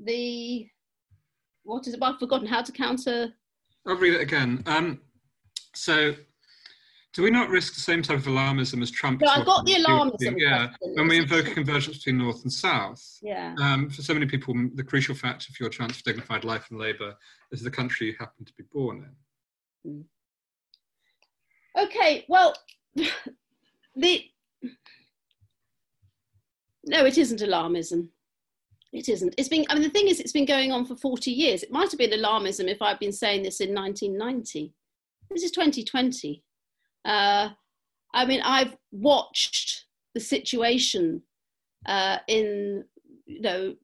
the 0.04 0.68
what 1.68 1.86
is 1.86 1.94
it? 1.94 2.00
Well, 2.00 2.14
I've 2.14 2.20
forgotten 2.20 2.48
how 2.48 2.62
to 2.62 2.72
counter. 2.72 3.34
I'll 3.86 3.96
read 3.96 4.14
it 4.14 4.22
again. 4.22 4.64
Um, 4.66 5.02
so, 5.76 6.16
do 7.14 7.24
we 7.24 7.30
not 7.30 7.50
risk 7.50 7.76
the 7.76 7.82
same 7.82 8.02
type 8.02 8.18
of 8.18 8.26
alarmism 8.26 8.82
as 8.82 8.90
Trump? 8.90 9.22
No, 9.22 9.28
I've 9.28 9.46
got 9.46 9.66
the 9.66 9.74
alarmism. 9.74 10.36
Yeah, 10.38 10.70
when 10.82 11.08
we 11.08 11.18
invoke 11.18 11.48
a 11.48 11.54
convergence 11.54 11.98
between 11.98 12.18
North 12.18 12.44
and 12.44 12.52
South. 12.52 13.04
Yeah. 13.22 13.54
Um, 13.62 13.90
for 13.90 14.02
so 14.02 14.14
many 14.14 14.26
people, 14.26 14.54
the 14.76 14.84
crucial 14.84 15.14
factor 15.14 15.52
for 15.54 15.64
your 15.64 15.70
chance 15.70 15.98
of 15.98 16.04
dignified 16.04 16.44
life 16.44 16.68
and 16.70 16.80
labour 16.80 17.16
is 17.52 17.62
the 17.62 17.72
country 17.72 18.08
you 18.08 18.16
happen 18.18 18.46
to 18.46 18.54
be 18.58 18.64
born 18.72 19.06
in. 19.86 19.92
Hmm. 19.92 21.84
Okay, 21.84 22.26
well, 22.28 22.56
the 22.96 24.24
no, 26.86 27.06
it 27.06 27.18
isn't 27.18 27.42
alarmism. 27.42 28.08
It 28.94 29.10
isn't. 29.10 29.36
It's 29.38 29.50
been. 29.50 29.66
I 29.70 29.74
mean, 29.74 29.84
the 29.84 29.90
thing 29.90 30.08
is, 30.08 30.20
it's 30.20 30.32
been 30.32 30.46
going 30.46 30.72
on 30.72 30.86
for 30.86 30.96
forty 30.96 31.32
years. 31.32 31.64
It 31.64 31.72
might 31.72 31.92
have 31.92 31.98
been 31.98 32.12
alarmism 32.12 32.70
if 32.70 32.82
I'd 32.82 33.00
been 33.00 33.12
saying 33.12 33.44
this 33.44 33.60
in 33.60 33.74
1990. 33.74 34.74
This 35.30 35.44
is 35.44 35.52
2020. 35.52 36.44
Uh, 37.04 37.50
I 38.14 38.26
mean, 38.26 38.42
I've 38.44 38.76
watched 38.92 39.86
the 40.14 40.22
situation 40.22 41.22
uh, 41.86 42.18
in, 42.28 42.86
you 43.26 43.42
know, 43.42 43.76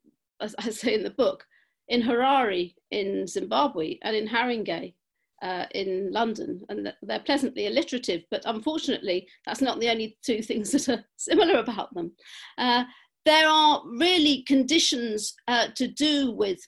as 0.42 0.56
I 0.58 0.70
say 0.70 0.94
in 0.94 1.04
the 1.04 1.10
book, 1.10 1.46
in 1.90 2.02
Harare 2.02 2.74
in 2.92 3.28
Zimbabwe 3.28 3.98
and 4.02 4.16
in 4.16 4.28
Haringey 4.28 4.94
uh, 5.42 5.66
in 5.76 6.12
London, 6.12 6.62
and 6.70 6.94
they're 7.02 7.20
pleasantly 7.20 7.68
alliterative. 7.68 8.24
But 8.32 8.44
unfortunately, 8.46 9.28
that's 9.46 9.62
not 9.62 9.80
the 9.80 9.90
only 9.90 10.18
two 10.24 10.42
things 10.42 10.72
that 10.72 10.90
are 10.90 11.06
similar 11.18 11.60
about 11.60 11.94
them. 11.94 12.14
Uh, 12.58 12.86
there 13.26 13.48
are 13.48 13.82
really 13.86 14.44
conditions 14.44 15.34
uh, 15.48 15.68
to 15.76 15.88
do 15.88 16.32
with 16.32 16.60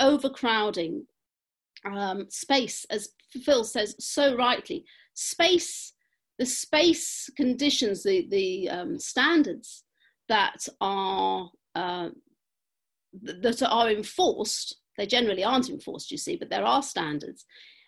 overcrowding, 0.00 1.06
um, 1.84 2.26
space, 2.28 2.84
as 2.90 3.10
Phil 3.44 3.64
says 3.64 3.94
so 3.98 4.36
rightly, 4.36 4.84
space, 5.14 5.92
the 6.38 6.46
space 6.46 7.30
conditions, 7.36 8.02
the, 8.02 8.26
the 8.30 8.68
um, 8.70 8.98
standards 8.98 9.84
that 10.28 10.66
are, 10.80 11.50
uh, 11.74 12.08
that 13.22 13.62
are 13.62 13.90
enforced, 13.90 14.78
they 14.96 15.06
generally 15.06 15.44
aren't 15.44 15.70
enforced, 15.70 16.10
you 16.10 16.18
see, 16.18 16.36
but 16.36 16.50
there 16.50 16.64
are 16.64 16.82
standards, 16.82 17.46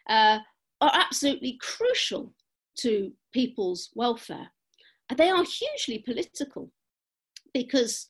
uh, 0.09 0.39
are 0.81 0.93
absolutely 0.95 1.59
crucial 1.61 2.33
to 2.77 3.13
people's 3.33 3.91
welfare. 3.95 4.49
And 5.09 5.19
they 5.19 5.31
are 5.31 5.45
hugely 5.45 5.99
political 5.99 6.71
because 7.53 8.07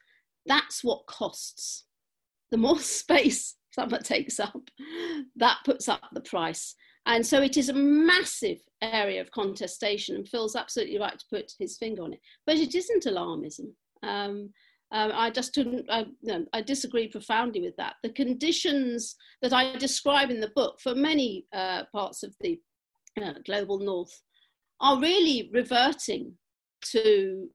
that's 0.46 0.82
what 0.82 1.06
costs. 1.06 1.84
The 2.50 2.58
more 2.58 2.78
space 2.80 3.56
someone 3.72 4.02
takes 4.02 4.38
up, 4.38 4.70
that 5.36 5.58
puts 5.64 5.88
up 5.88 6.02
the 6.12 6.20
price. 6.20 6.74
And 7.06 7.26
so 7.26 7.42
it 7.42 7.56
is 7.56 7.68
a 7.68 7.74
massive 7.74 8.58
area 8.80 9.20
of 9.20 9.30
contestation, 9.32 10.14
and 10.14 10.28
Phil's 10.28 10.54
absolutely 10.54 10.98
right 10.98 11.18
to 11.18 11.24
put 11.30 11.52
his 11.58 11.76
finger 11.76 12.02
on 12.02 12.12
it. 12.12 12.20
But 12.46 12.56
it 12.56 12.74
isn't 12.74 13.04
alarmism. 13.04 13.72
Um, 14.02 14.50
um, 14.92 15.10
I 15.14 15.30
just 15.30 15.54
didn't, 15.54 15.86
I, 15.90 16.04
no, 16.22 16.44
I, 16.52 16.60
disagree 16.60 17.08
profoundly 17.08 17.62
with 17.62 17.74
that. 17.78 17.94
The 18.02 18.10
conditions 18.10 19.16
that 19.40 19.54
I 19.54 19.74
describe 19.76 20.30
in 20.30 20.38
the 20.38 20.52
book 20.54 20.80
for 20.82 20.94
many 20.94 21.46
uh, 21.54 21.84
parts 21.92 22.22
of 22.22 22.34
the 22.40 22.60
uh, 23.20 23.32
global 23.46 23.78
north 23.78 24.12
are 24.80 25.00
really 25.00 25.50
reverting 25.54 26.34
to 26.90 27.48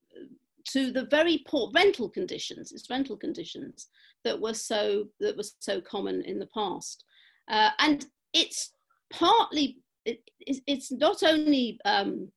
to 0.74 0.92
the 0.92 1.06
very 1.06 1.44
poor 1.48 1.72
rental 1.74 2.10
conditions, 2.10 2.72
it's 2.72 2.90
rental 2.90 3.18
conditions 3.18 3.88
that 4.24 4.40
were 4.40 4.54
so 4.54 5.06
that 5.20 5.38
was 5.38 5.56
so 5.60 5.82
common 5.82 6.22
in 6.24 6.40
the 6.40 6.50
past, 6.54 7.04
uh, 7.50 7.70
and 7.80 8.06
it's 8.34 8.72
partly 9.12 9.78
it, 10.06 10.20
it's 10.40 10.92
not 10.92 11.24
only 11.24 11.80
um, 11.86 12.30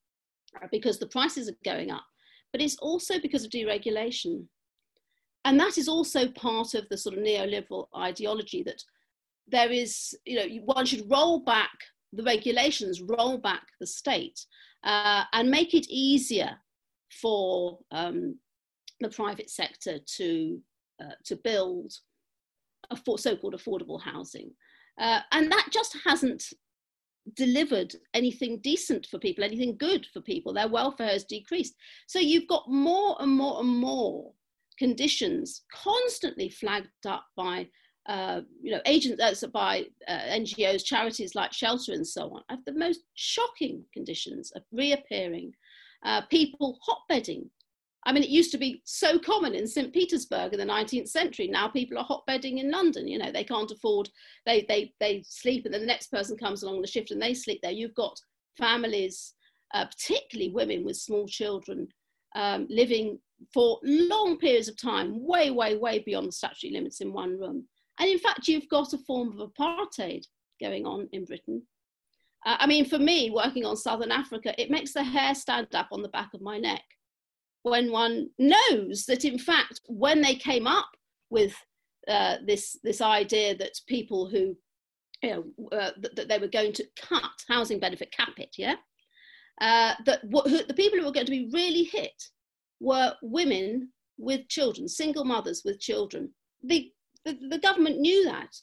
because 0.71 0.99
the 0.99 1.09
prices 1.09 1.49
are 1.49 1.57
going 1.65 1.91
up, 1.91 2.05
but 2.53 2.61
it's 2.61 2.77
also 2.79 3.19
because 3.21 3.45
of 3.45 3.51
deregulation, 3.51 4.45
and 5.45 5.59
that 5.59 5.79
is 5.79 5.89
also 5.89 6.29
part 6.29 6.75
of 6.75 6.89
the 6.89 6.97
sort 6.97 7.17
of 7.17 7.25
neoliberal 7.25 7.87
ideology 7.97 8.63
that 8.63 8.83
there 9.49 9.71
is 9.71 10.17
you 10.25 10.37
know 10.37 10.47
one 10.65 10.87
should 10.87 11.11
roll 11.11 11.41
back 11.41 11.73
the 12.13 12.23
regulations, 12.23 13.03
roll 13.03 13.39
back 13.39 13.63
the 13.81 13.87
state, 13.87 14.39
uh, 14.85 15.25
and 15.33 15.51
make 15.51 15.75
it 15.75 15.87
easier 15.89 16.57
for 17.11 17.79
um, 17.91 18.39
the 19.01 19.09
private 19.09 19.51
sector 19.51 19.99
to, 20.17 20.61
uh, 21.03 21.15
to 21.25 21.37
build 21.37 21.93
so-called 23.17 23.55
affordable 23.55 24.01
housing. 24.01 24.51
Uh, 24.99 25.21
and 25.33 25.51
that 25.51 25.69
just 25.73 25.97
hasn't 26.05 26.45
delivered 27.37 27.95
anything 28.15 28.59
decent 28.63 29.07
for 29.07 29.19
people, 29.19 29.45
anything 29.45 29.77
good 29.77 30.07
for 30.13 30.21
people. 30.21 30.53
Their 30.53 30.69
welfare 30.69 31.09
has 31.09 31.25
decreased. 31.25 31.75
So 32.07 32.19
you've 32.19 32.49
got 32.49 32.69
more 32.69 33.17
and 33.21 33.31
more 33.31 33.61
and 33.61 33.69
more 33.69 34.33
conditions 34.79 35.63
constantly 35.73 36.49
flagged 36.49 37.07
up 37.07 37.25
by 37.37 37.69
uh, 38.09 38.41
you 38.63 38.73
know 38.73 38.81
agents 38.87 39.43
uh, 39.43 39.47
by 39.49 39.85
uh, 40.09 40.21
NGOs, 40.31 40.85
charities 40.85 41.35
like 41.35 41.53
Shelter 41.53 41.93
and 41.93 42.07
so 42.07 42.31
on. 42.35 42.43
Have 42.49 42.65
the 42.65 42.73
most 42.73 43.01
shocking 43.15 43.85
conditions 43.93 44.51
of 44.57 44.63
reappearing 44.73 45.53
uh, 46.05 46.23
people 46.23 46.79
hotbedding. 46.83 47.51
I 48.07 48.13
mean, 48.13 48.23
it 48.23 48.31
used 48.31 48.51
to 48.53 48.59
be 48.59 48.83
so 48.85 49.19
common 49.19 49.55
in 49.55 49.67
St. 49.67 49.93
Petersburg 49.93 50.55
in 50.55 50.59
the 50.59 50.65
19th 50.65 51.09
century. 51.09 51.49
Now 51.49 51.69
people 51.69 51.99
are 51.99 52.05
hotbedding 52.05 52.59
in 52.59 52.71
London. 52.71 53.07
You 53.07 53.19
know, 53.19 53.31
they 53.31 53.45
can't 53.45 53.71
afford, 53.71 54.09
they, 54.47 54.65
they, 54.69 54.95
they 55.01 55.23
sleep 55.29 55.67
and 55.67 55.75
then 55.75 55.83
the 55.83 55.87
next 55.87 56.11
person 56.11 56.39
comes 56.39 56.63
along 56.63 56.81
the 56.81 56.87
shift 56.87 57.11
and 57.11 57.21
they 57.21 57.35
sleep 57.35 57.61
there. 57.63 57.73
You've 57.73 57.95
got 57.95 58.19
families, 58.57 59.35
uh, 59.75 59.85
particularly 59.85 60.51
women 60.51 60.85
with 60.85 60.97
small 60.97 61.27
children, 61.29 61.89
um, 62.35 62.67
living 62.71 63.19
for 63.53 63.79
long 63.83 64.39
periods 64.39 64.69
of 64.69 64.81
time, 64.81 65.23
way, 65.27 65.51
way, 65.51 65.77
way 65.77 65.99
beyond 65.99 66.29
the 66.29 66.33
statutory 66.33 66.73
limits 66.73 67.03
in 67.03 67.13
one 67.13 67.39
room. 67.39 67.67
And 67.99 68.09
in 68.09 68.19
fact, 68.19 68.49
you've 68.49 68.69
got 68.69 68.95
a 68.95 68.99
form 68.99 69.39
of 69.39 69.51
apartheid 69.51 70.25
going 70.59 70.87
on 70.87 71.09
in 71.13 71.27
Britain 71.27 71.63
uh, 72.47 72.57
I 72.59 72.67
mean, 72.67 72.85
for 72.85 72.99
me, 72.99 73.31
working 73.31 73.65
on 73.65 73.77
Southern 73.77 74.11
Africa, 74.11 74.55
it 74.61 74.71
makes 74.71 74.93
the 74.93 75.05
hair 75.05 75.35
stand 75.35 75.75
up 75.75 75.89
on 75.93 76.03
the 76.03 76.09
back 76.09 76.33
of 76.35 76.41
my 76.41 76.59
neck 76.59 76.83
when 77.63 77.93
one 77.93 78.31
knows 78.39 79.05
that, 79.07 79.25
in 79.25 79.39
fact, 79.39 79.81
when 79.87 80.23
they 80.23 80.35
came 80.35 80.67
up 80.67 80.89
with 81.29 81.55
uh, 82.09 82.37
this, 82.47 82.79
this 82.83 83.01
idea 83.01 83.55
that 83.57 83.79
people 83.87 84.29
who, 84.29 84.57
you 85.23 85.31
know, 85.31 85.45
uh, 85.77 85.91
that, 85.99 86.17
that, 86.17 86.29
they 86.29 86.39
were 86.39 86.49
going 86.49 86.73
to 86.73 86.87
cut 86.97 87.31
housing 87.49 87.79
benefit, 87.79 88.11
cap 88.13 88.33
it, 88.39 88.55
yeah, 88.57 88.77
uh, 89.61 89.95
that 90.07 90.25
what, 90.25 90.49
who, 90.49 90.65
the 90.65 90.75
people 90.75 90.99
who 90.99 91.05
were 91.05 91.13
going 91.13 91.27
to 91.27 91.31
be 91.31 91.51
really 91.53 91.85
hit 91.85 92.23
were 92.81 93.13
women 93.23 93.91
with 94.17 94.49
children, 94.49 94.89
single 94.89 95.25
mothers 95.25 95.63
with 95.65 95.79
children. 95.79 96.31
The, 96.65 96.91
the, 97.27 97.39
the 97.51 97.59
government 97.59 97.99
knew 98.01 98.25
that. 98.25 98.57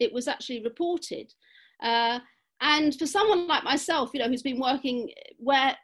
It 0.00 0.12
was 0.12 0.26
actually 0.26 0.64
reported. 0.64 1.32
Uh, 1.80 2.18
and 2.62 2.94
for 2.98 3.06
someone 3.06 3.46
like 3.46 3.64
myself, 3.64 4.10
you 4.14 4.20
know, 4.20 4.28
who's 4.28 4.42
been 4.42 4.60
working 4.60 5.10
where 5.38 5.76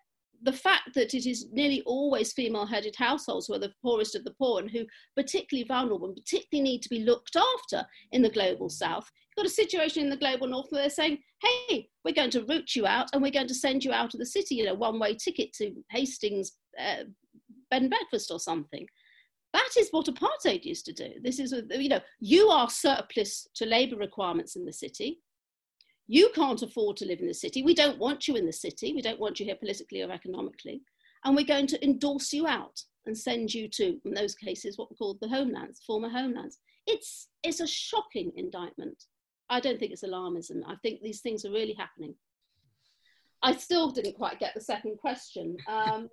the 0.42 0.52
fact 0.52 0.94
that 0.94 1.14
it 1.14 1.26
is 1.26 1.48
nearly 1.50 1.82
always 1.84 2.32
female 2.32 2.64
headed 2.64 2.94
households 2.96 3.46
who 3.46 3.54
are 3.54 3.58
the 3.58 3.72
poorest 3.82 4.14
of 4.14 4.24
the 4.24 4.34
poor 4.40 4.60
and 4.60 4.70
who 4.70 4.86
particularly 5.16 5.66
vulnerable 5.66 6.06
and 6.06 6.16
particularly 6.16 6.62
need 6.62 6.80
to 6.80 6.88
be 6.88 7.00
looked 7.00 7.36
after 7.36 7.84
in 8.12 8.22
the 8.22 8.30
global 8.30 8.68
south 8.68 9.10
you've 9.36 9.42
got 9.42 9.50
a 9.50 9.52
situation 9.52 10.04
in 10.04 10.08
the 10.08 10.16
global 10.16 10.46
north 10.46 10.66
where 10.70 10.82
they're 10.82 10.90
saying 10.90 11.18
hey 11.42 11.88
we're 12.04 12.14
going 12.14 12.30
to 12.30 12.44
root 12.44 12.76
you 12.76 12.86
out 12.86 13.08
and 13.12 13.20
we're 13.20 13.32
going 13.32 13.48
to 13.48 13.52
send 13.54 13.82
you 13.82 13.92
out 13.92 14.14
of 14.14 14.20
the 14.20 14.26
city 14.26 14.54
you 14.54 14.64
know 14.64 14.74
one 14.74 15.00
way 15.00 15.12
ticket 15.12 15.52
to 15.52 15.74
hastings 15.90 16.52
uh, 16.80 17.02
bed 17.70 17.82
and 17.82 17.90
breakfast 17.90 18.30
or 18.30 18.38
something. 18.38 18.86
That 19.52 19.70
is 19.78 19.88
what 19.90 20.06
apartheid 20.06 20.64
used 20.64 20.84
to 20.86 20.92
do. 20.92 21.10
This 21.22 21.38
is 21.38 21.54
you 21.70 21.88
know 21.88 22.00
you 22.20 22.48
are 22.48 22.68
surplus 22.68 23.48
to 23.54 23.66
labor 23.66 23.96
requirements 23.96 24.56
in 24.56 24.64
the 24.64 24.72
city 24.72 25.20
you 26.08 26.30
can't 26.34 26.62
afford 26.62 26.96
to 26.96 27.06
live 27.06 27.20
in 27.20 27.28
the 27.28 27.34
city. 27.34 27.62
We 27.62 27.74
don't 27.74 27.98
want 27.98 28.26
you 28.26 28.34
in 28.36 28.46
the 28.46 28.52
city. 28.52 28.92
We 28.94 29.02
don't 29.02 29.20
want 29.20 29.38
you 29.38 29.46
here 29.46 29.56
politically 29.56 30.02
or 30.02 30.10
economically. 30.10 30.82
And 31.24 31.36
we're 31.36 31.44
going 31.44 31.66
to 31.68 31.84
endorse 31.84 32.32
you 32.32 32.46
out 32.46 32.80
and 33.06 33.16
send 33.16 33.54
you 33.54 33.68
to, 33.68 34.00
in 34.04 34.14
those 34.14 34.34
cases, 34.34 34.78
what 34.78 34.90
we 34.90 34.96
call 34.96 35.18
the 35.20 35.28
homelands, 35.28 35.82
former 35.86 36.08
homelands. 36.08 36.58
It's, 36.86 37.28
it's 37.42 37.60
a 37.60 37.66
shocking 37.66 38.32
indictment 38.36 39.04
I 39.50 39.60
don't 39.60 39.78
think 39.78 39.92
it's 39.92 40.04
alarmism. 40.04 40.62
I 40.66 40.74
think 40.82 41.00
these 41.00 41.20
things 41.20 41.44
are 41.44 41.50
really 41.50 41.74
happening. 41.74 42.14
I 43.42 43.54
still 43.56 43.90
didn't 43.90 44.16
quite 44.16 44.40
get 44.40 44.54
the 44.54 44.60
second 44.60 44.98
question. 44.98 45.56
Um, 45.66 46.10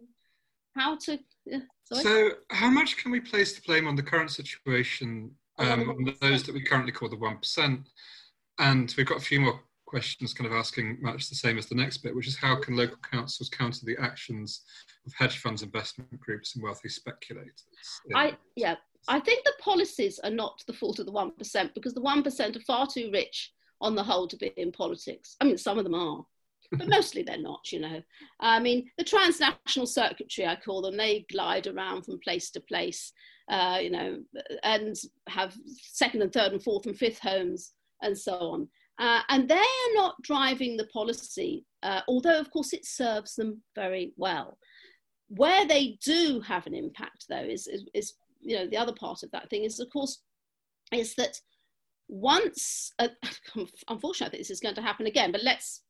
how 0.75 0.97
to? 0.97 1.19
So, 1.91 2.31
how 2.51 2.69
much 2.69 2.97
can 2.97 3.11
we 3.11 3.19
place 3.19 3.53
the 3.53 3.61
blame 3.65 3.87
on 3.87 3.95
the 3.95 4.03
current 4.03 4.31
situation 4.31 5.31
um, 5.57 5.89
on 5.89 6.15
those 6.21 6.43
that 6.43 6.53
we 6.53 6.63
currently 6.63 6.91
call 6.91 7.09
the 7.09 7.17
one 7.17 7.37
percent? 7.37 7.87
And 8.59 8.93
we've 8.97 9.07
got 9.07 9.17
a 9.17 9.21
few 9.21 9.41
more 9.41 9.59
questions, 9.85 10.33
kind 10.33 10.49
of 10.49 10.57
asking 10.57 10.97
much 11.01 11.29
the 11.29 11.35
same 11.35 11.57
as 11.57 11.67
the 11.67 11.75
next 11.75 11.97
bit, 11.97 12.15
which 12.15 12.27
is 12.27 12.37
how 12.37 12.55
can 12.59 12.75
local 12.75 12.97
councils 13.09 13.49
counter 13.49 13.85
the 13.85 13.97
actions 14.01 14.61
of 15.05 15.13
hedge 15.13 15.39
funds, 15.39 15.63
investment 15.63 16.19
groups, 16.19 16.55
and 16.55 16.63
wealthy 16.63 16.89
speculators? 16.89 17.65
I 18.13 18.37
yeah, 18.55 18.75
I 19.07 19.19
think 19.19 19.43
the 19.43 19.53
policies 19.59 20.19
are 20.19 20.31
not 20.31 20.63
the 20.67 20.73
fault 20.73 20.99
of 20.99 21.05
the 21.05 21.11
one 21.11 21.31
percent 21.31 21.73
because 21.73 21.93
the 21.93 22.01
one 22.01 22.23
percent 22.23 22.55
are 22.55 22.61
far 22.61 22.87
too 22.87 23.09
rich 23.13 23.51
on 23.81 23.95
the 23.95 24.03
whole 24.03 24.27
to 24.27 24.37
be 24.37 24.51
in 24.57 24.71
politics. 24.71 25.35
I 25.41 25.45
mean, 25.45 25.57
some 25.57 25.77
of 25.77 25.83
them 25.83 25.95
are, 25.95 26.25
but 26.71 26.87
mostly 26.87 27.23
they're 27.23 27.37
not, 27.37 27.71
you 27.71 27.79
know. 27.79 28.01
I 28.39 28.59
mean, 28.59 28.89
the 28.97 29.03
transnational 29.03 29.87
circuitry, 29.87 30.45
I 30.45 30.55
call 30.55 30.81
them, 30.81 30.97
they 30.97 31.25
glide 31.31 31.67
around 31.67 32.03
from 32.03 32.19
place 32.19 32.49
to 32.51 32.59
place, 32.59 33.11
uh, 33.49 33.79
you 33.81 33.91
know, 33.91 34.19
and 34.63 34.95
have 35.27 35.55
second 35.77 36.21
and 36.21 36.33
third 36.33 36.53
and 36.53 36.63
fourth 36.63 36.85
and 36.85 36.97
fifth 36.97 37.19
homes 37.19 37.73
and 38.01 38.17
so 38.17 38.33
on. 38.33 38.67
Uh, 38.97 39.21
and 39.29 39.49
they 39.49 39.55
are 39.55 39.93
not 39.93 40.15
driving 40.21 40.77
the 40.77 40.87
policy, 40.87 41.65
uh, 41.83 42.01
although, 42.07 42.39
of 42.39 42.49
course, 42.51 42.71
it 42.73 42.85
serves 42.85 43.35
them 43.35 43.61
very 43.75 44.13
well. 44.15 44.57
Where 45.27 45.67
they 45.67 45.97
do 46.03 46.41
have 46.41 46.65
an 46.65 46.73
impact, 46.73 47.25
though, 47.27 47.43
is, 47.43 47.67
is, 47.67 47.83
is 47.93 48.13
you 48.41 48.55
know, 48.57 48.67
the 48.67 48.77
other 48.77 48.93
part 48.93 49.23
of 49.23 49.31
that 49.31 49.49
thing 49.49 49.63
is, 49.63 49.79
of 49.79 49.89
course, 49.91 50.21
is 50.93 51.15
that 51.15 51.39
once, 52.07 52.93
uh, 52.99 53.07
unfortunately, 53.89 54.27
I 54.27 54.29
think 54.29 54.41
this 54.41 54.51
is 54.51 54.59
going 54.59 54.75
to 54.75 54.81
happen 54.81 55.07
again, 55.07 55.31
but 55.31 55.43
let's 55.43 55.81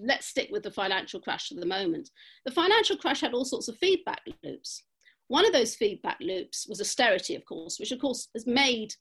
let's 0.00 0.26
stick 0.26 0.48
with 0.52 0.62
the 0.62 0.70
financial 0.70 1.20
crash 1.20 1.48
for 1.48 1.54
the 1.54 1.66
moment. 1.66 2.10
The 2.44 2.52
financial 2.52 2.96
crash 2.96 3.20
had 3.20 3.32
all 3.32 3.44
sorts 3.44 3.68
of 3.68 3.76
feedback 3.78 4.20
loops. 4.44 4.84
One 5.28 5.46
of 5.46 5.52
those 5.52 5.74
feedback 5.74 6.18
loops 6.20 6.66
was 6.68 6.80
austerity, 6.80 7.34
of 7.34 7.44
course, 7.44 7.78
which 7.80 7.90
of 7.90 7.98
course 7.98 8.28
has 8.34 8.46
made 8.46 8.92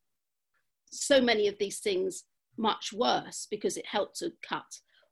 so 0.91 1.21
many 1.21 1.47
of 1.47 1.57
these 1.59 1.79
things 1.79 2.23
much 2.57 2.91
worse 2.93 3.47
because 3.49 3.77
it 3.77 3.85
helped 3.85 4.17
to 4.17 4.31
cut 4.47 4.65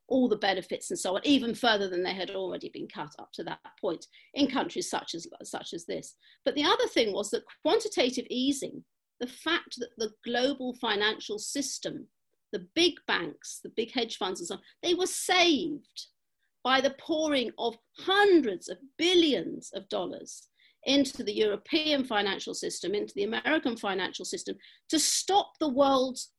all 0.08 0.30
the 0.30 0.36
benefits 0.36 0.92
and 0.92 1.00
so 1.00 1.16
on, 1.16 1.22
even 1.24 1.56
further 1.56 1.90
than 1.90 2.04
they 2.04 2.14
had 2.14 2.30
already 2.30 2.70
been 2.70 2.88
cut 2.88 3.14
up 3.18 3.32
to 3.34 3.44
that 3.44 3.60
point 3.82 4.06
in 4.36 4.48
countries 4.48 4.90
such 4.90 5.16
as, 5.16 5.28
such 5.44 5.74
as 5.74 5.86
this. 5.86 6.16
But 6.44 6.54
the 6.56 6.64
other 6.64 6.88
thing 6.88 7.12
was 7.12 7.32
that 7.32 7.44
quantitative 7.64 8.26
easing, 8.30 8.84
the 9.20 9.28
fact 9.28 9.76
that 9.80 9.90
the 9.98 10.12
global 10.24 10.76
financial 10.76 11.40
system 11.40 12.08
the 12.56 12.68
big 12.74 12.94
banks, 13.06 13.60
the 13.64 13.72
big 13.76 13.92
hedge 13.92 14.16
funds 14.16 14.40
and 14.40 14.48
so 14.48 14.56
on, 14.56 14.62
they 14.82 14.94
were 14.94 15.08
saved 15.08 16.08
by 16.64 16.80
the 16.80 16.96
pouring 17.00 17.52
of 17.60 17.76
hundreds 18.00 18.70
of 18.70 18.78
billions 18.98 19.72
of 19.76 19.88
dollars 19.90 20.48
into 20.86 21.22
the 21.22 21.34
European 21.34 22.06
financial 22.06 22.54
system, 22.54 22.96
into 22.96 23.14
the 23.16 23.26
American 23.26 23.76
financial 23.76 24.24
system, 24.24 24.56
to 24.88 24.98
stop 24.98 25.52
the 25.60 25.68
world's 25.68 26.32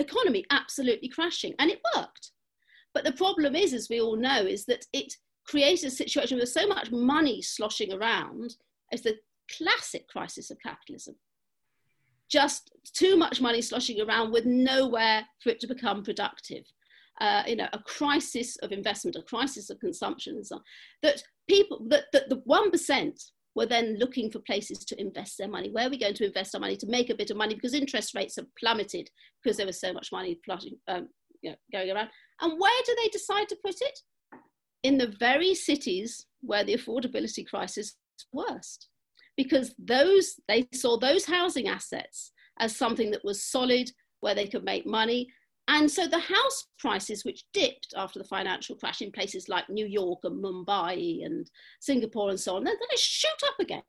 economy 0.00 0.44
absolutely 0.50 1.08
crashing. 1.08 1.54
And 1.58 1.70
it 1.70 1.80
worked. 1.96 2.32
But 2.94 3.04
the 3.04 3.12
problem 3.12 3.54
is, 3.54 3.72
as 3.72 3.88
we 3.88 4.00
all 4.00 4.16
know, 4.16 4.40
is 4.40 4.64
that 4.66 4.86
it 4.92 5.12
created 5.46 5.86
a 5.86 5.90
situation 5.90 6.38
with 6.38 6.48
so 6.48 6.66
much 6.66 6.90
money 6.90 7.42
sloshing 7.42 7.92
around 7.92 8.56
as 8.92 9.02
the 9.02 9.16
classic 9.56 10.08
crisis 10.08 10.50
of 10.50 10.58
capitalism 10.62 11.16
just 12.30 12.70
too 12.94 13.16
much 13.16 13.40
money 13.40 13.60
sloshing 13.60 14.00
around 14.00 14.30
with 14.30 14.46
nowhere 14.46 15.26
for 15.42 15.50
it 15.50 15.60
to 15.60 15.66
become 15.66 16.02
productive. 16.02 16.64
Uh, 17.20 17.42
you 17.46 17.56
know, 17.56 17.68
a 17.74 17.78
crisis 17.80 18.56
of 18.58 18.72
investment, 18.72 19.16
a 19.16 19.22
crisis 19.22 19.68
of 19.68 19.78
consumption, 19.80 20.36
and 20.36 20.46
so 20.46 20.56
on. 20.56 20.62
That 21.02 21.22
people, 21.48 21.84
that, 21.88 22.04
that 22.12 22.30
the 22.30 22.40
one 22.44 22.70
percent 22.70 23.20
were 23.54 23.66
then 23.66 23.96
looking 23.98 24.30
for 24.30 24.38
places 24.40 24.78
to 24.78 25.00
invest 25.00 25.38
their 25.38 25.48
money. 25.48 25.70
Where 25.70 25.86
are 25.86 25.90
we 25.90 25.98
going 25.98 26.14
to 26.14 26.26
invest 26.26 26.54
our 26.54 26.60
money 26.60 26.76
to 26.76 26.86
make 26.86 27.10
a 27.10 27.14
bit 27.14 27.30
of 27.30 27.36
money? 27.36 27.54
Because 27.54 27.74
interest 27.74 28.14
rates 28.14 28.36
have 28.36 28.46
plummeted 28.58 29.10
because 29.42 29.56
there 29.56 29.66
was 29.66 29.80
so 29.80 29.92
much 29.92 30.10
money 30.12 30.38
um, 30.88 31.08
you 31.42 31.50
know, 31.50 31.56
going 31.72 31.90
around. 31.90 32.08
And 32.40 32.58
where 32.58 32.82
do 32.86 32.96
they 32.96 33.08
decide 33.08 33.48
to 33.48 33.58
put 33.64 33.76
it? 33.80 33.98
In 34.82 34.98
the 34.98 35.14
very 35.18 35.54
cities 35.54 36.26
where 36.40 36.64
the 36.64 36.76
affordability 36.76 37.46
crisis 37.46 37.88
is 37.88 38.26
worst 38.32 38.88
because 39.36 39.74
those 39.78 40.34
they 40.48 40.66
saw 40.72 40.98
those 40.98 41.24
housing 41.24 41.68
assets 41.68 42.32
as 42.58 42.76
something 42.76 43.10
that 43.10 43.24
was 43.24 43.44
solid 43.44 43.90
where 44.20 44.34
they 44.34 44.46
could 44.46 44.64
make 44.64 44.86
money 44.86 45.28
and 45.68 45.90
so 45.90 46.06
the 46.06 46.18
house 46.18 46.66
prices 46.78 47.24
which 47.24 47.44
dipped 47.52 47.94
after 47.96 48.18
the 48.18 48.24
financial 48.24 48.76
crash 48.76 49.02
in 49.02 49.12
places 49.12 49.48
like 49.48 49.68
new 49.68 49.86
york 49.86 50.20
and 50.24 50.42
mumbai 50.42 51.24
and 51.24 51.50
singapore 51.80 52.30
and 52.30 52.40
so 52.40 52.56
on 52.56 52.64
then 52.64 52.76
to 52.76 52.96
shoot 52.96 53.28
up 53.48 53.58
again 53.60 53.82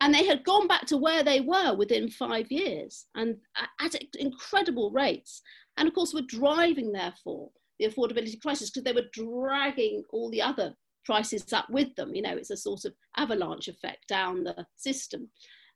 and 0.00 0.12
they 0.12 0.24
had 0.24 0.44
gone 0.44 0.66
back 0.66 0.84
to 0.86 0.96
where 0.96 1.22
they 1.22 1.40
were 1.40 1.74
within 1.76 2.08
five 2.08 2.50
years 2.50 3.06
and 3.14 3.36
at 3.80 3.94
incredible 4.18 4.90
rates 4.90 5.42
and 5.76 5.88
of 5.88 5.94
course 5.94 6.14
were 6.14 6.22
driving 6.22 6.92
therefore 6.92 7.50
the 7.78 7.86
affordability 7.86 8.40
crisis 8.40 8.70
because 8.70 8.84
they 8.84 8.92
were 8.92 9.08
dragging 9.12 10.02
all 10.10 10.30
the 10.30 10.42
other 10.42 10.74
prices 11.04 11.52
up 11.52 11.68
with 11.70 11.94
them. 11.96 12.14
You 12.14 12.22
know, 12.22 12.36
it's 12.36 12.50
a 12.50 12.56
sort 12.56 12.84
of 12.84 12.94
avalanche 13.16 13.68
effect 13.68 14.08
down 14.08 14.44
the 14.44 14.66
system. 14.76 15.28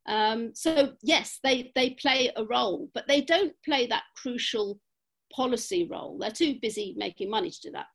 Um, 0.08 0.52
so 0.54 0.92
yes, 1.02 1.38
they, 1.42 1.72
they 1.74 1.90
play 1.90 2.32
a 2.36 2.44
role, 2.44 2.88
but 2.94 3.06
they 3.08 3.22
don't 3.22 3.52
play 3.64 3.86
that 3.88 4.04
crucial 4.16 4.80
policy 5.34 5.88
role. 5.90 6.18
They're 6.18 6.30
too 6.30 6.56
busy 6.62 6.94
making 6.96 7.30
money 7.30 7.50
to 7.50 7.60
do 7.62 7.70
that. 7.72 7.86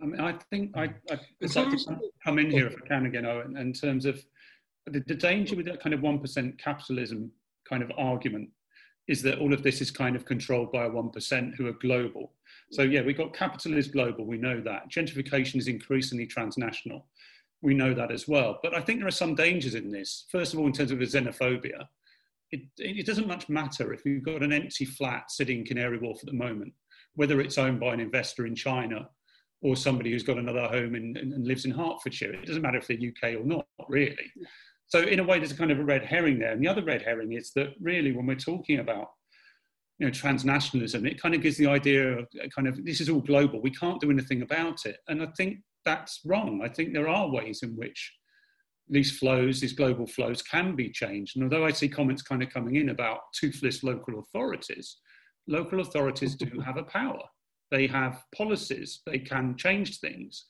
I 0.00 0.06
mean, 0.06 0.20
I 0.20 0.38
think 0.50 0.76
I, 0.76 0.84
I 1.10 1.18
would 1.40 1.56
like 1.56 1.70
to 1.70 1.98
come 2.24 2.38
in 2.38 2.50
here 2.50 2.68
if 2.68 2.76
I 2.76 2.86
can 2.86 3.06
again, 3.06 3.26
Owen, 3.26 3.56
in 3.56 3.72
terms 3.72 4.06
of 4.06 4.22
the, 4.86 5.02
the 5.06 5.14
danger 5.14 5.56
with 5.56 5.66
that 5.66 5.82
kind 5.82 5.92
of 5.92 6.00
1% 6.00 6.58
capitalism 6.58 7.32
kind 7.68 7.82
of 7.82 7.90
argument 7.98 8.48
is 9.08 9.22
that 9.22 9.38
all 9.38 9.52
of 9.52 9.62
this 9.62 9.80
is 9.80 9.90
kind 9.90 10.14
of 10.14 10.24
controlled 10.24 10.70
by 10.70 10.84
a 10.84 10.90
1% 10.90 11.54
who 11.56 11.66
are 11.66 11.72
global. 11.72 12.32
So 12.70 12.82
yeah, 12.82 13.00
we've 13.02 13.16
got 13.16 13.34
capital 13.34 13.76
is 13.76 13.88
global, 13.88 14.26
we 14.26 14.36
know 14.36 14.60
that. 14.60 14.90
Gentrification 14.90 15.56
is 15.56 15.66
increasingly 15.66 16.26
transnational. 16.26 17.06
We 17.60 17.74
know 17.74 17.92
that 17.94 18.12
as 18.12 18.28
well. 18.28 18.60
But 18.62 18.74
I 18.74 18.80
think 18.80 19.00
there 19.00 19.08
are 19.08 19.12
some 19.12 19.34
dangers 19.34 19.74
in 19.74 19.90
this. 19.90 20.26
First 20.30 20.54
of 20.54 20.60
all, 20.60 20.66
in 20.66 20.72
terms 20.72 20.92
of 20.92 20.98
the 20.98 21.04
xenophobia, 21.04 21.86
it, 22.50 22.60
it 22.78 23.06
doesn't 23.06 23.26
much 23.26 23.48
matter 23.48 23.92
if 23.92 24.04
you've 24.04 24.24
got 24.24 24.42
an 24.42 24.52
empty 24.52 24.84
flat 24.84 25.30
sitting 25.30 25.58
in 25.58 25.64
Canary 25.64 25.98
Wharf 25.98 26.20
at 26.20 26.26
the 26.26 26.32
moment, 26.32 26.72
whether 27.14 27.40
it's 27.40 27.58
owned 27.58 27.80
by 27.80 27.92
an 27.92 28.00
investor 28.00 28.46
in 28.46 28.54
China 28.54 29.08
or 29.60 29.76
somebody 29.76 30.12
who's 30.12 30.22
got 30.22 30.38
another 30.38 30.68
home 30.68 30.94
in, 30.94 31.16
and 31.16 31.46
lives 31.46 31.64
in 31.64 31.72
Hertfordshire. 31.72 32.32
It 32.32 32.46
doesn't 32.46 32.62
matter 32.62 32.78
if 32.78 32.86
they're 32.86 32.96
UK 32.96 33.40
or 33.40 33.44
not, 33.44 33.66
really. 33.88 34.16
So 34.86 35.00
in 35.00 35.18
a 35.18 35.24
way, 35.24 35.38
there's 35.38 35.52
a 35.52 35.56
kind 35.56 35.70
of 35.70 35.80
a 35.80 35.84
red 35.84 36.04
herring 36.04 36.38
there. 36.38 36.52
And 36.52 36.62
the 36.62 36.68
other 36.68 36.84
red 36.84 37.02
herring 37.02 37.32
is 37.32 37.52
that 37.54 37.74
really, 37.80 38.12
when 38.12 38.26
we're 38.26 38.36
talking 38.36 38.78
about 38.78 39.08
you 39.98 40.06
know, 40.06 40.12
transnationalism, 40.12 41.06
it 41.06 41.20
kind 41.20 41.34
of 41.34 41.42
gives 41.42 41.56
the 41.56 41.66
idea 41.66 42.18
of 42.18 42.28
uh, 42.42 42.46
kind 42.54 42.68
of 42.68 42.84
this 42.84 43.00
is 43.00 43.08
all 43.08 43.20
global. 43.20 43.60
We 43.60 43.70
can't 43.70 44.00
do 44.00 44.10
anything 44.10 44.42
about 44.42 44.86
it. 44.86 44.98
And 45.08 45.22
I 45.22 45.26
think 45.36 45.58
that's 45.88 46.20
wrong. 46.26 46.60
I 46.62 46.68
think 46.68 46.92
there 46.92 47.08
are 47.08 47.30
ways 47.30 47.60
in 47.62 47.70
which 47.70 48.12
these 48.90 49.18
flows, 49.18 49.60
these 49.60 49.72
global 49.72 50.06
flows, 50.06 50.42
can 50.42 50.76
be 50.76 50.90
changed. 50.90 51.36
And 51.36 51.44
although 51.44 51.64
I 51.64 51.72
see 51.72 51.88
comments 51.88 52.20
kind 52.20 52.42
of 52.42 52.50
coming 52.50 52.76
in 52.76 52.90
about 52.90 53.20
toothless 53.32 53.82
local 53.82 54.18
authorities, 54.18 54.98
local 55.46 55.80
authorities 55.80 56.34
do 56.36 56.60
have 56.66 56.76
a 56.76 56.82
power. 56.82 57.22
They 57.70 57.86
have 57.86 58.22
policies, 58.36 59.00
they 59.06 59.18
can 59.18 59.56
change 59.56 60.00
things. 60.00 60.44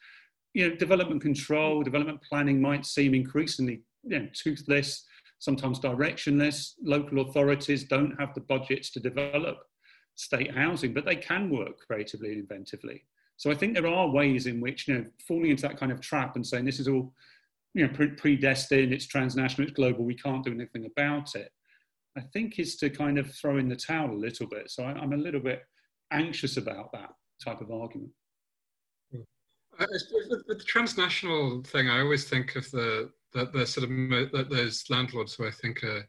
You 0.54 0.68
know, 0.68 0.76
development 0.76 1.22
control, 1.22 1.82
development 1.84 2.20
planning 2.28 2.60
might 2.60 2.84
seem 2.84 3.14
increasingly 3.14 3.82
you 4.04 4.18
know, 4.18 4.28
toothless 4.34 5.04
sometimes 5.38 5.78
directionless. 5.78 6.72
Local 6.82 7.20
authorities 7.20 7.84
don't 7.84 8.18
have 8.18 8.34
the 8.34 8.40
budgets 8.40 8.90
to 8.90 9.00
develop 9.00 9.58
state 10.16 10.52
housing, 10.52 10.92
but 10.92 11.04
they 11.04 11.14
can 11.14 11.48
work 11.48 11.78
creatively 11.86 12.32
and 12.32 12.48
inventively. 12.48 13.02
So 13.38 13.52
I 13.52 13.54
think 13.54 13.74
there 13.74 13.86
are 13.86 14.10
ways 14.10 14.46
in 14.46 14.60
which, 14.60 14.88
you 14.88 14.94
know, 14.94 15.04
falling 15.26 15.50
into 15.50 15.62
that 15.62 15.78
kind 15.78 15.92
of 15.92 16.00
trap 16.00 16.34
and 16.34 16.44
saying 16.44 16.64
this 16.64 16.80
is 16.80 16.88
all, 16.88 17.14
you 17.72 17.86
know, 17.86 18.06
predestined, 18.16 18.92
it's 18.92 19.06
transnational, 19.06 19.68
it's 19.68 19.76
global, 19.76 20.04
we 20.04 20.16
can't 20.16 20.44
do 20.44 20.52
anything 20.52 20.86
about 20.86 21.36
it, 21.36 21.52
I 22.16 22.22
think 22.32 22.58
is 22.58 22.76
to 22.78 22.90
kind 22.90 23.16
of 23.16 23.32
throw 23.32 23.58
in 23.58 23.68
the 23.68 23.76
towel 23.76 24.10
a 24.10 24.12
little 24.12 24.48
bit. 24.48 24.72
So 24.72 24.82
I, 24.82 25.00
am 25.00 25.12
a 25.12 25.16
little 25.16 25.40
bit 25.40 25.62
anxious 26.10 26.56
about 26.56 26.90
that 26.92 27.10
type 27.42 27.60
of 27.60 27.70
argument. 27.70 28.10
Hmm. 29.12 29.20
With, 29.78 30.42
with 30.48 30.58
the 30.58 30.64
transnational 30.64 31.62
thing, 31.62 31.88
I 31.88 32.00
always 32.00 32.24
think 32.24 32.56
of 32.56 32.68
the 32.72 33.10
that 33.34 33.52
the 33.52 33.66
sort 33.66 33.84
of 33.84 33.90
that 34.32 34.48
those 34.50 34.82
landlords 34.88 35.34
who 35.34 35.46
I 35.46 35.50
think 35.50 35.84
are 35.84 36.02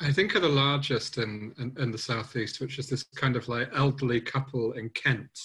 I 0.00 0.10
think 0.10 0.34
are 0.34 0.40
the 0.40 0.48
largest 0.48 1.18
in, 1.18 1.54
in, 1.58 1.76
in 1.78 1.92
the 1.92 1.98
southeast, 1.98 2.60
which 2.60 2.80
is 2.80 2.88
this 2.88 3.04
kind 3.14 3.36
of 3.36 3.46
like 3.46 3.68
elderly 3.72 4.20
couple 4.20 4.72
in 4.72 4.88
Kent 4.90 5.38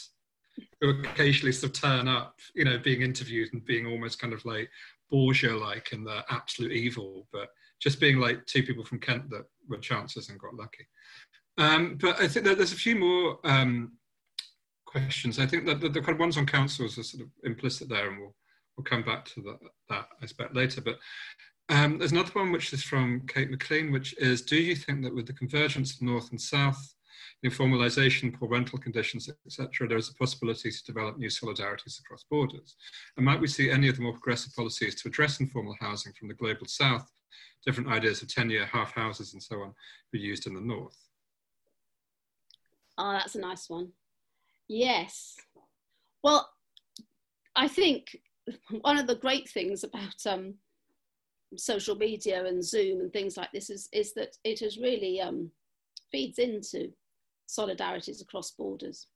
who 0.82 0.90
occasionally 1.02 1.52
sort 1.52 1.76
of 1.76 1.82
turn 1.82 2.08
up, 2.08 2.36
you 2.56 2.66
know, 2.66 2.78
being 2.78 3.02
interviewed 3.02 3.54
and 3.54 3.66
being 3.66 3.86
almost 3.86 4.20
kind 4.20 4.34
of 4.34 4.44
like 4.46 4.70
Borgia-like 5.10 5.92
and 5.92 6.06
the 6.06 6.24
absolute 6.30 6.72
evil, 6.72 7.28
but 7.32 7.50
just 7.80 8.00
being 8.00 8.20
like 8.20 8.46
two 8.46 8.64
people 8.64 8.84
from 8.84 9.00
Kent 9.00 9.30
that 9.30 9.46
were 9.68 9.78
chances 9.78 10.30
and 10.30 10.40
got 10.40 10.56
lucky. 10.56 10.88
Um, 11.58 11.98
but 12.00 12.20
I 12.22 12.28
think 12.28 12.46
that 12.46 12.58
there's 12.58 12.74
a 12.74 12.78
few 12.78 12.96
more 12.96 13.40
um, 13.44 13.94
questions. 14.86 15.40
I 15.40 15.46
think 15.46 15.66
that 15.66 15.82
the, 15.82 15.90
the, 15.90 16.02
kind 16.02 16.14
of 16.14 16.20
ones 16.20 16.38
on 16.38 16.46
councils 16.46 16.98
are 16.98 17.04
sort 17.04 17.24
of 17.24 17.30
implicit 17.44 17.90
there, 17.90 18.10
and 18.10 18.20
we'll 18.20 18.36
we'll 18.78 18.86
come 18.86 19.04
back 19.04 19.26
to 19.26 19.42
that, 19.42 19.60
that 19.90 20.08
aspect 20.24 20.56
later. 20.56 20.82
But 20.82 21.00
um, 21.70 21.98
there's 21.98 22.14
another 22.14 22.32
one 22.32 22.52
which 22.52 22.72
is 22.72 22.82
from 22.82 23.24
Kate 23.28 23.52
McLean, 23.52 23.92
which 23.92 24.16
is: 24.18 24.42
Do 24.42 24.56
you 24.56 24.76
think 24.76 25.04
that 25.04 25.14
with 25.14 25.28
the 25.28 25.34
convergence 25.34 25.96
of 25.96 26.02
north 26.02 26.32
and 26.32 26.40
south, 26.40 26.96
informalization, 27.46 28.34
poor 28.34 28.50
rental 28.50 28.80
conditions, 28.80 29.30
etc., 29.46 29.88
there 29.88 29.98
is 29.98 30.10
a 30.10 30.14
possibility 30.16 30.72
to 30.72 30.84
develop 30.84 31.18
new 31.18 31.30
solidarities 31.30 32.00
across 32.00 32.26
borders? 32.30 32.76
And 33.16 33.26
might 33.26 33.40
we 33.40 33.48
see 33.48 33.72
any 33.72 33.88
of 33.88 33.96
the 33.96 34.02
more 34.02 34.14
progressive 34.14 34.54
policies 34.56 34.96
to 34.96 35.08
address 35.08 35.40
informal 35.40 35.76
housing 35.80 36.14
from 36.14 36.28
the 36.28 36.34
global 36.34 36.66
south, 36.66 37.10
different 37.66 37.90
ideas 37.90 38.22
of 38.22 38.28
tenure 38.28 38.66
half 38.66 38.94
houses 38.94 39.34
and 39.34 39.42
so 39.42 39.62
on, 39.62 39.74
be 40.12 40.20
used 40.20 40.48
in 40.48 40.54
the 40.54 40.62
north? 40.62 40.98
Oh, 42.98 43.12
that's 43.14 43.36
a 43.36 43.40
nice 43.40 43.70
one. 43.70 43.94
Yes. 44.68 45.36
Well, 46.24 46.50
I 47.56 47.68
think 47.70 48.18
one 48.82 48.98
of 48.98 49.08
the 49.08 49.16
great 49.16 49.50
things 49.50 49.86
about 49.86 50.16
um, 50.28 50.56
social 51.56 51.96
media 51.96 52.46
and 52.46 52.64
Zoom 52.64 53.00
and 53.00 53.14
things 53.14 53.38
like 53.38 53.52
this 53.54 53.70
is, 53.70 53.88
is 53.94 54.14
that 54.16 54.36
it 54.44 54.60
has 54.60 54.78
really 54.78 55.22
um, 55.22 55.52
feeds 56.12 56.40
into 56.40 56.92
solidarities 57.50 58.22
across 58.22 58.52
borders. 58.52 59.08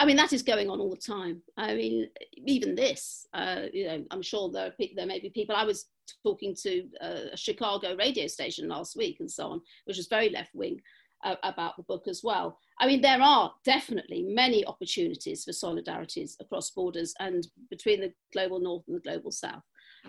I 0.00 0.06
mean, 0.06 0.16
that 0.16 0.32
is 0.32 0.42
going 0.42 0.68
on 0.68 0.80
all 0.80 0.90
the 0.90 0.96
time. 0.96 1.40
I 1.56 1.74
mean, 1.74 2.08
even 2.36 2.74
this, 2.74 3.26
uh, 3.32 3.62
you 3.72 3.86
know, 3.86 4.04
I'm 4.10 4.22
sure 4.22 4.50
there, 4.50 4.66
are, 4.66 4.86
there 4.96 5.06
may 5.06 5.20
be 5.20 5.30
people. 5.30 5.54
I 5.54 5.64
was 5.64 5.86
talking 6.22 6.54
to 6.62 6.84
a 7.00 7.36
Chicago 7.36 7.96
radio 7.96 8.26
station 8.26 8.68
last 8.68 8.96
week 8.96 9.18
and 9.20 9.30
so 9.30 9.46
on, 9.48 9.60
which 9.84 9.96
was 9.96 10.08
very 10.08 10.30
left 10.30 10.54
wing 10.54 10.80
uh, 11.24 11.36
about 11.44 11.76
the 11.76 11.84
book 11.84 12.08
as 12.08 12.22
well. 12.24 12.58
I 12.80 12.86
mean, 12.88 13.00
there 13.00 13.22
are 13.22 13.54
definitely 13.64 14.22
many 14.22 14.66
opportunities 14.66 15.44
for 15.44 15.52
solidarities 15.52 16.34
across 16.40 16.70
borders 16.70 17.14
and 17.20 17.46
between 17.70 18.00
the 18.00 18.12
global 18.32 18.58
north 18.58 18.82
and 18.88 18.96
the 18.96 19.00
global 19.00 19.30
south. 19.30 19.62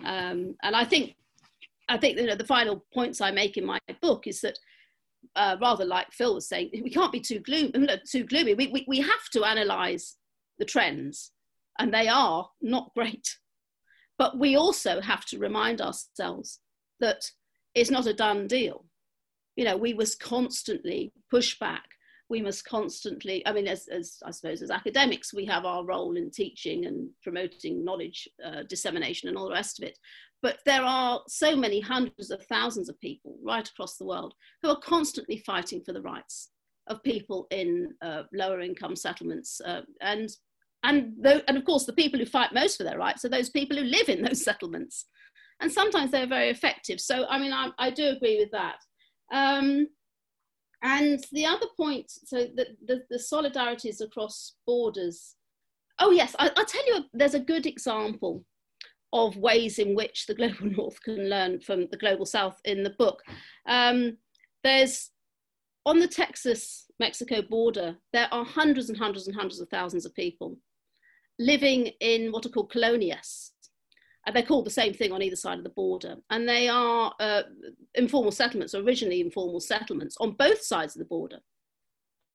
Um, 0.04 0.56
and 0.62 0.76
I 0.76 0.84
think, 0.84 1.14
I 1.88 1.96
think 1.96 2.18
you 2.18 2.26
know, 2.26 2.34
the 2.34 2.44
final 2.44 2.84
points 2.92 3.20
I 3.20 3.30
make 3.30 3.56
in 3.56 3.64
my 3.64 3.78
book 4.02 4.26
is 4.26 4.40
that 4.40 4.58
uh, 5.34 5.56
rather 5.60 5.84
like 5.84 6.12
Phil 6.12 6.34
was 6.34 6.48
saying, 6.48 6.70
we 6.72 6.90
can't 6.90 7.12
be 7.12 7.20
too, 7.20 7.40
gloom, 7.40 7.72
too 8.10 8.24
gloomy. 8.24 8.54
We, 8.54 8.68
we, 8.68 8.84
we 8.86 9.00
have 9.00 9.28
to 9.32 9.44
analyze 9.44 10.16
the 10.58 10.64
trends, 10.64 11.32
and 11.78 11.92
they 11.92 12.08
are 12.08 12.48
not 12.60 12.92
great. 12.96 13.36
But 14.18 14.38
we 14.38 14.56
also 14.56 15.00
have 15.00 15.24
to 15.26 15.38
remind 15.38 15.80
ourselves 15.80 16.60
that 17.00 17.30
it's 17.74 17.90
not 17.90 18.06
a 18.06 18.14
done 18.14 18.46
deal. 18.46 18.86
You 19.56 19.64
know, 19.64 19.76
we 19.76 19.94
was 19.94 20.14
constantly 20.14 21.12
push 21.30 21.58
back. 21.58 21.84
We 22.28 22.42
must 22.42 22.64
constantly, 22.64 23.46
I 23.46 23.52
mean, 23.52 23.68
as, 23.68 23.86
as 23.88 24.16
I 24.24 24.32
suppose 24.32 24.60
as 24.60 24.70
academics, 24.70 25.32
we 25.32 25.44
have 25.46 25.64
our 25.64 25.84
role 25.84 26.16
in 26.16 26.30
teaching 26.30 26.86
and 26.86 27.08
promoting 27.22 27.84
knowledge 27.84 28.28
uh, 28.44 28.64
dissemination 28.68 29.28
and 29.28 29.38
all 29.38 29.48
the 29.48 29.54
rest 29.54 29.78
of 29.78 29.88
it. 29.88 29.96
But 30.42 30.58
there 30.66 30.82
are 30.82 31.22
so 31.28 31.56
many 31.56 31.80
hundreds 31.80 32.30
of 32.30 32.44
thousands 32.46 32.88
of 32.88 33.00
people 33.00 33.36
right 33.44 33.68
across 33.68 33.96
the 33.96 34.04
world 34.04 34.34
who 34.62 34.70
are 34.70 34.80
constantly 34.80 35.38
fighting 35.38 35.82
for 35.84 35.92
the 35.92 36.02
rights 36.02 36.50
of 36.88 37.02
people 37.02 37.46
in 37.50 37.94
uh, 38.02 38.22
lower 38.32 38.60
income 38.60 38.96
settlements. 38.96 39.60
Uh, 39.64 39.82
and, 40.00 40.28
and, 40.82 41.14
th- 41.22 41.44
and 41.48 41.56
of 41.56 41.64
course, 41.64 41.84
the 41.84 41.92
people 41.92 42.18
who 42.18 42.26
fight 42.26 42.52
most 42.52 42.76
for 42.76 42.84
their 42.84 42.98
rights 42.98 43.24
are 43.24 43.28
those 43.28 43.50
people 43.50 43.76
who 43.76 43.84
live 43.84 44.08
in 44.08 44.22
those 44.22 44.44
settlements. 44.44 45.06
And 45.60 45.72
sometimes 45.72 46.10
they're 46.10 46.26
very 46.26 46.50
effective. 46.50 47.00
So, 47.00 47.26
I 47.28 47.38
mean, 47.38 47.52
I, 47.52 47.70
I 47.78 47.90
do 47.90 48.08
agree 48.08 48.38
with 48.38 48.50
that. 48.50 48.76
Um, 49.32 49.88
and 50.82 51.24
the 51.32 51.46
other 51.46 51.66
point, 51.76 52.10
so 52.10 52.46
the, 52.54 52.66
the, 52.86 53.02
the 53.10 53.18
solidarities 53.18 54.00
across 54.00 54.54
borders. 54.66 55.36
Oh, 55.98 56.10
yes, 56.10 56.36
I, 56.38 56.50
will 56.56 56.64
tell 56.64 56.86
you, 56.86 57.04
there's 57.12 57.34
a 57.34 57.40
good 57.40 57.66
example 57.66 58.44
of 59.12 59.36
ways 59.36 59.78
in 59.78 59.94
which 59.94 60.26
the 60.26 60.34
global 60.34 60.66
north 60.76 61.02
can 61.02 61.28
learn 61.28 61.60
from 61.60 61.86
the 61.90 61.96
global 61.96 62.26
south 62.26 62.60
in 62.64 62.82
the 62.82 62.94
book. 62.98 63.22
Um, 63.66 64.18
there's 64.62 65.10
on 65.86 66.00
the 66.00 66.08
Texas 66.08 66.86
Mexico 66.98 67.42
border, 67.42 67.96
there 68.12 68.28
are 68.32 68.44
hundreds 68.44 68.88
and 68.88 68.98
hundreds 68.98 69.28
and 69.28 69.36
hundreds 69.36 69.60
of 69.60 69.68
thousands 69.68 70.04
of 70.04 70.14
people 70.14 70.58
living 71.38 71.92
in 72.00 72.32
what 72.32 72.44
are 72.46 72.48
called 72.48 72.72
colonias. 72.72 73.52
They're 74.32 74.42
called 74.42 74.66
the 74.66 74.70
same 74.70 74.92
thing 74.92 75.12
on 75.12 75.22
either 75.22 75.36
side 75.36 75.58
of 75.58 75.64
the 75.64 75.70
border. 75.70 76.16
And 76.30 76.48
they 76.48 76.68
are 76.68 77.14
uh, 77.20 77.42
informal 77.94 78.32
settlements, 78.32 78.74
originally 78.74 79.20
informal 79.20 79.60
settlements 79.60 80.16
on 80.20 80.32
both 80.32 80.62
sides 80.62 80.96
of 80.96 81.00
the 81.00 81.06
border, 81.06 81.38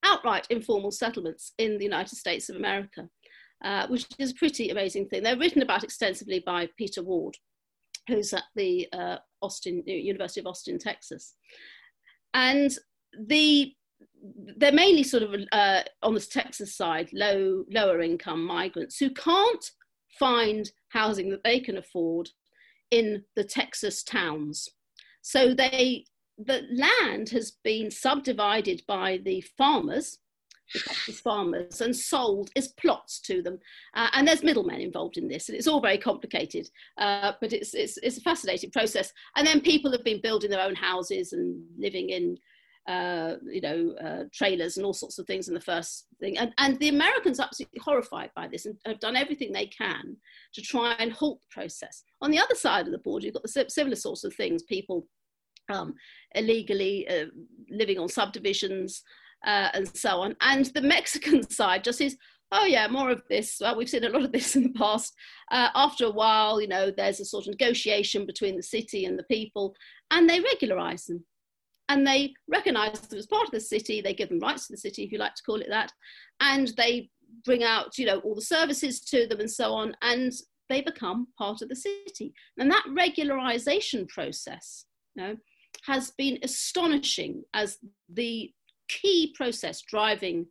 outright 0.04 0.48
informal 0.50 0.92
settlements 0.92 1.54
in 1.58 1.78
the 1.78 1.84
United 1.84 2.16
States 2.16 2.50
of 2.50 2.56
America 2.56 3.10
uh, 3.64 3.88
which 3.88 4.08
is 4.18 4.32
a 4.32 4.36
pretty 4.36 4.70
amazing 4.70 5.08
thing. 5.08 5.24
They're 5.24 5.38
written 5.38 5.62
about 5.62 5.84
extensively 5.84 6.40
by 6.46 6.68
Peter 6.78 7.04
Ward, 7.04 7.38
who's 8.08 8.34
at 8.34 8.44
the 8.56 8.88
uh, 8.94 9.18
Austin 9.42 9.84
University 9.86 10.40
of 10.40 10.48
Austin, 10.48 10.80
Texas, 10.80 11.36
and 12.34 12.72
the 13.28 13.74
they're 14.58 14.72
mainly 14.72 15.04
sort 15.04 15.24
of 15.24 15.36
uh, 15.52 15.82
on 16.02 16.14
the 16.14 16.20
Texas 16.20 16.76
side, 16.76 17.10
low 17.14 17.64
lower 17.72 18.02
income 18.02 18.44
migrants 18.44 18.98
who 18.98 19.12
can't 19.12 19.72
find 20.18 20.72
housing 20.90 21.30
that 21.30 21.44
they 21.44 21.60
can 21.60 21.78
afford 21.78 22.30
in 22.92 23.24
the 23.36 23.44
Texas 23.44 24.04
towns. 24.04 24.70
So 25.22 25.54
they 25.54 26.06
the 26.38 26.64
land 26.72 27.30
has 27.30 27.52
been 27.64 27.92
subdivided 27.92 28.82
by 28.88 29.20
the 29.24 29.42
farmers 29.58 30.18
the 31.08 31.14
farmers 31.14 31.82
and 31.82 31.96
sold 31.96 32.50
as 32.56 32.70
plots 32.70 33.20
to 33.22 33.42
them. 33.42 33.60
Uh, 33.94 34.10
and 34.14 34.28
there's 34.28 34.44
middlemen 34.44 34.82
involved 34.82 35.18
in 35.18 35.28
this, 35.28 35.50
and 35.50 35.58
it's 35.58 35.68
all 35.68 35.82
very 35.82 35.98
complicated, 35.98 36.70
uh, 36.98 37.34
but 37.42 37.54
it's, 37.54 37.74
it's, 37.74 37.98
it's, 37.98 38.18
a 38.18 38.22
fascinating 38.22 38.72
process. 38.72 39.12
And 39.36 39.46
then 39.46 39.62
people 39.62 39.92
have 39.92 40.04
been 40.04 40.22
building 40.22 40.50
their 40.50 40.62
own 40.66 40.76
houses 40.76 41.34
and 41.34 41.62
living 41.78 42.10
in, 42.10 42.38
uh, 42.88 43.36
you 43.44 43.62
know, 43.62 43.94
uh, 44.04 44.24
trailers 44.34 44.78
and 44.78 44.86
all 44.86 44.94
sorts 44.94 45.20
of 45.20 45.28
things 45.28 45.48
in 45.48 45.54
the 45.54 45.62
first 45.62 46.08
thing. 46.20 46.38
And, 46.38 46.52
and 46.58 46.80
the 46.80 46.90
Americans 46.90 47.40
are 47.40 47.44
absolutely 47.44 47.80
horrified 47.84 48.32
by 48.36 48.48
this 48.48 48.66
and 48.66 48.76
have 48.86 49.00
done 49.00 49.16
everything 49.16 49.52
they 49.52 49.68
can 49.68 50.18
to 50.54 50.62
try 50.62 50.94
and 50.94 51.12
halt 51.12 51.42
the 51.42 51.48
process. 51.52 52.04
On 52.22 52.32
the 52.32 52.40
other 52.40 52.56
side 52.56 52.88
of 52.88 52.92
the 52.92 52.98
border, 53.00 53.26
you've 53.26 53.36
got 53.36 53.44
the 53.44 53.66
similar 53.70 53.96
sorts 53.96 54.24
of 54.24 54.34
things, 54.34 54.64
people 54.64 55.08
um, 55.70 55.94
illegally 56.36 57.08
uh, 57.08 57.26
living 57.70 58.00
on 58.00 58.10
subdivisions, 58.10 59.04
uh, 59.46 59.70
and 59.74 59.88
so 59.96 60.22
on. 60.22 60.36
And 60.42 60.66
the 60.66 60.82
Mexican 60.82 61.48
side 61.50 61.84
just 61.84 62.00
says, 62.00 62.18
oh 62.52 62.66
yeah, 62.66 62.88
more 62.88 63.12
of 63.12 63.24
this. 63.30 63.58
Well, 63.62 63.78
we've 63.78 63.90
seen 63.90 64.04
a 64.04 64.10
lot 64.10 64.24
of 64.24 64.32
this 64.32 64.56
in 64.56 64.64
the 64.64 64.74
past. 64.74 65.14
Uh, 65.52 65.70
after 65.76 66.06
a 66.06 66.12
while, 66.12 66.62
you 66.62 66.68
know, 66.68 66.92
there's 66.92 67.20
a 67.20 67.26
sort 67.26 67.46
of 67.46 67.52
negotiation 67.52 68.26
between 68.26 68.58
the 68.58 68.64
city 68.64 69.06
and 69.06 69.18
the 69.18 69.24
people, 69.24 69.76
and 70.12 70.30
they 70.30 70.40
regularize 70.40 71.06
them. 71.06 71.24
And 71.92 72.08
they 72.08 72.34
recognize 72.48 73.02
them 73.02 73.20
as 73.20 73.28
part 73.28 73.44
of 73.44 73.52
the 73.52 73.60
city. 73.60 74.00
They 74.00 74.14
give 74.14 74.30
them 74.30 74.40
rights 74.40 74.68
to 74.68 74.74
the 74.74 74.78
city, 74.78 75.04
if 75.04 75.12
you 75.12 75.18
like 75.18 75.36
to 75.36 75.44
call 75.44 75.60
it 75.60 75.68
that. 75.68 75.92
And 76.40 76.72
they 76.78 77.10
bring 77.44 77.66
out, 77.66 77.98
you 77.98 78.06
know, 78.06 78.20
all 78.20 78.34
the 78.34 78.42
services 78.42 79.02
to 79.02 79.28
them 79.28 79.42
and 79.42 79.52
so 79.52 79.74
on. 79.74 79.94
And 80.02 80.32
they 80.70 80.80
become 80.80 81.28
part 81.38 81.62
of 81.62 81.68
the 81.68 81.76
city. 81.76 82.34
And 82.58 82.72
that 82.72 82.86
regularization 82.90 84.08
process, 84.08 84.86
you 85.16 85.24
know, 85.24 85.36
has 85.84 86.12
been 86.12 86.40
astonishing 86.44 87.44
as 87.54 87.78
the 88.08 88.54
key 88.88 89.34
process 89.36 89.82
driving 89.82 90.46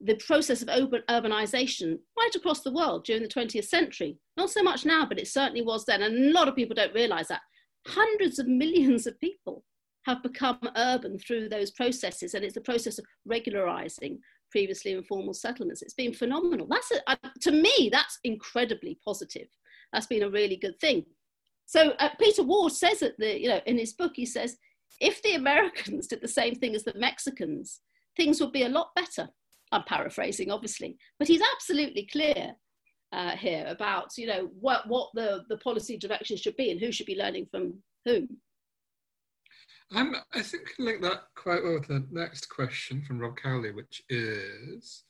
the 0.00 0.14
process 0.26 0.62
of 0.62 0.68
urbanization 0.68 1.98
right 2.18 2.34
across 2.34 2.62
the 2.62 2.72
world 2.72 3.04
during 3.04 3.22
the 3.22 3.28
20th 3.28 3.66
century. 3.66 4.16
Not 4.38 4.48
so 4.48 4.62
much 4.62 4.86
now, 4.86 5.04
but 5.04 5.18
it 5.18 5.28
certainly 5.28 5.60
was 5.60 5.84
then. 5.84 6.00
And 6.00 6.30
a 6.30 6.32
lot 6.32 6.48
of 6.48 6.56
people 6.56 6.74
don't 6.74 6.94
realize 6.94 7.28
that. 7.28 7.42
Hundreds 7.86 8.38
of 8.38 8.48
millions 8.48 9.06
of 9.06 9.20
people 9.20 9.62
have 10.06 10.22
become 10.22 10.58
urban 10.76 11.18
through 11.18 11.48
those 11.48 11.70
processes, 11.70 12.34
and 12.34 12.44
it's 12.44 12.54
the 12.54 12.60
process 12.60 12.98
of 12.98 13.04
regularizing 13.24 14.18
previously 14.50 14.92
informal 14.92 15.34
settlements. 15.34 15.82
It's 15.82 15.94
been 15.94 16.12
phenomenal. 16.12 16.66
That's 16.68 16.92
a, 17.06 17.18
to 17.42 17.52
me, 17.52 17.88
that's 17.92 18.18
incredibly 18.24 18.98
positive. 19.04 19.48
That's 19.92 20.06
been 20.06 20.22
a 20.22 20.30
really 20.30 20.56
good 20.56 20.78
thing. 20.80 21.04
So 21.66 21.90
uh, 21.98 22.08
Peter 22.18 22.42
Ward 22.42 22.72
says 22.72 23.00
that 23.00 23.16
the, 23.18 23.40
you 23.40 23.48
know, 23.48 23.60
in 23.66 23.78
his 23.78 23.92
book, 23.92 24.12
he 24.14 24.26
says 24.26 24.56
if 25.00 25.22
the 25.22 25.34
Americans 25.34 26.06
did 26.08 26.20
the 26.20 26.28
same 26.28 26.54
thing 26.54 26.74
as 26.74 26.84
the 26.84 26.94
Mexicans, 26.96 27.80
things 28.16 28.40
would 28.40 28.52
be 28.52 28.64
a 28.64 28.68
lot 28.68 28.90
better. 28.94 29.28
I'm 29.72 29.84
paraphrasing, 29.84 30.50
obviously, 30.50 30.96
but 31.18 31.28
he's 31.28 31.42
absolutely 31.54 32.08
clear 32.10 32.54
uh, 33.12 33.36
here 33.36 33.64
about 33.68 34.16
you 34.16 34.26
know 34.26 34.48
what 34.60 34.86
what 34.88 35.10
the 35.14 35.44
the 35.48 35.58
policy 35.58 35.96
direction 35.96 36.36
should 36.36 36.56
be 36.56 36.70
and 36.70 36.80
who 36.80 36.92
should 36.92 37.06
be 37.06 37.16
learning 37.16 37.46
from 37.50 37.74
whom. 38.04 38.28
Um, 39.92 40.16
I 40.32 40.42
think 40.42 40.74
I 40.78 40.82
link 40.82 41.02
that 41.02 41.24
quite 41.34 41.62
well 41.64 41.74
with 41.74 41.88
the 41.88 42.06
next 42.10 42.46
question 42.46 43.02
from 43.02 43.18
Rob 43.18 43.36
Cowley, 43.36 43.72
which 43.72 44.02
is 44.08 45.04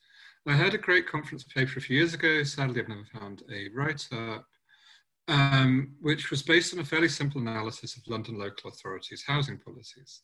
I 0.47 0.53
heard 0.53 0.74
a 0.74 0.78
great 0.78 1.07
conference 1.07 1.45
paper 1.45 1.78
a 1.78 1.83
few 1.83 1.99
years 1.99 2.14
ago. 2.14 2.43
Sadly, 2.43 2.81
I've 2.81 2.89
never 2.89 3.05
found 3.12 3.43
a 3.53 3.68
write 3.74 4.09
up 4.11 4.47
um, 5.31 5.93
which 6.01 6.31
was 6.31 6.43
based 6.43 6.74
on 6.74 6.81
a 6.81 6.85
fairly 6.85 7.09
simple 7.09 7.41
analysis 7.41 7.97
of 7.97 8.07
London 8.09 8.37
local 8.37 8.68
authorities' 8.68 9.24
housing 9.24 9.59
policies. 9.59 10.22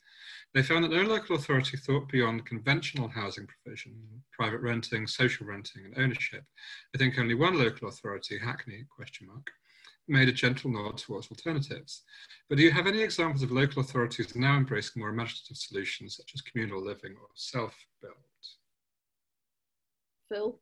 They 0.53 0.63
found 0.63 0.85
that 0.85 0.91
no 0.91 1.03
local 1.03 1.37
authority 1.37 1.77
thought 1.77 2.09
beyond 2.09 2.45
conventional 2.45 3.09
housing 3.09 3.47
provision, 3.47 3.95
private 4.33 4.61
renting, 4.61 5.07
social 5.07 5.47
renting, 5.47 5.85
and 5.85 5.97
ownership. 5.97 6.43
I 6.95 6.99
think 6.99 7.19
only 7.19 7.35
one 7.35 7.57
local 7.57 7.89
authority, 7.89 8.39
Hackney, 8.39 8.85
question 8.95 9.29
mark, 9.29 9.47
made 10.09 10.29
a 10.29 10.33
gentle 10.33 10.71
nod 10.71 10.99
towards 10.99 11.31
alternatives. 11.31 12.03
But 12.49 12.59
do 12.59 12.65
you 12.65 12.71
have 12.71 12.87
any 12.87 13.03
examples 13.03 13.43
of 13.43 13.51
local 13.51 13.83
authorities 13.83 14.35
now 14.37 14.57
embracing 14.57 15.01
more 15.01 15.11
imaginative 15.11 15.57
solutions 15.57 16.17
such 16.17 16.33
as 16.35 16.43
communal 16.43 16.83
living 16.83 17.13
or 17.13 17.29
self-built? 17.35 18.17
Phil? 20.29 20.59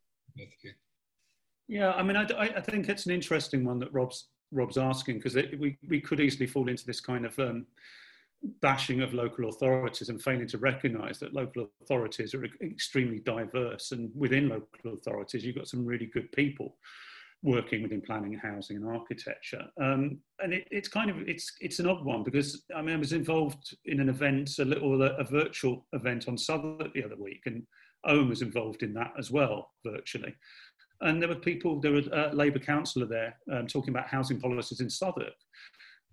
Yeah, 1.68 1.92
I 1.92 2.03
mean, 2.03 2.16
I, 2.16 2.24
I, 2.38 2.61
think 2.61 2.88
it's 2.88 3.07
an 3.07 3.12
interesting 3.12 3.64
one 3.64 3.78
that 3.78 3.92
Rob's 3.92 4.28
Rob's 4.53 4.76
asking 4.76 5.18
because 5.18 5.34
we 5.34 5.78
we 5.88 6.01
could 6.01 6.20
easily 6.20 6.47
fall 6.47 6.68
into 6.68 6.84
this 6.84 7.01
kind 7.01 7.24
of 7.24 7.38
um, 7.38 7.66
bashing 8.61 9.01
of 9.01 9.14
local 9.14 9.49
authorities 9.49 10.11
and 10.11 10.20
failing 10.20 10.47
to 10.49 10.59
recognise 10.59 11.18
that 11.18 11.32
local 11.32 11.70
authorities 11.82 12.34
are 12.34 12.45
extremely 12.62 13.20
diverse, 13.20 13.92
and 13.92 14.11
within 14.14 14.49
local 14.51 14.92
authorities, 14.92 15.45
you've 15.45 15.57
got 15.57 15.68
some 15.68 15.86
really 15.86 16.07
good 16.07 16.30
people 16.32 16.76
working 17.45 17.82
within 17.82 18.01
planning, 18.01 18.32
housing, 18.32 18.78
and 18.78 18.86
architecture. 18.88 19.66
Um, 19.80 20.18
and 20.42 20.55
it, 20.55 20.66
it's 20.70 20.88
kind 20.88 21.11
of 21.11 21.28
it's 21.28 21.53
it's 21.61 21.78
an 21.78 21.86
odd 21.86 22.05
one 22.05 22.24
because 22.24 22.64
I 22.74 22.82
mean 22.82 22.97
I 22.97 22.99
was 22.99 23.12
involved 23.12 23.76
in 23.84 24.01
an 24.01 24.09
event, 24.09 24.59
a 24.59 24.64
little 24.64 25.01
a 25.03 25.24
virtual 25.24 25.86
event 25.92 26.26
on 26.26 26.36
Southwark 26.36 26.92
the 26.95 27.05
other 27.05 27.16
week, 27.16 27.42
and 27.47 27.62
Owen 28.07 28.28
was 28.28 28.42
involved 28.42 28.82
in 28.82 28.95
that 28.95 29.12
as 29.18 29.30
well 29.30 29.70
virtually. 29.84 30.34
And 31.01 31.20
there 31.20 31.28
were 31.28 31.34
people, 31.34 31.80
there 31.80 31.92
was 31.92 32.07
a 32.07 32.30
Labour 32.32 32.59
councillor 32.59 33.07
there 33.07 33.36
um, 33.53 33.66
talking 33.66 33.90
about 33.90 34.09
housing 34.09 34.40
policies 34.40 34.80
in 34.80 34.88
Southwark. 34.88 35.34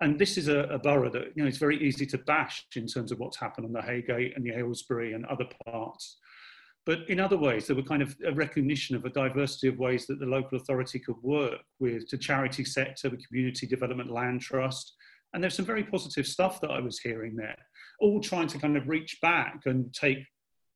And 0.01 0.19
this 0.19 0.38
is 0.38 0.47
a, 0.47 0.61
a, 0.61 0.79
borough 0.79 1.11
that 1.11 1.32
you 1.36 1.43
know 1.43 1.47
it's 1.47 1.59
very 1.59 1.82
easy 1.82 2.05
to 2.07 2.17
bash 2.17 2.65
in 2.75 2.88
terms 2.88 3.11
of 3.11 3.19
what's 3.19 3.38
happened 3.38 3.65
on 3.65 3.71
the 3.71 3.79
Heygate 3.79 4.36
and 4.36 4.43
the 4.43 4.57
Aylesbury 4.57 5.13
and 5.13 5.25
other 5.27 5.45
parts 5.65 6.17
but 6.86 7.07
in 7.09 7.19
other 7.19 7.38
ways, 7.38 7.67
there 7.67 7.75
were 7.75 7.84
kind 7.84 8.01
of 8.01 8.15
a 8.25 8.34
recognition 8.34 8.95
of 8.95 9.05
a 9.05 9.09
diversity 9.09 9.67
of 9.67 9.77
ways 9.77 10.07
that 10.07 10.19
the 10.19 10.25
local 10.25 10.57
authority 10.57 10.99
could 10.99 11.21
work 11.21 11.59
with 11.79 12.09
the 12.09 12.17
charity 12.17 12.65
sector, 12.65 13.09
the 13.09 13.17
community 13.17 13.67
development 13.67 14.09
land 14.09 14.41
trust. 14.41 14.95
And 15.34 15.43
there's 15.43 15.55
some 15.55 15.65
very 15.65 15.84
positive 15.84 16.25
stuff 16.25 16.59
that 16.61 16.71
I 16.71 16.79
was 16.79 16.99
hearing 16.99 17.36
there, 17.36 17.57
all 17.99 18.19
trying 18.19 18.47
to 18.47 18.57
kind 18.57 18.75
of 18.77 18.88
reach 18.88 19.19
back 19.21 19.61
and 19.65 19.93
take 19.93 20.25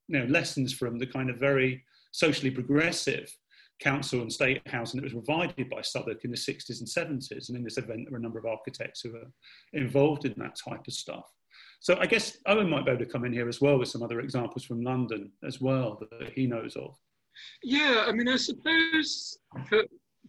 you 0.07 0.19
know, 0.19 0.25
lessons 0.25 0.73
from 0.73 0.99
the 0.99 1.07
kind 1.07 1.29
of 1.29 1.37
very 1.37 1.83
socially 2.11 2.51
progressive 2.51 3.29
council 3.79 4.21
and 4.21 4.31
state 4.31 4.61
housing 4.67 5.01
that 5.01 5.03
was 5.03 5.25
provided 5.25 5.69
by 5.69 5.81
Southwark 5.81 6.23
in 6.23 6.31
the 6.31 6.37
60s 6.37 6.79
and 6.79 7.21
70s. 7.21 7.49
And 7.49 7.57
in 7.57 7.63
this 7.63 7.77
event, 7.77 8.01
there 8.05 8.11
were 8.11 8.19
a 8.19 8.21
number 8.21 8.39
of 8.39 8.45
architects 8.45 9.01
who 9.01 9.13
were 9.13 9.27
involved 9.73 10.25
in 10.25 10.33
that 10.37 10.55
type 10.55 10.87
of 10.87 10.93
stuff. 10.93 11.29
So 11.85 11.95
I 11.99 12.07
guess 12.07 12.39
Owen 12.47 12.67
might 12.67 12.83
be 12.83 12.89
able 12.89 13.05
to 13.05 13.11
come 13.11 13.25
in 13.25 13.31
here 13.31 13.47
as 13.47 13.61
well 13.61 13.77
with 13.77 13.89
some 13.89 14.01
other 14.01 14.19
examples 14.19 14.63
from 14.65 14.81
London 14.81 15.31
as 15.43 15.61
well 15.61 16.01
that 16.19 16.31
he 16.33 16.47
knows 16.47 16.75
of. 16.75 16.97
Yeah, 17.61 18.05
I 18.07 18.11
mean, 18.11 18.27
I 18.27 18.37
suppose 18.37 19.37
for, 19.69 19.83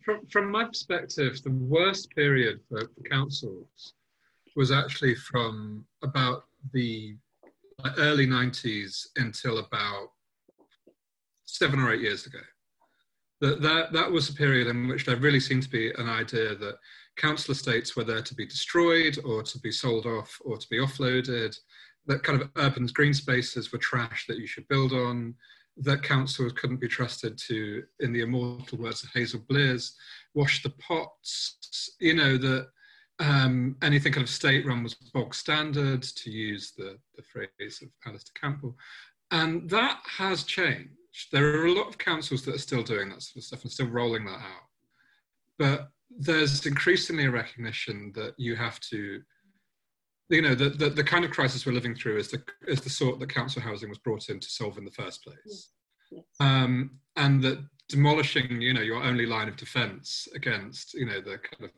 from, 0.04 0.26
from 0.26 0.50
my 0.50 0.64
perspective, 0.64 1.42
the 1.42 1.52
worst 1.52 2.10
period 2.10 2.60
for, 2.68 2.80
for 2.80 3.08
councils 3.08 3.94
was 4.54 4.70
actually 4.70 5.14
from 5.14 5.86
about 6.02 6.44
the 6.74 7.16
early 7.96 8.26
90s 8.26 9.06
until 9.16 9.56
about 9.56 10.08
seven 11.46 11.80
or 11.80 11.90
eight 11.90 12.02
years 12.02 12.26
ago. 12.26 12.40
That, 13.40 13.62
that, 13.62 13.94
that 13.94 14.12
was 14.12 14.28
a 14.28 14.34
period 14.34 14.66
in 14.66 14.88
which 14.88 15.06
there 15.06 15.16
really 15.16 15.40
seemed 15.40 15.62
to 15.62 15.70
be 15.70 15.90
an 15.92 16.06
idea 16.06 16.54
that 16.54 16.74
council 17.16 17.52
estates 17.52 17.96
were 17.96 18.04
there 18.04 18.22
to 18.22 18.34
be 18.34 18.46
destroyed 18.46 19.18
or 19.24 19.42
to 19.42 19.58
be 19.60 19.72
sold 19.72 20.06
off 20.06 20.38
or 20.44 20.56
to 20.58 20.68
be 20.68 20.78
offloaded, 20.78 21.56
that 22.06 22.22
kind 22.22 22.40
of 22.40 22.50
urban 22.56 22.86
green 22.92 23.14
spaces 23.14 23.72
were 23.72 23.78
trash 23.78 24.26
that 24.28 24.38
you 24.38 24.46
should 24.46 24.68
build 24.68 24.92
on, 24.92 25.34
that 25.78 26.02
councils 26.02 26.52
couldn't 26.52 26.80
be 26.80 26.88
trusted 26.88 27.36
to, 27.36 27.82
in 28.00 28.12
the 28.12 28.22
immortal 28.22 28.78
words 28.78 29.02
of 29.02 29.10
Hazel 29.12 29.40
Blears, 29.48 29.94
wash 30.34 30.62
the 30.62 30.70
pots, 30.70 31.96
you 32.00 32.14
know, 32.14 32.38
that 32.38 32.68
um, 33.18 33.76
anything 33.82 34.12
kind 34.12 34.24
of 34.24 34.30
state 34.30 34.66
run 34.66 34.82
was 34.82 34.94
bog 34.94 35.34
standard, 35.34 36.02
to 36.02 36.30
use 36.30 36.72
the, 36.76 36.98
the 37.16 37.22
phrase 37.22 37.82
of 37.82 37.88
Alastair 38.06 38.32
Campbell. 38.40 38.76
And 39.30 39.68
that 39.70 40.00
has 40.04 40.44
changed. 40.44 40.90
There 41.32 41.60
are 41.60 41.66
a 41.66 41.72
lot 41.72 41.88
of 41.88 41.98
councils 41.98 42.44
that 42.44 42.54
are 42.54 42.58
still 42.58 42.82
doing 42.82 43.08
that 43.08 43.22
sort 43.22 43.38
of 43.38 43.44
stuff 43.44 43.62
and 43.62 43.72
still 43.72 43.88
rolling 43.88 44.24
that 44.26 44.38
out. 44.38 44.68
But 45.58 45.90
there's 46.18 46.64
increasingly 46.66 47.26
a 47.26 47.30
recognition 47.30 48.12
that 48.14 48.34
you 48.38 48.56
have 48.56 48.80
to 48.80 49.22
you 50.28 50.42
know 50.42 50.54
the, 50.54 50.70
the, 50.70 50.90
the, 50.90 51.04
kind 51.04 51.24
of 51.24 51.30
crisis 51.30 51.64
we're 51.64 51.72
living 51.72 51.94
through 51.94 52.16
is 52.16 52.30
the 52.30 52.42
is 52.66 52.80
the 52.80 52.90
sort 52.90 53.20
that 53.20 53.32
council 53.32 53.62
housing 53.62 53.88
was 53.88 53.98
brought 53.98 54.28
in 54.28 54.40
to 54.40 54.48
solve 54.48 54.78
in 54.78 54.84
the 54.84 54.90
first 54.90 55.22
place 55.22 55.70
yes. 56.10 56.24
um, 56.40 56.98
and 57.16 57.42
that 57.42 57.64
demolishing 57.88 58.60
you 58.60 58.74
know 58.74 58.80
your 58.80 59.02
only 59.02 59.26
line 59.26 59.48
of 59.48 59.56
defense 59.56 60.26
against 60.34 60.94
you 60.94 61.06
know 61.06 61.20
the 61.20 61.38
kind 61.38 61.64
of 61.64 61.70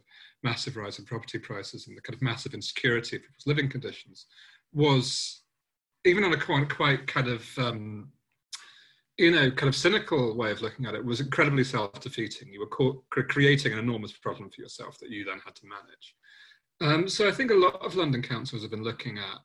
massive 0.43 0.77
rise 0.77 0.99
in 0.99 1.05
property 1.05 1.39
prices 1.39 1.89
and 1.89 1.97
the 1.97 2.01
kind 2.01 2.15
of 2.15 2.23
massive 2.23 2.55
insecurity 2.55 3.17
of 3.17 3.23
people's 3.23 3.47
living 3.47 3.69
conditions 3.69 4.27
was 4.73 5.43
even 6.05 6.25
on 6.25 6.33
a 6.33 6.39
quite, 6.39 6.69
quite 6.75 7.07
kind 7.07 7.29
of 7.29 7.47
um, 7.59 8.11
you 9.19 9.33
know, 9.33 9.51
kind 9.51 9.69
of 9.69 9.75
cynical 9.75 10.37
way 10.37 10.53
of 10.53 10.63
looking 10.63 10.87
at 10.87 10.95
it 10.95 11.05
was 11.05 11.21
incredibly 11.21 11.65
self-defeating. 11.65 12.53
You 12.53 12.61
were 12.61 13.25
creating 13.25 13.73
an 13.73 13.81
enormous 13.81 14.13
problem 14.13 14.49
for 14.49 14.61
yourself 14.61 14.97
that 14.99 15.11
you 15.11 15.25
then 15.25 15.41
had 15.45 15.57
to 15.57 15.67
manage. 15.67 16.15
Um, 16.81 17.09
so 17.09 17.29
I 17.29 17.33
think 17.33 17.51
a 17.51 17.55
lot 17.55 17.85
of 17.85 17.97
London 17.97 18.23
councils 18.23 18.63
have 18.63 18.71
been 18.71 18.85
looking 18.85 19.19
at 19.19 19.39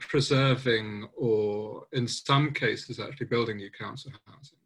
preserving 0.00 1.08
or 1.16 1.86
in 1.92 2.08
some 2.08 2.52
cases 2.52 2.98
actually 2.98 3.26
building 3.26 3.58
new 3.58 3.70
council 3.70 4.10
housing. 4.26 4.58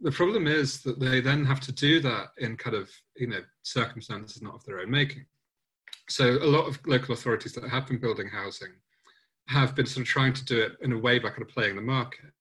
The 0.00 0.10
problem 0.10 0.46
is 0.46 0.82
that 0.82 0.98
they 0.98 1.20
then 1.20 1.44
have 1.44 1.60
to 1.60 1.72
do 1.72 2.00
that 2.00 2.28
in 2.38 2.56
kind 2.56 2.74
of, 2.74 2.90
you 3.16 3.26
know, 3.26 3.42
circumstances 3.62 4.40
not 4.40 4.54
of 4.54 4.64
their 4.64 4.80
own 4.80 4.90
making. 4.90 5.26
So 6.08 6.30
a 6.30 6.46
lot 6.46 6.66
of 6.66 6.80
local 6.86 7.14
authorities 7.14 7.52
that 7.52 7.68
have 7.68 7.86
been 7.86 8.00
building 8.00 8.28
housing 8.28 8.72
have 9.48 9.74
been 9.74 9.86
sort 9.86 10.06
of 10.06 10.08
trying 10.08 10.32
to 10.32 10.44
do 10.44 10.60
it 10.62 10.72
in 10.80 10.92
a 10.92 10.98
way 10.98 11.18
by 11.18 11.28
kind 11.28 11.42
of 11.42 11.48
playing 11.48 11.76
the 11.76 11.82
market. 11.82 12.32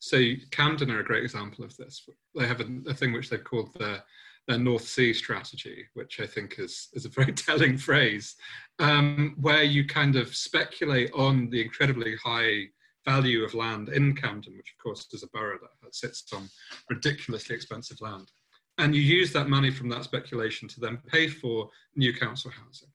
So 0.00 0.18
Camden 0.50 0.90
are 0.90 1.00
a 1.00 1.04
great 1.04 1.22
example 1.22 1.64
of 1.64 1.76
this. 1.76 2.08
They 2.34 2.46
have 2.46 2.60
a, 2.60 2.66
a 2.88 2.94
thing 2.94 3.12
which 3.12 3.28
they've 3.28 3.44
called 3.44 3.74
their, 3.78 4.02
their 4.48 4.58
North 4.58 4.88
Sea 4.88 5.12
strategy, 5.12 5.84
which 5.92 6.20
I 6.20 6.26
think 6.26 6.58
is, 6.58 6.88
is 6.94 7.04
a 7.04 7.10
very 7.10 7.32
telling 7.32 7.76
phrase, 7.76 8.36
um, 8.78 9.36
where 9.40 9.62
you 9.62 9.86
kind 9.86 10.16
of 10.16 10.34
speculate 10.34 11.12
on 11.12 11.50
the 11.50 11.62
incredibly 11.62 12.16
high 12.16 12.64
value 13.04 13.44
of 13.44 13.54
land 13.54 13.90
in 13.90 14.16
Camden, 14.16 14.56
which 14.56 14.74
of 14.76 14.82
course 14.82 15.06
is 15.12 15.22
a 15.22 15.28
borough 15.28 15.58
that 15.82 15.94
sits 15.94 16.32
on 16.32 16.48
ridiculously 16.88 17.54
expensive 17.54 18.00
land. 18.00 18.30
And 18.78 18.94
you 18.94 19.02
use 19.02 19.32
that 19.34 19.50
money 19.50 19.70
from 19.70 19.90
that 19.90 20.04
speculation 20.04 20.66
to 20.68 20.80
then 20.80 20.98
pay 21.08 21.28
for 21.28 21.68
new 21.94 22.14
council 22.14 22.50
housing. 22.50 22.88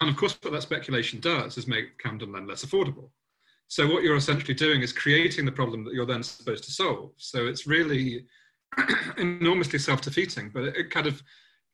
And 0.00 0.08
of 0.08 0.16
course, 0.16 0.38
what 0.40 0.52
that 0.52 0.62
speculation 0.62 1.18
does 1.18 1.58
is 1.58 1.66
make 1.66 1.98
Camden 1.98 2.32
land 2.32 2.46
less 2.46 2.64
affordable. 2.64 3.10
So 3.70 3.86
what 3.86 4.02
you're 4.02 4.16
essentially 4.16 4.52
doing 4.52 4.82
is 4.82 4.92
creating 4.92 5.44
the 5.44 5.52
problem 5.52 5.84
that 5.84 5.94
you're 5.94 6.04
then 6.04 6.24
supposed 6.24 6.64
to 6.64 6.72
solve. 6.72 7.12
So 7.18 7.46
it's 7.46 7.68
really 7.68 8.26
enormously 9.16 9.78
self-defeating, 9.78 10.50
but 10.52 10.64
it, 10.64 10.90
kind 10.90 11.06
of 11.06 11.22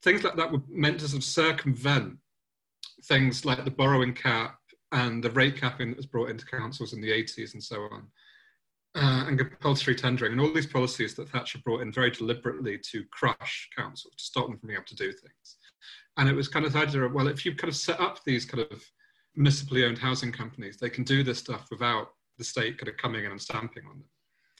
things 0.03 0.23
like 0.23 0.37
that 0.37 0.53
were 0.53 0.61
meant 0.69 1.01
to 1.01 1.09
sort 1.09 1.23
of 1.23 1.25
circumvent 1.25 2.19
things 3.05 3.47
like 3.47 3.65
the 3.65 3.71
borrowing 3.71 4.13
cap 4.13 4.59
and 4.93 5.25
the 5.25 5.31
rate 5.31 5.59
capping 5.59 5.89
that 5.89 5.97
was 5.97 6.05
brought 6.05 6.29
into 6.29 6.45
councils 6.45 6.93
in 6.93 7.01
the 7.01 7.11
80s 7.11 7.55
and 7.55 7.65
so 7.65 7.89
on. 7.91 8.07
Uh, 8.95 9.25
and 9.29 9.39
compulsory 9.39 9.95
tendering 9.95 10.33
and 10.33 10.41
all 10.41 10.53
these 10.53 10.67
policies 10.67 11.15
that 11.15 11.31
Thatcher 11.31 11.61
brought 11.65 11.81
in 11.81 11.91
very 11.91 12.11
deliberately 12.11 12.79
to 12.91 13.05
crush 13.11 13.71
councils, 13.75 14.15
to 14.19 14.25
stop 14.25 14.49
them 14.49 14.59
from 14.59 14.67
being 14.67 14.77
able 14.77 14.87
to 14.87 14.97
do 14.97 15.13
things. 15.13 15.57
And 16.19 16.29
it 16.29 16.35
was 16.35 16.49
kind 16.49 16.67
of 16.67 16.75
the 16.75 16.79
idea 16.81 17.05
of, 17.05 17.15
well, 17.15 17.29
if 17.29 17.47
you 17.47 17.55
kind 17.55 17.71
of 17.71 17.77
set 17.77 18.01
up 18.01 18.23
these 18.25 18.45
kind 18.45 18.67
of 18.71 18.85
municipally 19.37 19.85
owned 19.85 19.99
housing 19.99 20.33
companies, 20.33 20.77
they 20.77 20.91
can 20.91 21.05
do 21.05 21.23
this 21.23 21.39
stuff 21.39 21.67
without 21.71 22.09
the 22.39 22.45
state 22.45 22.79
kind 22.79 22.89
of 22.89 22.97
coming 22.97 23.25
in 23.25 23.31
and 23.31 23.41
stamping 23.41 23.85
on 23.85 23.99
them. 23.99 24.09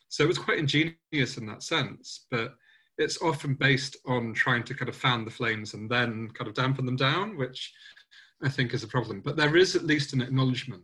So 0.09 0.25
it 0.25 0.29
was 0.29 0.39
quite 0.39 0.59
ingenious 0.59 1.37
in 1.37 1.47
that 1.47 1.63
sense, 1.63 2.27
but 2.31 2.55
it's 2.99 3.21
often 3.21 3.55
based 3.55 3.97
on 4.07 4.33
trying 4.33 4.65
to 4.65 4.75
kind 4.75 4.89
of 4.89 4.97
fan 4.97 5.25
the 5.25 5.31
flames 5.31 5.75
and 5.75 5.91
then 5.91 6.31
kind 6.35 6.49
of 6.49 6.55
dampen 6.55 6.87
them 6.87 6.97
down, 6.97 7.37
which 7.37 7.73
I 8.43 8.49
think 8.49 8.73
is 8.73 8.83
a 8.83 8.89
problem. 8.89 9.21
But 9.21 9.37
there 9.37 9.57
is 9.57 9.77
at 9.77 9.85
least 9.85 10.13
an 10.13 10.23
acknowledgement 10.23 10.83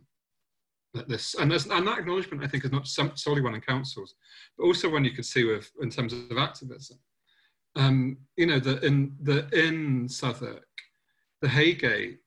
that 0.93 1.07
this, 1.07 1.35
and, 1.35 1.51
and 1.51 1.87
that 1.87 1.99
acknowledgement 1.99 2.43
I 2.43 2.47
think 2.47 2.65
is 2.65 2.71
not 2.71 2.87
some, 2.87 3.13
solely 3.15 3.41
one 3.41 3.55
in 3.55 3.61
councils, 3.61 4.15
but 4.57 4.65
also 4.65 4.89
one 4.89 5.03
you 5.03 5.11
could 5.11 5.25
see 5.25 5.43
with 5.43 5.71
in 5.81 5.89
terms 5.89 6.13
of 6.13 6.37
activism. 6.37 6.99
Um, 7.75 8.17
you 8.37 8.45
know, 8.45 8.59
the, 8.59 8.79
in 8.85 9.15
the 9.21 9.47
in 9.51 10.07
Southwark, 10.07 10.67
the 11.41 11.47
Heygate 11.47 12.19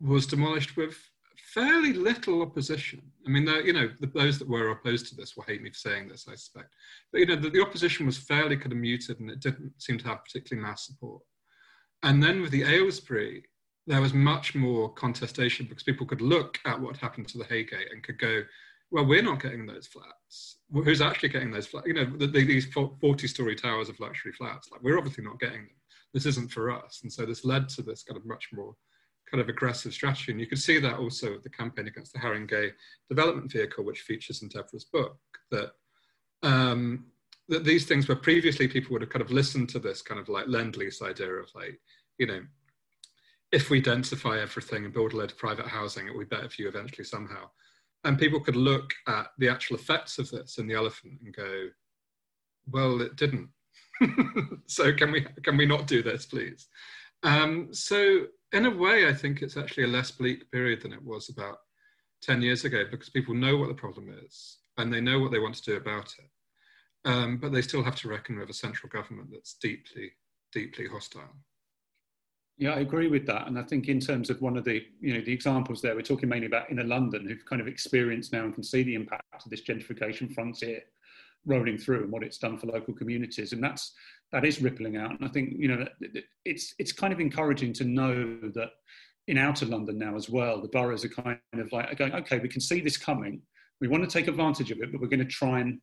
was 0.00 0.26
demolished 0.26 0.76
with 0.76 0.96
fairly 1.36 1.92
little 1.92 2.42
opposition. 2.42 3.02
I 3.26 3.30
mean, 3.30 3.46
you 3.64 3.72
know, 3.72 3.88
those 4.14 4.38
that 4.38 4.48
were 4.48 4.70
opposed 4.70 5.06
to 5.08 5.16
this 5.16 5.36
will 5.36 5.44
hate 5.44 5.62
me 5.62 5.70
for 5.70 5.76
saying 5.76 6.08
this, 6.08 6.26
I 6.28 6.32
suspect. 6.32 6.74
But, 7.12 7.20
you 7.20 7.26
know, 7.26 7.36
the, 7.36 7.50
the, 7.50 7.62
opposition 7.62 8.06
was 8.06 8.18
fairly 8.18 8.56
kind 8.56 8.72
of 8.72 8.78
muted 8.78 9.20
and 9.20 9.30
it 9.30 9.40
didn't 9.40 9.72
seem 9.78 9.98
to 9.98 10.08
have 10.08 10.24
particularly 10.24 10.66
mass 10.66 10.86
support. 10.86 11.22
And 12.02 12.22
then 12.22 12.42
with 12.42 12.50
the 12.50 12.64
Aylesbury, 12.64 13.44
there 13.86 14.00
was 14.00 14.12
much 14.12 14.54
more 14.54 14.92
contestation 14.92 15.66
because 15.66 15.82
people 15.82 16.06
could 16.06 16.20
look 16.20 16.58
at 16.66 16.78
what 16.78 16.98
happened 16.98 17.28
to 17.28 17.38
the 17.38 17.44
Heygate 17.44 17.90
and 17.90 18.02
could 18.02 18.18
go, 18.18 18.42
well, 18.90 19.06
we're 19.06 19.22
not 19.22 19.42
getting 19.42 19.66
those 19.66 19.86
flats. 19.86 20.58
Who's 20.72 21.00
actually 21.00 21.30
getting 21.30 21.50
those 21.50 21.66
flats? 21.66 21.86
You 21.86 21.94
know, 21.94 22.04
the, 22.04 22.26
the, 22.26 22.44
these 22.44 22.66
40 22.66 23.26
story 23.26 23.54
towers 23.54 23.88
of 23.88 23.98
luxury 24.00 24.32
flats, 24.32 24.70
like 24.70 24.82
we're 24.82 24.98
obviously 24.98 25.24
not 25.24 25.40
getting 25.40 25.62
them. 25.62 25.76
This 26.14 26.26
isn't 26.26 26.50
for 26.50 26.70
us. 26.70 27.00
And 27.02 27.12
so 27.12 27.26
this 27.26 27.44
led 27.44 27.68
to 27.70 27.82
this 27.82 28.02
kind 28.02 28.16
of 28.16 28.26
much 28.26 28.48
more 28.52 28.74
kind 29.30 29.40
of 29.40 29.48
aggressive 29.48 29.92
strategy. 29.92 30.32
And 30.32 30.40
you 30.40 30.46
could 30.46 30.58
see 30.58 30.78
that 30.78 30.98
also 30.98 31.32
with 31.32 31.42
the 31.42 31.50
campaign 31.50 31.86
against 31.86 32.12
the 32.12 32.18
Haringey 32.18 32.72
development 33.08 33.52
vehicle, 33.52 33.84
which 33.84 34.00
features 34.00 34.42
in 34.42 34.48
Deborah's 34.48 34.84
book, 34.84 35.18
that, 35.50 35.72
um, 36.42 37.06
that 37.48 37.64
these 37.64 37.86
things 37.86 38.08
where 38.08 38.16
previously 38.16 38.68
people 38.68 38.92
would 38.92 39.02
have 39.02 39.10
kind 39.10 39.22
of 39.22 39.30
listened 39.30 39.68
to 39.70 39.78
this 39.78 40.02
kind 40.02 40.20
of 40.20 40.28
like 40.28 40.46
lend-lease 40.48 41.02
idea 41.02 41.32
of 41.32 41.48
like, 41.54 41.80
you 42.18 42.26
know, 42.26 42.42
if 43.50 43.70
we 43.70 43.80
densify 43.80 44.40
everything 44.40 44.84
and 44.84 44.92
build 44.92 45.14
a 45.14 45.16
load 45.16 45.30
of 45.30 45.38
private 45.38 45.66
housing, 45.66 46.06
it 46.06 46.12
will 46.12 46.20
be 46.20 46.26
better 46.26 46.50
for 46.50 46.62
you 46.62 46.68
eventually 46.68 47.04
somehow 47.04 47.48
and 48.04 48.18
people 48.18 48.40
could 48.40 48.56
look 48.56 48.92
at 49.06 49.28
the 49.38 49.48
actual 49.48 49.76
effects 49.76 50.18
of 50.18 50.30
this 50.30 50.58
in 50.58 50.66
the 50.66 50.74
elephant 50.74 51.18
and 51.24 51.34
go, 51.34 51.68
well, 52.70 53.00
it 53.00 53.16
didn't. 53.16 53.48
so 54.66 54.92
can 54.92 55.10
we 55.10 55.26
can 55.42 55.56
we 55.56 55.66
not 55.66 55.86
do 55.86 56.02
this, 56.02 56.26
please? 56.26 56.68
Um, 57.24 57.68
so 57.72 58.26
in 58.52 58.66
a 58.66 58.70
way, 58.70 59.08
I 59.08 59.14
think 59.14 59.42
it's 59.42 59.56
actually 59.56 59.84
a 59.84 59.88
less 59.88 60.10
bleak 60.10 60.50
period 60.50 60.82
than 60.82 60.92
it 60.92 61.04
was 61.04 61.28
about 61.28 61.58
10 62.22 62.42
years 62.42 62.64
ago 62.64 62.84
because 62.90 63.08
people 63.08 63.34
know 63.34 63.56
what 63.56 63.68
the 63.68 63.74
problem 63.74 64.14
is 64.24 64.58
and 64.76 64.92
they 64.92 65.00
know 65.00 65.18
what 65.18 65.30
they 65.30 65.38
want 65.38 65.54
to 65.56 65.62
do 65.62 65.76
about 65.76 66.14
it. 66.18 67.08
Um, 67.08 67.38
but 67.38 67.52
they 67.52 67.62
still 67.62 67.82
have 67.82 67.96
to 67.96 68.08
reckon 68.08 68.38
with 68.38 68.50
a 68.50 68.54
central 68.54 68.90
government 68.90 69.28
that's 69.30 69.54
deeply, 69.54 70.12
deeply 70.52 70.86
hostile. 70.86 71.36
Yeah, 72.56 72.70
I 72.70 72.80
agree 72.80 73.06
with 73.06 73.24
that. 73.26 73.46
And 73.46 73.56
I 73.56 73.62
think 73.62 73.88
in 73.88 74.00
terms 74.00 74.30
of 74.30 74.42
one 74.42 74.56
of 74.56 74.64
the, 74.64 74.84
you 75.00 75.14
know, 75.14 75.20
the 75.20 75.32
examples 75.32 75.80
there, 75.80 75.94
we're 75.94 76.02
talking 76.02 76.28
mainly 76.28 76.46
about 76.46 76.70
inner 76.70 76.82
London, 76.82 77.26
who've 77.26 77.44
kind 77.44 77.62
of 77.62 77.68
experienced 77.68 78.32
now 78.32 78.44
and 78.44 78.54
can 78.54 78.64
see 78.64 78.82
the 78.82 78.96
impact 78.96 79.44
of 79.44 79.50
this 79.50 79.62
gentrification 79.62 80.32
frontier 80.34 80.80
rolling 81.46 81.78
through 81.78 82.02
and 82.02 82.12
what 82.12 82.24
it's 82.24 82.38
done 82.38 82.58
for 82.58 82.66
local 82.66 82.94
communities. 82.94 83.52
And 83.52 83.62
that's, 83.62 83.92
that 84.32 84.44
is 84.44 84.60
rippling 84.60 84.96
out. 84.96 85.12
And 85.12 85.24
I 85.24 85.28
think, 85.28 85.54
you 85.56 85.68
know, 85.68 85.86
it's, 86.44 86.74
it's 86.78 86.92
kind 86.92 87.12
of 87.12 87.20
encouraging 87.20 87.72
to 87.74 87.84
know 87.84 88.38
that 88.54 88.70
in 89.26 89.38
outer 89.38 89.66
London 89.66 89.98
now 89.98 90.16
as 90.16 90.28
well, 90.28 90.60
the 90.60 90.68
boroughs 90.68 91.04
are 91.04 91.08
kind 91.08 91.38
of 91.54 91.72
like 91.72 91.96
going, 91.98 92.14
okay, 92.14 92.38
we 92.38 92.48
can 92.48 92.60
see 92.60 92.80
this 92.80 92.96
coming. 92.96 93.40
We 93.80 93.88
want 93.88 94.04
to 94.04 94.10
take 94.10 94.28
advantage 94.28 94.70
of 94.70 94.80
it, 94.80 94.92
but 94.92 95.00
we're 95.00 95.08
going 95.08 95.20
to 95.20 95.24
try 95.24 95.60
and 95.60 95.80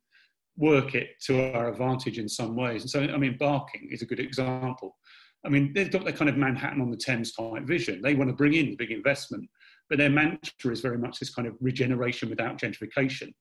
work 0.56 0.94
it 0.94 1.10
to 1.26 1.52
our 1.54 1.68
advantage 1.68 2.18
in 2.18 2.28
some 2.28 2.56
ways. 2.56 2.82
And 2.82 2.90
so, 2.90 3.02
I 3.02 3.16
mean, 3.16 3.36
Barking 3.38 3.88
is 3.90 4.02
a 4.02 4.06
good 4.06 4.20
example 4.20 4.96
I 5.46 5.48
mean, 5.48 5.72
they've 5.72 5.90
got 5.90 6.04
their 6.04 6.12
kind 6.12 6.28
of 6.28 6.36
Manhattan 6.36 6.80
on 6.80 6.90
the 6.90 6.96
Thames 6.96 7.32
type 7.32 7.62
vision. 7.62 8.02
They 8.02 8.14
want 8.14 8.28
to 8.28 8.36
bring 8.36 8.54
in 8.54 8.70
the 8.70 8.76
big 8.76 8.90
investment, 8.90 9.48
but 9.88 9.96
their 9.96 10.10
mantra 10.10 10.72
is 10.72 10.80
very 10.80 10.98
much 10.98 11.20
this 11.20 11.32
kind 11.32 11.46
of 11.46 11.54
regeneration 11.60 12.28
without 12.28 12.58
gentrification. 12.58 13.32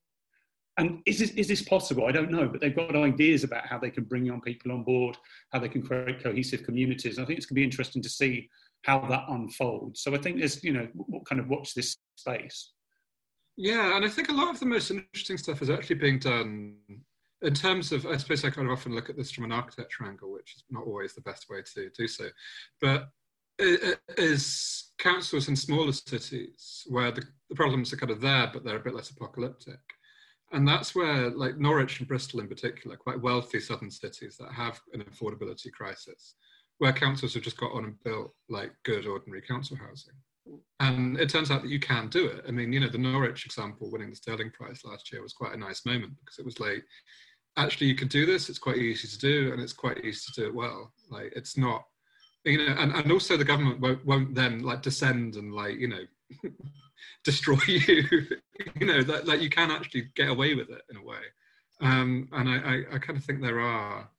And 0.77 1.01
is 1.05 1.19
this, 1.19 1.31
is 1.31 1.47
this 1.47 1.61
possible? 1.61 2.05
I 2.05 2.11
don't 2.11 2.31
know, 2.31 2.47
but 2.47 2.59
they've 2.59 2.75
got 2.75 2.95
ideas 2.95 3.43
about 3.43 3.65
how 3.65 3.79
they 3.79 3.89
can 3.89 4.03
bring 4.03 4.25
young 4.25 4.41
people 4.41 4.71
on 4.73 4.83
board, 4.83 5.17
how 5.51 5.59
they 5.59 5.69
can 5.69 5.81
create 5.81 6.21
cohesive 6.21 6.63
communities. 6.63 7.17
I 7.17 7.25
think 7.25 7.37
it's 7.37 7.45
going 7.45 7.55
to 7.55 7.61
be 7.61 7.63
interesting 7.63 8.01
to 8.01 8.09
see 8.09 8.49
how 8.83 8.99
that 9.07 9.23
unfolds. 9.29 10.01
So 10.01 10.13
I 10.13 10.17
think 10.17 10.39
there's, 10.39 10.63
you 10.63 10.73
know, 10.73 10.87
what 10.93 11.25
kind 11.25 11.39
of 11.39 11.47
watch 11.47 11.73
this 11.73 11.95
space. 12.15 12.73
Yeah, 13.57 13.95
and 13.95 14.03
I 14.03 14.09
think 14.09 14.27
a 14.27 14.33
lot 14.33 14.49
of 14.49 14.59
the 14.59 14.65
most 14.65 14.91
interesting 14.91 15.37
stuff 15.37 15.61
is 15.61 15.69
actually 15.69 15.95
being 15.95 16.19
done 16.19 16.75
in 17.41 17.53
terms 17.53 17.93
of, 17.93 18.05
I 18.05 18.17
suppose 18.17 18.43
I 18.43 18.49
kind 18.49 18.67
of 18.67 18.73
often 18.73 18.93
look 18.93 19.09
at 19.09 19.15
this 19.15 19.31
from 19.31 19.45
an 19.45 19.53
architecture 19.53 20.05
angle, 20.05 20.31
which 20.33 20.55
is 20.57 20.63
not 20.69 20.85
always 20.85 21.13
the 21.13 21.21
best 21.21 21.49
way 21.49 21.61
to 21.73 21.89
do 21.97 22.07
so. 22.07 22.25
But 22.81 23.09
is 23.57 24.91
councils 24.97 25.47
in 25.47 25.55
smaller 25.55 25.93
cities 25.93 26.83
where 26.87 27.11
the, 27.11 27.23
the 27.49 27.55
problems 27.55 27.93
are 27.93 27.97
kind 27.97 28.11
of 28.11 28.19
there, 28.19 28.49
but 28.51 28.65
they're 28.65 28.75
a 28.75 28.83
bit 28.83 28.95
less 28.95 29.11
apocalyptic. 29.11 29.79
And 30.51 30.67
that's 30.67 30.95
where, 30.95 31.31
like 31.31 31.57
Norwich 31.57 31.99
and 31.99 32.07
Bristol 32.07 32.39
in 32.39 32.47
particular, 32.47 32.95
quite 32.95 33.21
wealthy 33.21 33.59
southern 33.59 33.91
cities 33.91 34.37
that 34.39 34.51
have 34.53 34.79
an 34.93 35.03
affordability 35.03 35.71
crisis, 35.71 36.35
where 36.77 36.93
councils 36.93 37.33
have 37.33 37.43
just 37.43 37.57
got 37.57 37.73
on 37.73 37.85
and 37.85 38.03
built 38.03 38.31
like 38.49 38.71
good 38.83 39.07
ordinary 39.07 39.41
council 39.41 39.77
housing. 39.77 40.13
And 40.79 41.19
it 41.19 41.29
turns 41.29 41.49
out 41.49 41.63
that 41.63 41.71
you 41.71 41.79
can 41.79 42.07
do 42.09 42.27
it. 42.27 42.45
I 42.47 42.51
mean, 42.51 42.71
you 42.71 42.79
know, 42.79 42.89
the 42.89 42.97
Norwich 42.97 43.45
example 43.45 43.89
winning 43.91 44.11
the 44.11 44.15
Stirling 44.15 44.51
Prize 44.51 44.81
last 44.85 45.11
year 45.11 45.23
was 45.23 45.33
quite 45.33 45.53
a 45.53 45.57
nice 45.57 45.85
moment 45.85 46.13
because 46.19 46.37
it 46.37 46.45
was 46.45 46.59
like, 46.59 46.83
actually, 47.57 47.87
you 47.87 47.95
can 47.95 48.07
do 48.07 48.25
this. 48.25 48.49
It's 48.49 48.59
quite 48.59 48.77
easy 48.77 49.07
to 49.07 49.17
do, 49.17 49.51
and 49.51 49.61
it's 49.61 49.73
quite 49.73 50.03
easy 50.05 50.31
to 50.31 50.41
do 50.41 50.47
it 50.47 50.55
well. 50.55 50.93
Like, 51.09 51.33
it's 51.35 51.57
not, 51.57 51.83
you 52.43 52.59
know, 52.59 52.75
and, 52.77 52.93
and 52.93 53.11
also 53.11 53.37
the 53.37 53.43
government 53.43 53.79
won't, 53.79 54.05
won't 54.05 54.35
then 54.35 54.61
like 54.61 54.83
descend 54.83 55.35
and 55.35 55.53
like, 55.53 55.79
you 55.79 55.87
know, 55.87 56.03
destroy 57.23 57.59
you. 57.67 58.27
you 58.79 58.85
know, 58.85 59.01
that 59.03 59.27
like 59.27 59.41
you 59.41 59.49
can 59.49 59.71
actually 59.71 60.09
get 60.15 60.29
away 60.29 60.55
with 60.55 60.69
it 60.69 60.81
in 60.89 60.97
a 60.97 61.03
way. 61.03 61.21
Um, 61.81 62.29
and 62.31 62.49
I, 62.49 62.55
I, 62.55 62.95
I 62.95 62.99
kind 62.99 63.17
of 63.17 63.23
think 63.25 63.41
there 63.41 63.59
are 63.59 64.09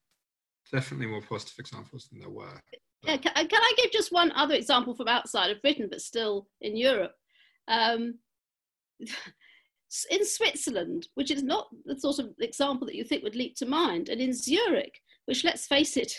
definitely 0.71 1.07
more 1.07 1.23
positive 1.23 1.59
examples 1.59 2.09
than 2.09 2.21
there 2.21 2.31
were. 2.31 2.61
Yeah, 3.03 3.17
can, 3.17 3.33
can, 3.35 3.63
I 3.63 3.73
give 3.77 3.93
just 3.93 4.13
one 4.13 4.33
other 4.33 4.55
example 4.55 4.95
from 4.95 5.09
outside 5.09 5.51
of 5.51 5.63
Britain, 5.63 5.89
but 5.91 6.01
still 6.01 6.49
in 6.61 6.77
Europe? 6.77 7.13
Um, 7.69 8.19
in 10.11 10.25
Switzerland, 10.25 11.09
which 11.15 11.31
is 11.31 11.43
not 11.43 11.69
the 11.85 11.99
sort 11.99 12.19
of 12.19 12.31
example 12.41 12.87
that 12.87 12.97
you 12.97 13.05
think 13.05 13.23
would 13.23 13.37
leap 13.37 13.55
to 13.57 13.67
mind, 13.67 14.09
and 14.09 14.21
in 14.21 14.33
Zurich, 14.33 15.01
which 15.27 15.45
let's 15.45 15.67
face 15.67 15.97
it, 15.97 16.13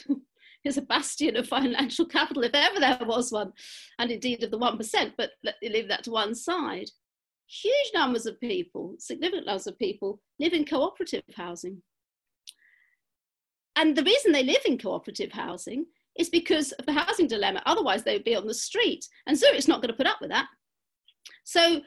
is 0.67 0.77
a 0.77 0.81
bastion 0.83 1.35
of 1.35 1.47
financial 1.47 2.05
capital, 2.05 2.43
if 2.43 2.53
ever 2.53 2.79
there 2.79 2.99
was 3.01 3.31
one, 3.31 3.51
and 3.99 4.11
indeed 4.11 4.43
of 4.43 4.51
the 4.51 4.59
1%, 4.59 5.13
but 5.17 5.31
leave 5.63 5.87
that 5.87 6.03
to 6.03 6.11
one 6.11 6.35
side. 6.35 6.89
Huge 7.47 7.91
numbers 7.93 8.25
of 8.25 8.39
people, 8.39 8.95
significant 8.99 9.47
numbers 9.47 9.67
of 9.67 9.79
people, 9.79 10.21
live 10.39 10.53
in 10.53 10.65
cooperative 10.65 11.23
housing. 11.35 11.81
And 13.75 13.95
the 13.95 14.03
reason 14.03 14.31
they 14.31 14.43
live 14.43 14.61
in 14.65 14.77
cooperative 14.77 15.31
housing 15.31 15.85
is 16.17 16.29
because 16.29 16.71
of 16.73 16.85
the 16.85 16.93
housing 16.93 17.27
dilemma. 17.27 17.61
Otherwise, 17.65 18.03
they 18.03 18.13
would 18.13 18.23
be 18.23 18.35
on 18.35 18.47
the 18.47 18.53
street. 18.53 19.07
And 19.27 19.37
Zurich's 19.37 19.67
not 19.67 19.81
going 19.81 19.91
to 19.91 19.97
put 19.97 20.07
up 20.07 20.17
with 20.19 20.31
that. 20.31 20.47
So 21.43 21.81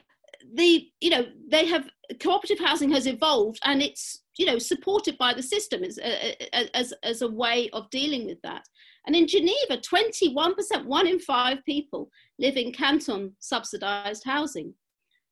the 0.55 0.87
you 0.99 1.09
know 1.09 1.25
they 1.49 1.65
have 1.65 1.89
cooperative 2.19 2.59
housing 2.59 2.91
has 2.91 3.07
evolved 3.07 3.59
and 3.63 3.81
it's 3.81 4.23
you 4.37 4.45
know 4.45 4.57
supported 4.57 5.17
by 5.17 5.33
the 5.33 5.43
system 5.43 5.83
as 5.83 5.97
uh, 5.97 6.07
uh, 6.07 6.45
uh, 6.53 6.63
as 6.73 6.93
as 7.03 7.21
a 7.21 7.27
way 7.27 7.69
of 7.73 7.89
dealing 7.89 8.25
with 8.25 8.41
that. 8.43 8.63
And 9.07 9.15
in 9.15 9.27
geneva 9.27 9.77
21% 9.77 10.85
one 10.85 11.07
in 11.07 11.19
five 11.19 11.57
people 11.65 12.09
live 12.39 12.57
in 12.57 12.71
canton 12.71 13.35
subsidized 13.39 14.23
housing. 14.25 14.73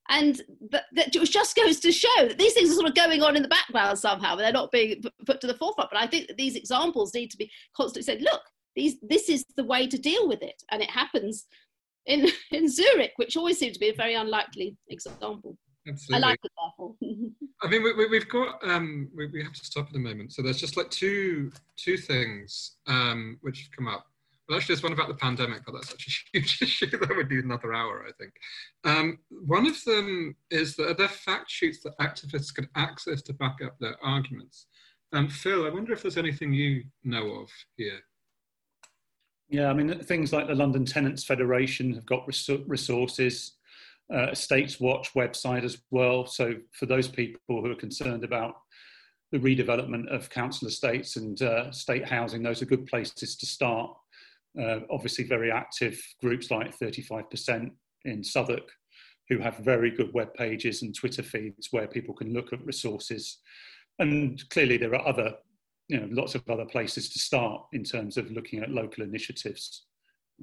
And 0.08 0.42
that, 0.72 0.84
that 0.94 1.12
just 1.12 1.54
goes 1.54 1.78
to 1.80 1.92
show 1.92 2.08
that 2.18 2.36
these 2.36 2.54
things 2.54 2.70
are 2.70 2.74
sort 2.74 2.88
of 2.88 2.96
going 2.96 3.22
on 3.22 3.36
in 3.36 3.42
the 3.42 3.48
background 3.48 3.96
somehow 3.96 4.34
but 4.34 4.42
they're 4.42 4.52
not 4.52 4.72
being 4.72 5.02
put 5.24 5.40
to 5.40 5.46
the 5.46 5.54
forefront. 5.54 5.90
But 5.92 6.00
i 6.00 6.06
think 6.06 6.26
that 6.26 6.36
these 6.36 6.56
examples 6.56 7.14
need 7.14 7.30
to 7.30 7.36
be 7.36 7.50
constantly 7.76 8.02
said 8.02 8.22
look 8.22 8.42
these, 8.76 8.96
this 9.02 9.28
is 9.28 9.44
the 9.56 9.64
way 9.64 9.86
to 9.86 9.98
deal 9.98 10.28
with 10.28 10.42
it. 10.42 10.62
And 10.70 10.82
it 10.82 10.90
happens 10.90 11.46
in, 12.06 12.28
in 12.52 12.68
Zurich, 12.68 13.12
which 13.16 13.36
always 13.36 13.58
seems 13.58 13.74
to 13.74 13.80
be 13.80 13.90
a 13.90 13.94
very 13.94 14.14
unlikely 14.14 14.76
example. 14.88 15.56
Absolutely. 15.88 16.24
I 16.24 16.28
like 16.28 16.40
it, 16.42 16.52
therefore. 16.58 16.94
I 17.62 17.68
mean, 17.68 17.82
we, 17.82 18.06
we, 18.08 18.18
have 18.18 18.28
got, 18.28 18.58
um, 18.62 19.08
we, 19.14 19.26
we, 19.26 19.42
have 19.42 19.52
to 19.52 19.64
stop 19.64 19.86
at 19.86 19.92
the 19.92 19.98
moment. 19.98 20.32
So 20.32 20.42
there's 20.42 20.60
just 20.60 20.76
like 20.76 20.90
two, 20.90 21.50
two 21.76 21.96
things 21.96 22.76
um, 22.86 23.38
which 23.42 23.60
have 23.60 23.70
come 23.76 23.88
up. 23.88 24.06
Well, 24.48 24.58
actually, 24.58 24.74
there's 24.74 24.82
one 24.82 24.92
about 24.92 25.08
the 25.08 25.14
pandemic, 25.14 25.62
but 25.64 25.72
that's 25.74 25.90
such 25.90 26.24
a 26.34 26.38
huge 26.38 26.58
issue 26.62 26.90
that 26.90 27.16
would 27.16 27.30
need 27.30 27.44
another 27.44 27.72
hour, 27.72 28.04
I 28.06 28.12
think. 28.18 28.32
Um, 28.84 29.18
one 29.30 29.66
of 29.66 29.82
them 29.84 30.34
is 30.50 30.74
that 30.76 30.88
are 30.90 30.94
there 30.94 31.08
fact 31.08 31.50
sheets 31.50 31.82
that 31.84 31.96
activists 31.98 32.54
can 32.54 32.68
access 32.74 33.22
to 33.22 33.32
back 33.34 33.58
up 33.64 33.76
their 33.78 33.96
arguments? 34.02 34.66
Um, 35.12 35.28
Phil, 35.28 35.66
I 35.66 35.70
wonder 35.70 35.92
if 35.92 36.02
there's 36.02 36.16
anything 36.16 36.52
you 36.52 36.84
know 37.04 37.30
of 37.30 37.48
here. 37.76 38.00
Yeah, 39.50 39.68
I 39.68 39.74
mean, 39.74 39.98
things 39.98 40.32
like 40.32 40.46
the 40.46 40.54
London 40.54 40.84
Tenants 40.84 41.24
Federation 41.24 41.92
have 41.94 42.06
got 42.06 42.24
resources, 42.68 43.56
uh, 44.12 44.28
Estates 44.30 44.78
Watch 44.78 45.12
website 45.14 45.64
as 45.64 45.78
well. 45.90 46.24
So, 46.24 46.54
for 46.72 46.86
those 46.86 47.08
people 47.08 47.40
who 47.48 47.70
are 47.70 47.74
concerned 47.74 48.22
about 48.22 48.54
the 49.32 49.38
redevelopment 49.38 50.06
of 50.08 50.30
council 50.30 50.68
estates 50.68 51.16
and 51.16 51.42
uh, 51.42 51.72
state 51.72 52.08
housing, 52.08 52.44
those 52.44 52.62
are 52.62 52.66
good 52.66 52.86
places 52.86 53.36
to 53.36 53.46
start. 53.46 53.90
Uh, 54.60 54.80
obviously, 54.88 55.24
very 55.24 55.50
active 55.50 56.00
groups 56.20 56.52
like 56.52 56.76
35% 56.78 57.70
in 58.04 58.22
Southwark, 58.22 58.70
who 59.28 59.38
have 59.38 59.56
very 59.58 59.90
good 59.90 60.14
web 60.14 60.32
pages 60.34 60.82
and 60.82 60.94
Twitter 60.94 61.24
feeds 61.24 61.68
where 61.72 61.88
people 61.88 62.14
can 62.14 62.32
look 62.32 62.52
at 62.52 62.64
resources. 62.64 63.38
And 63.98 64.48
clearly, 64.50 64.76
there 64.76 64.94
are 64.94 65.08
other 65.08 65.34
you 65.90 65.98
know 65.98 66.08
lots 66.10 66.34
of 66.34 66.48
other 66.48 66.64
places 66.64 67.10
to 67.10 67.18
start 67.18 67.62
in 67.72 67.82
terms 67.82 68.16
of 68.16 68.30
looking 68.30 68.62
at 68.62 68.70
local 68.70 69.02
initiatives. 69.02 69.86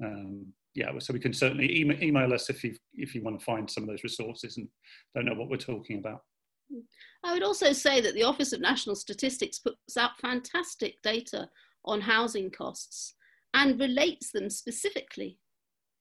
Um, 0.04 0.46
yeah, 0.74 0.96
so 0.98 1.12
we 1.12 1.18
can 1.18 1.32
certainly 1.32 1.80
email, 1.80 2.00
email 2.02 2.32
us 2.34 2.50
if 2.50 2.62
you 2.62 2.76
if 2.94 3.14
you 3.14 3.22
want 3.22 3.38
to 3.38 3.44
find 3.44 3.68
some 3.68 3.82
of 3.82 3.88
those 3.88 4.04
resources 4.04 4.58
and 4.58 4.68
don't 5.14 5.24
know 5.24 5.34
what 5.34 5.48
we're 5.48 5.56
talking 5.56 5.98
about. 5.98 6.20
I 7.24 7.32
would 7.32 7.42
also 7.42 7.72
say 7.72 8.02
that 8.02 8.12
the 8.12 8.24
Office 8.24 8.52
of 8.52 8.60
National 8.60 8.94
Statistics 8.94 9.58
puts 9.58 9.96
out 9.96 10.20
fantastic 10.20 10.96
data 11.02 11.48
on 11.84 12.00
housing 12.02 12.50
costs. 12.50 13.14
and 13.54 13.80
relates 13.80 14.30
them 14.30 14.50
specifically 14.50 15.38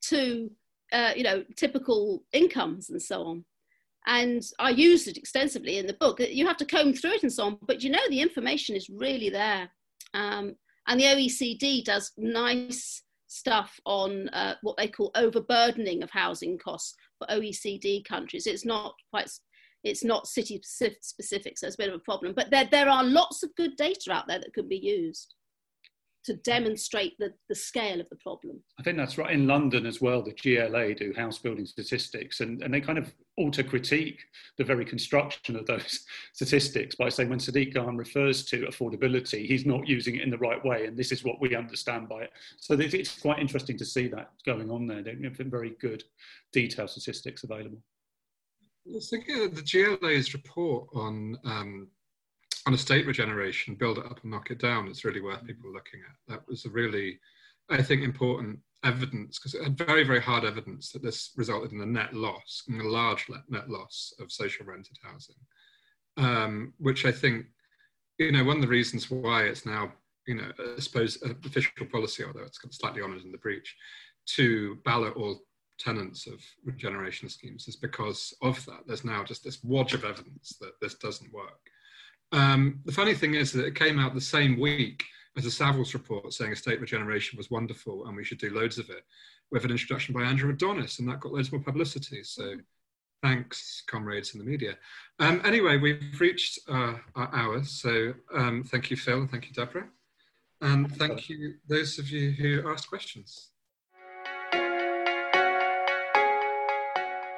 to 0.02 0.52
uh, 0.92 1.14
you 1.16 1.24
know 1.24 1.44
typical 1.56 2.24
incomes 2.34 2.90
and 2.90 3.02
so 3.02 3.24
on 3.24 3.46
and 4.08 4.42
i 4.60 4.70
used 4.70 5.08
it 5.08 5.18
extensively 5.18 5.78
in 5.78 5.86
the 5.86 5.94
book. 5.94 6.20
You 6.20 6.48
have 6.48 6.58
to 6.58 6.66
comb 6.66 6.94
through 6.94 7.14
it 7.14 7.24
and 7.24 7.32
so 7.32 7.46
on 7.46 7.58
but 7.68 7.84
you 7.84 7.90
know 7.90 8.00
the 8.10 8.22
information 8.22 8.76
is 8.76 8.90
really 8.90 9.30
there. 9.30 9.70
Um, 10.14 10.56
and 10.88 11.00
the 11.00 11.06
oecd 11.06 11.84
does 11.84 12.12
nice 12.18 13.04
stuff 13.28 13.80
on 13.86 14.30
uh, 14.30 14.56
what 14.62 14.78
they 14.78 14.88
call 14.88 15.12
overburdening 15.16 16.02
of 16.02 16.10
housing 16.10 16.58
costs 16.58 16.96
for 17.20 17.28
oecd 17.28 18.06
countries. 18.06 18.48
It's 18.48 18.66
not 18.66 18.94
quite 19.12 19.30
it's 19.84 20.04
not 20.04 20.28
city 20.28 20.60
specific 20.64 21.58
so 21.58 21.68
it's 21.68 21.76
a 21.76 21.78
bit 21.78 21.90
of 21.90 21.96
a 21.96 22.00
problem. 22.00 22.34
But 22.36 22.50
there, 22.50 22.68
there 22.72 22.90
are 22.90 23.04
lots 23.04 23.44
of 23.44 23.56
good 23.56 23.76
data 23.78 24.12
out 24.12 24.28
there 24.28 24.40
that 24.40 24.54
could 24.54 24.70
be 24.70 24.78
used 24.78 25.36
to 26.28 26.36
demonstrate 26.36 27.18
the, 27.20 27.34
the 27.48 27.56
scale 27.56 28.02
of 28.02 28.10
the 28.10 28.18
problem. 28.18 28.62
I 28.78 28.84
think 28.84 28.98
that's 28.98 29.18
right. 29.18 29.32
In 29.32 29.48
London 29.48 29.86
as 29.86 30.02
well, 30.02 30.22
the 30.22 30.34
GLA 30.34 30.94
do 30.94 31.14
house 31.16 31.38
building 31.38 31.66
statistics 31.66 32.42
and, 32.42 32.62
and 32.62 32.74
they 32.74 32.82
kind 32.82 32.98
of 32.98 33.14
auto 33.38 33.64
critique 33.64 34.20
the 34.58 34.66
very 34.66 34.84
construction 34.84 35.56
of 35.56 35.66
those 35.66 36.06
statistics 36.34 36.96
by 36.96 37.08
saying 37.08 37.30
when 37.30 37.40
Sadiq 37.40 37.74
Khan 37.74 37.96
refers 37.96 38.44
to 38.46 38.66
affordability, 38.66 39.48
he's 39.48 39.66
not 39.66 39.88
using 39.88 40.18
it 40.18 40.24
in 40.24 40.30
the 40.30 40.38
right 40.38 40.64
way. 40.66 40.86
And 40.86 40.98
this 40.98 41.14
is 41.14 41.24
what 41.24 41.40
we 41.40 41.56
understand 41.56 42.10
by 42.10 42.24
it. 42.24 42.32
So 42.58 42.74
it's 42.78 43.22
quite 43.22 43.40
interesting 43.40 43.78
to 43.78 43.86
see 43.86 44.10
that 44.10 44.32
going 44.46 44.70
on 44.70 44.86
there. 44.86 45.02
They 45.02 45.16
have 45.24 45.38
very 45.38 45.76
good 45.80 46.04
detailed 46.52 46.90
statistics 46.90 47.46
available. 47.46 47.82
I 48.86 48.96
was 48.96 49.10
thinking 49.10 49.44
of 49.44 49.56
the 49.56 49.62
GLA's 49.62 50.34
report 50.34 50.90
on 50.94 51.38
um, 51.46 51.88
on 52.68 52.74
estate 52.74 53.08
regeneration, 53.08 53.76
build 53.76 53.98
it 53.98 54.06
up 54.06 54.20
and 54.22 54.32
knock 54.32 54.52
it 54.52 54.60
down, 54.60 54.90
it's 54.90 55.06
really 55.06 55.22
worth 55.22 55.46
people 55.46 55.72
looking 55.72 56.02
at. 56.02 56.16
That 56.28 56.48
was 56.50 56.66
a 56.66 56.70
really, 56.70 57.18
I 57.70 57.82
think, 57.82 58.04
important 58.04 58.60
evidence 58.84 59.40
because 59.40 59.54
it 59.54 59.64
had 59.64 59.78
very, 59.78 60.04
very 60.04 60.22
hard 60.22 60.44
evidence 60.44 60.92
that 60.92 61.02
this 61.02 61.32
resulted 61.38 61.72
in 61.72 61.80
a 61.80 61.86
net 61.86 62.14
loss, 62.14 62.64
a 62.70 62.84
large 62.84 63.26
net 63.48 63.70
loss 63.70 64.14
of 64.20 64.34
social 64.34 64.66
rented 64.66 64.98
housing, 65.02 65.38
um, 66.18 66.74
which 66.78 67.06
I 67.06 67.12
think, 67.12 67.46
you 68.18 68.34
know, 68.34 68.44
one 68.44 68.58
of 68.58 68.62
the 68.62 68.68
reasons 68.68 69.10
why 69.10 69.44
it's 69.44 69.66
now, 69.66 69.94
you 70.28 70.36
know, 70.36 70.52
I 70.60 70.82
suppose 70.82 71.18
official 71.46 71.88
policy, 71.90 72.26
although 72.26 72.42
it's 72.42 72.60
slightly 72.72 73.02
honoured 73.02 73.24
in 73.24 73.32
the 73.32 73.38
breach, 73.38 73.74
to 74.36 74.76
ballot 74.84 75.16
all 75.16 75.40
tenants 75.80 76.28
of 76.28 76.42
regeneration 76.66 77.30
schemes 77.30 77.70
is 77.70 77.78
because 77.78 78.34
of 78.42 78.64
that. 78.66 78.82
There's 78.86 79.06
now 79.06 79.24
just 79.24 79.46
this 79.46 79.64
wodge 79.64 79.94
of 79.94 80.04
evidence 80.04 80.58
that 80.60 80.74
this 80.82 80.96
doesn't 80.96 81.32
work. 81.32 81.62
Um, 82.32 82.82
the 82.86 82.92
funny 82.92 83.14
thing 83.14 83.36
is 83.36 83.52
that 83.54 83.66
it 83.66 83.76
came 83.76 84.00
out 84.00 84.14
the 84.14 84.22
same 84.22 84.60
week 84.60 85.06
as 85.38 85.46
a 85.46 85.50
Savills 85.50 85.94
report 85.94 86.34
saying 86.34 86.52
estate 86.52 86.82
regeneration 86.82 87.38
was 87.38 87.52
wonderful 87.52 88.08
and 88.08 88.16
we 88.16 88.24
should 88.24 88.40
do 88.40 88.54
loads 88.54 88.78
of 88.78 88.90
it, 88.90 89.04
with 89.52 89.64
an 89.64 89.72
introduction 89.72 90.14
by 90.14 90.24
Andrew 90.24 90.50
Adonis, 90.50 91.00
and 91.00 91.08
that 91.08 91.20
got 91.20 91.32
loads 91.32 91.52
more 91.52 91.62
publicity. 91.62 92.24
So 92.24 92.56
thanks, 93.24 93.84
comrades 93.88 94.34
in 94.34 94.40
the 94.40 94.46
media. 94.46 94.78
Um, 95.20 95.42
anyway, 95.46 95.78
we've 95.78 96.20
reached 96.20 96.60
uh, 96.68 96.96
our 97.16 97.34
hours, 97.34 97.70
so 97.70 98.14
um, 98.34 98.64
thank 98.64 98.92
you, 98.92 98.98
Phil, 98.98 99.20
and 99.20 99.32
thank 99.32 99.48
you, 99.48 99.54
Deborah. 99.54 99.88
And 100.60 100.94
thank 100.98 101.30
you, 101.30 101.56
those 101.68 102.00
of 102.00 102.10
you 102.10 102.32
who 102.32 102.70
asked 102.70 102.90
questions. 102.90 103.52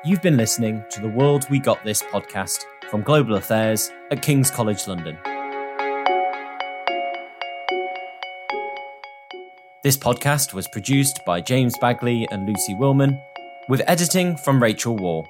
You've 0.05 0.21
been 0.21 0.37
listening 0.37 0.83
to 0.91 1.01
the 1.01 1.09
World 1.09 1.45
We 1.51 1.59
Got 1.59 1.83
This 1.83 2.01
podcast 2.01 2.63
from 2.89 3.03
Global 3.03 3.35
Affairs 3.35 3.91
at 4.11 4.21
King's 4.23 4.49
College 4.49 4.87
London. 4.87 5.17
This 9.83 9.95
podcast 9.95 10.53
was 10.53 10.67
produced 10.67 11.19
by 11.25 11.39
James 11.39 11.77
Bagley 11.79 12.27
and 12.31 12.47
Lucy 12.47 12.73
Willman, 12.73 13.21
with 13.69 13.81
editing 13.87 14.35
from 14.35 14.61
Rachel 14.61 14.97
War. 14.97 15.23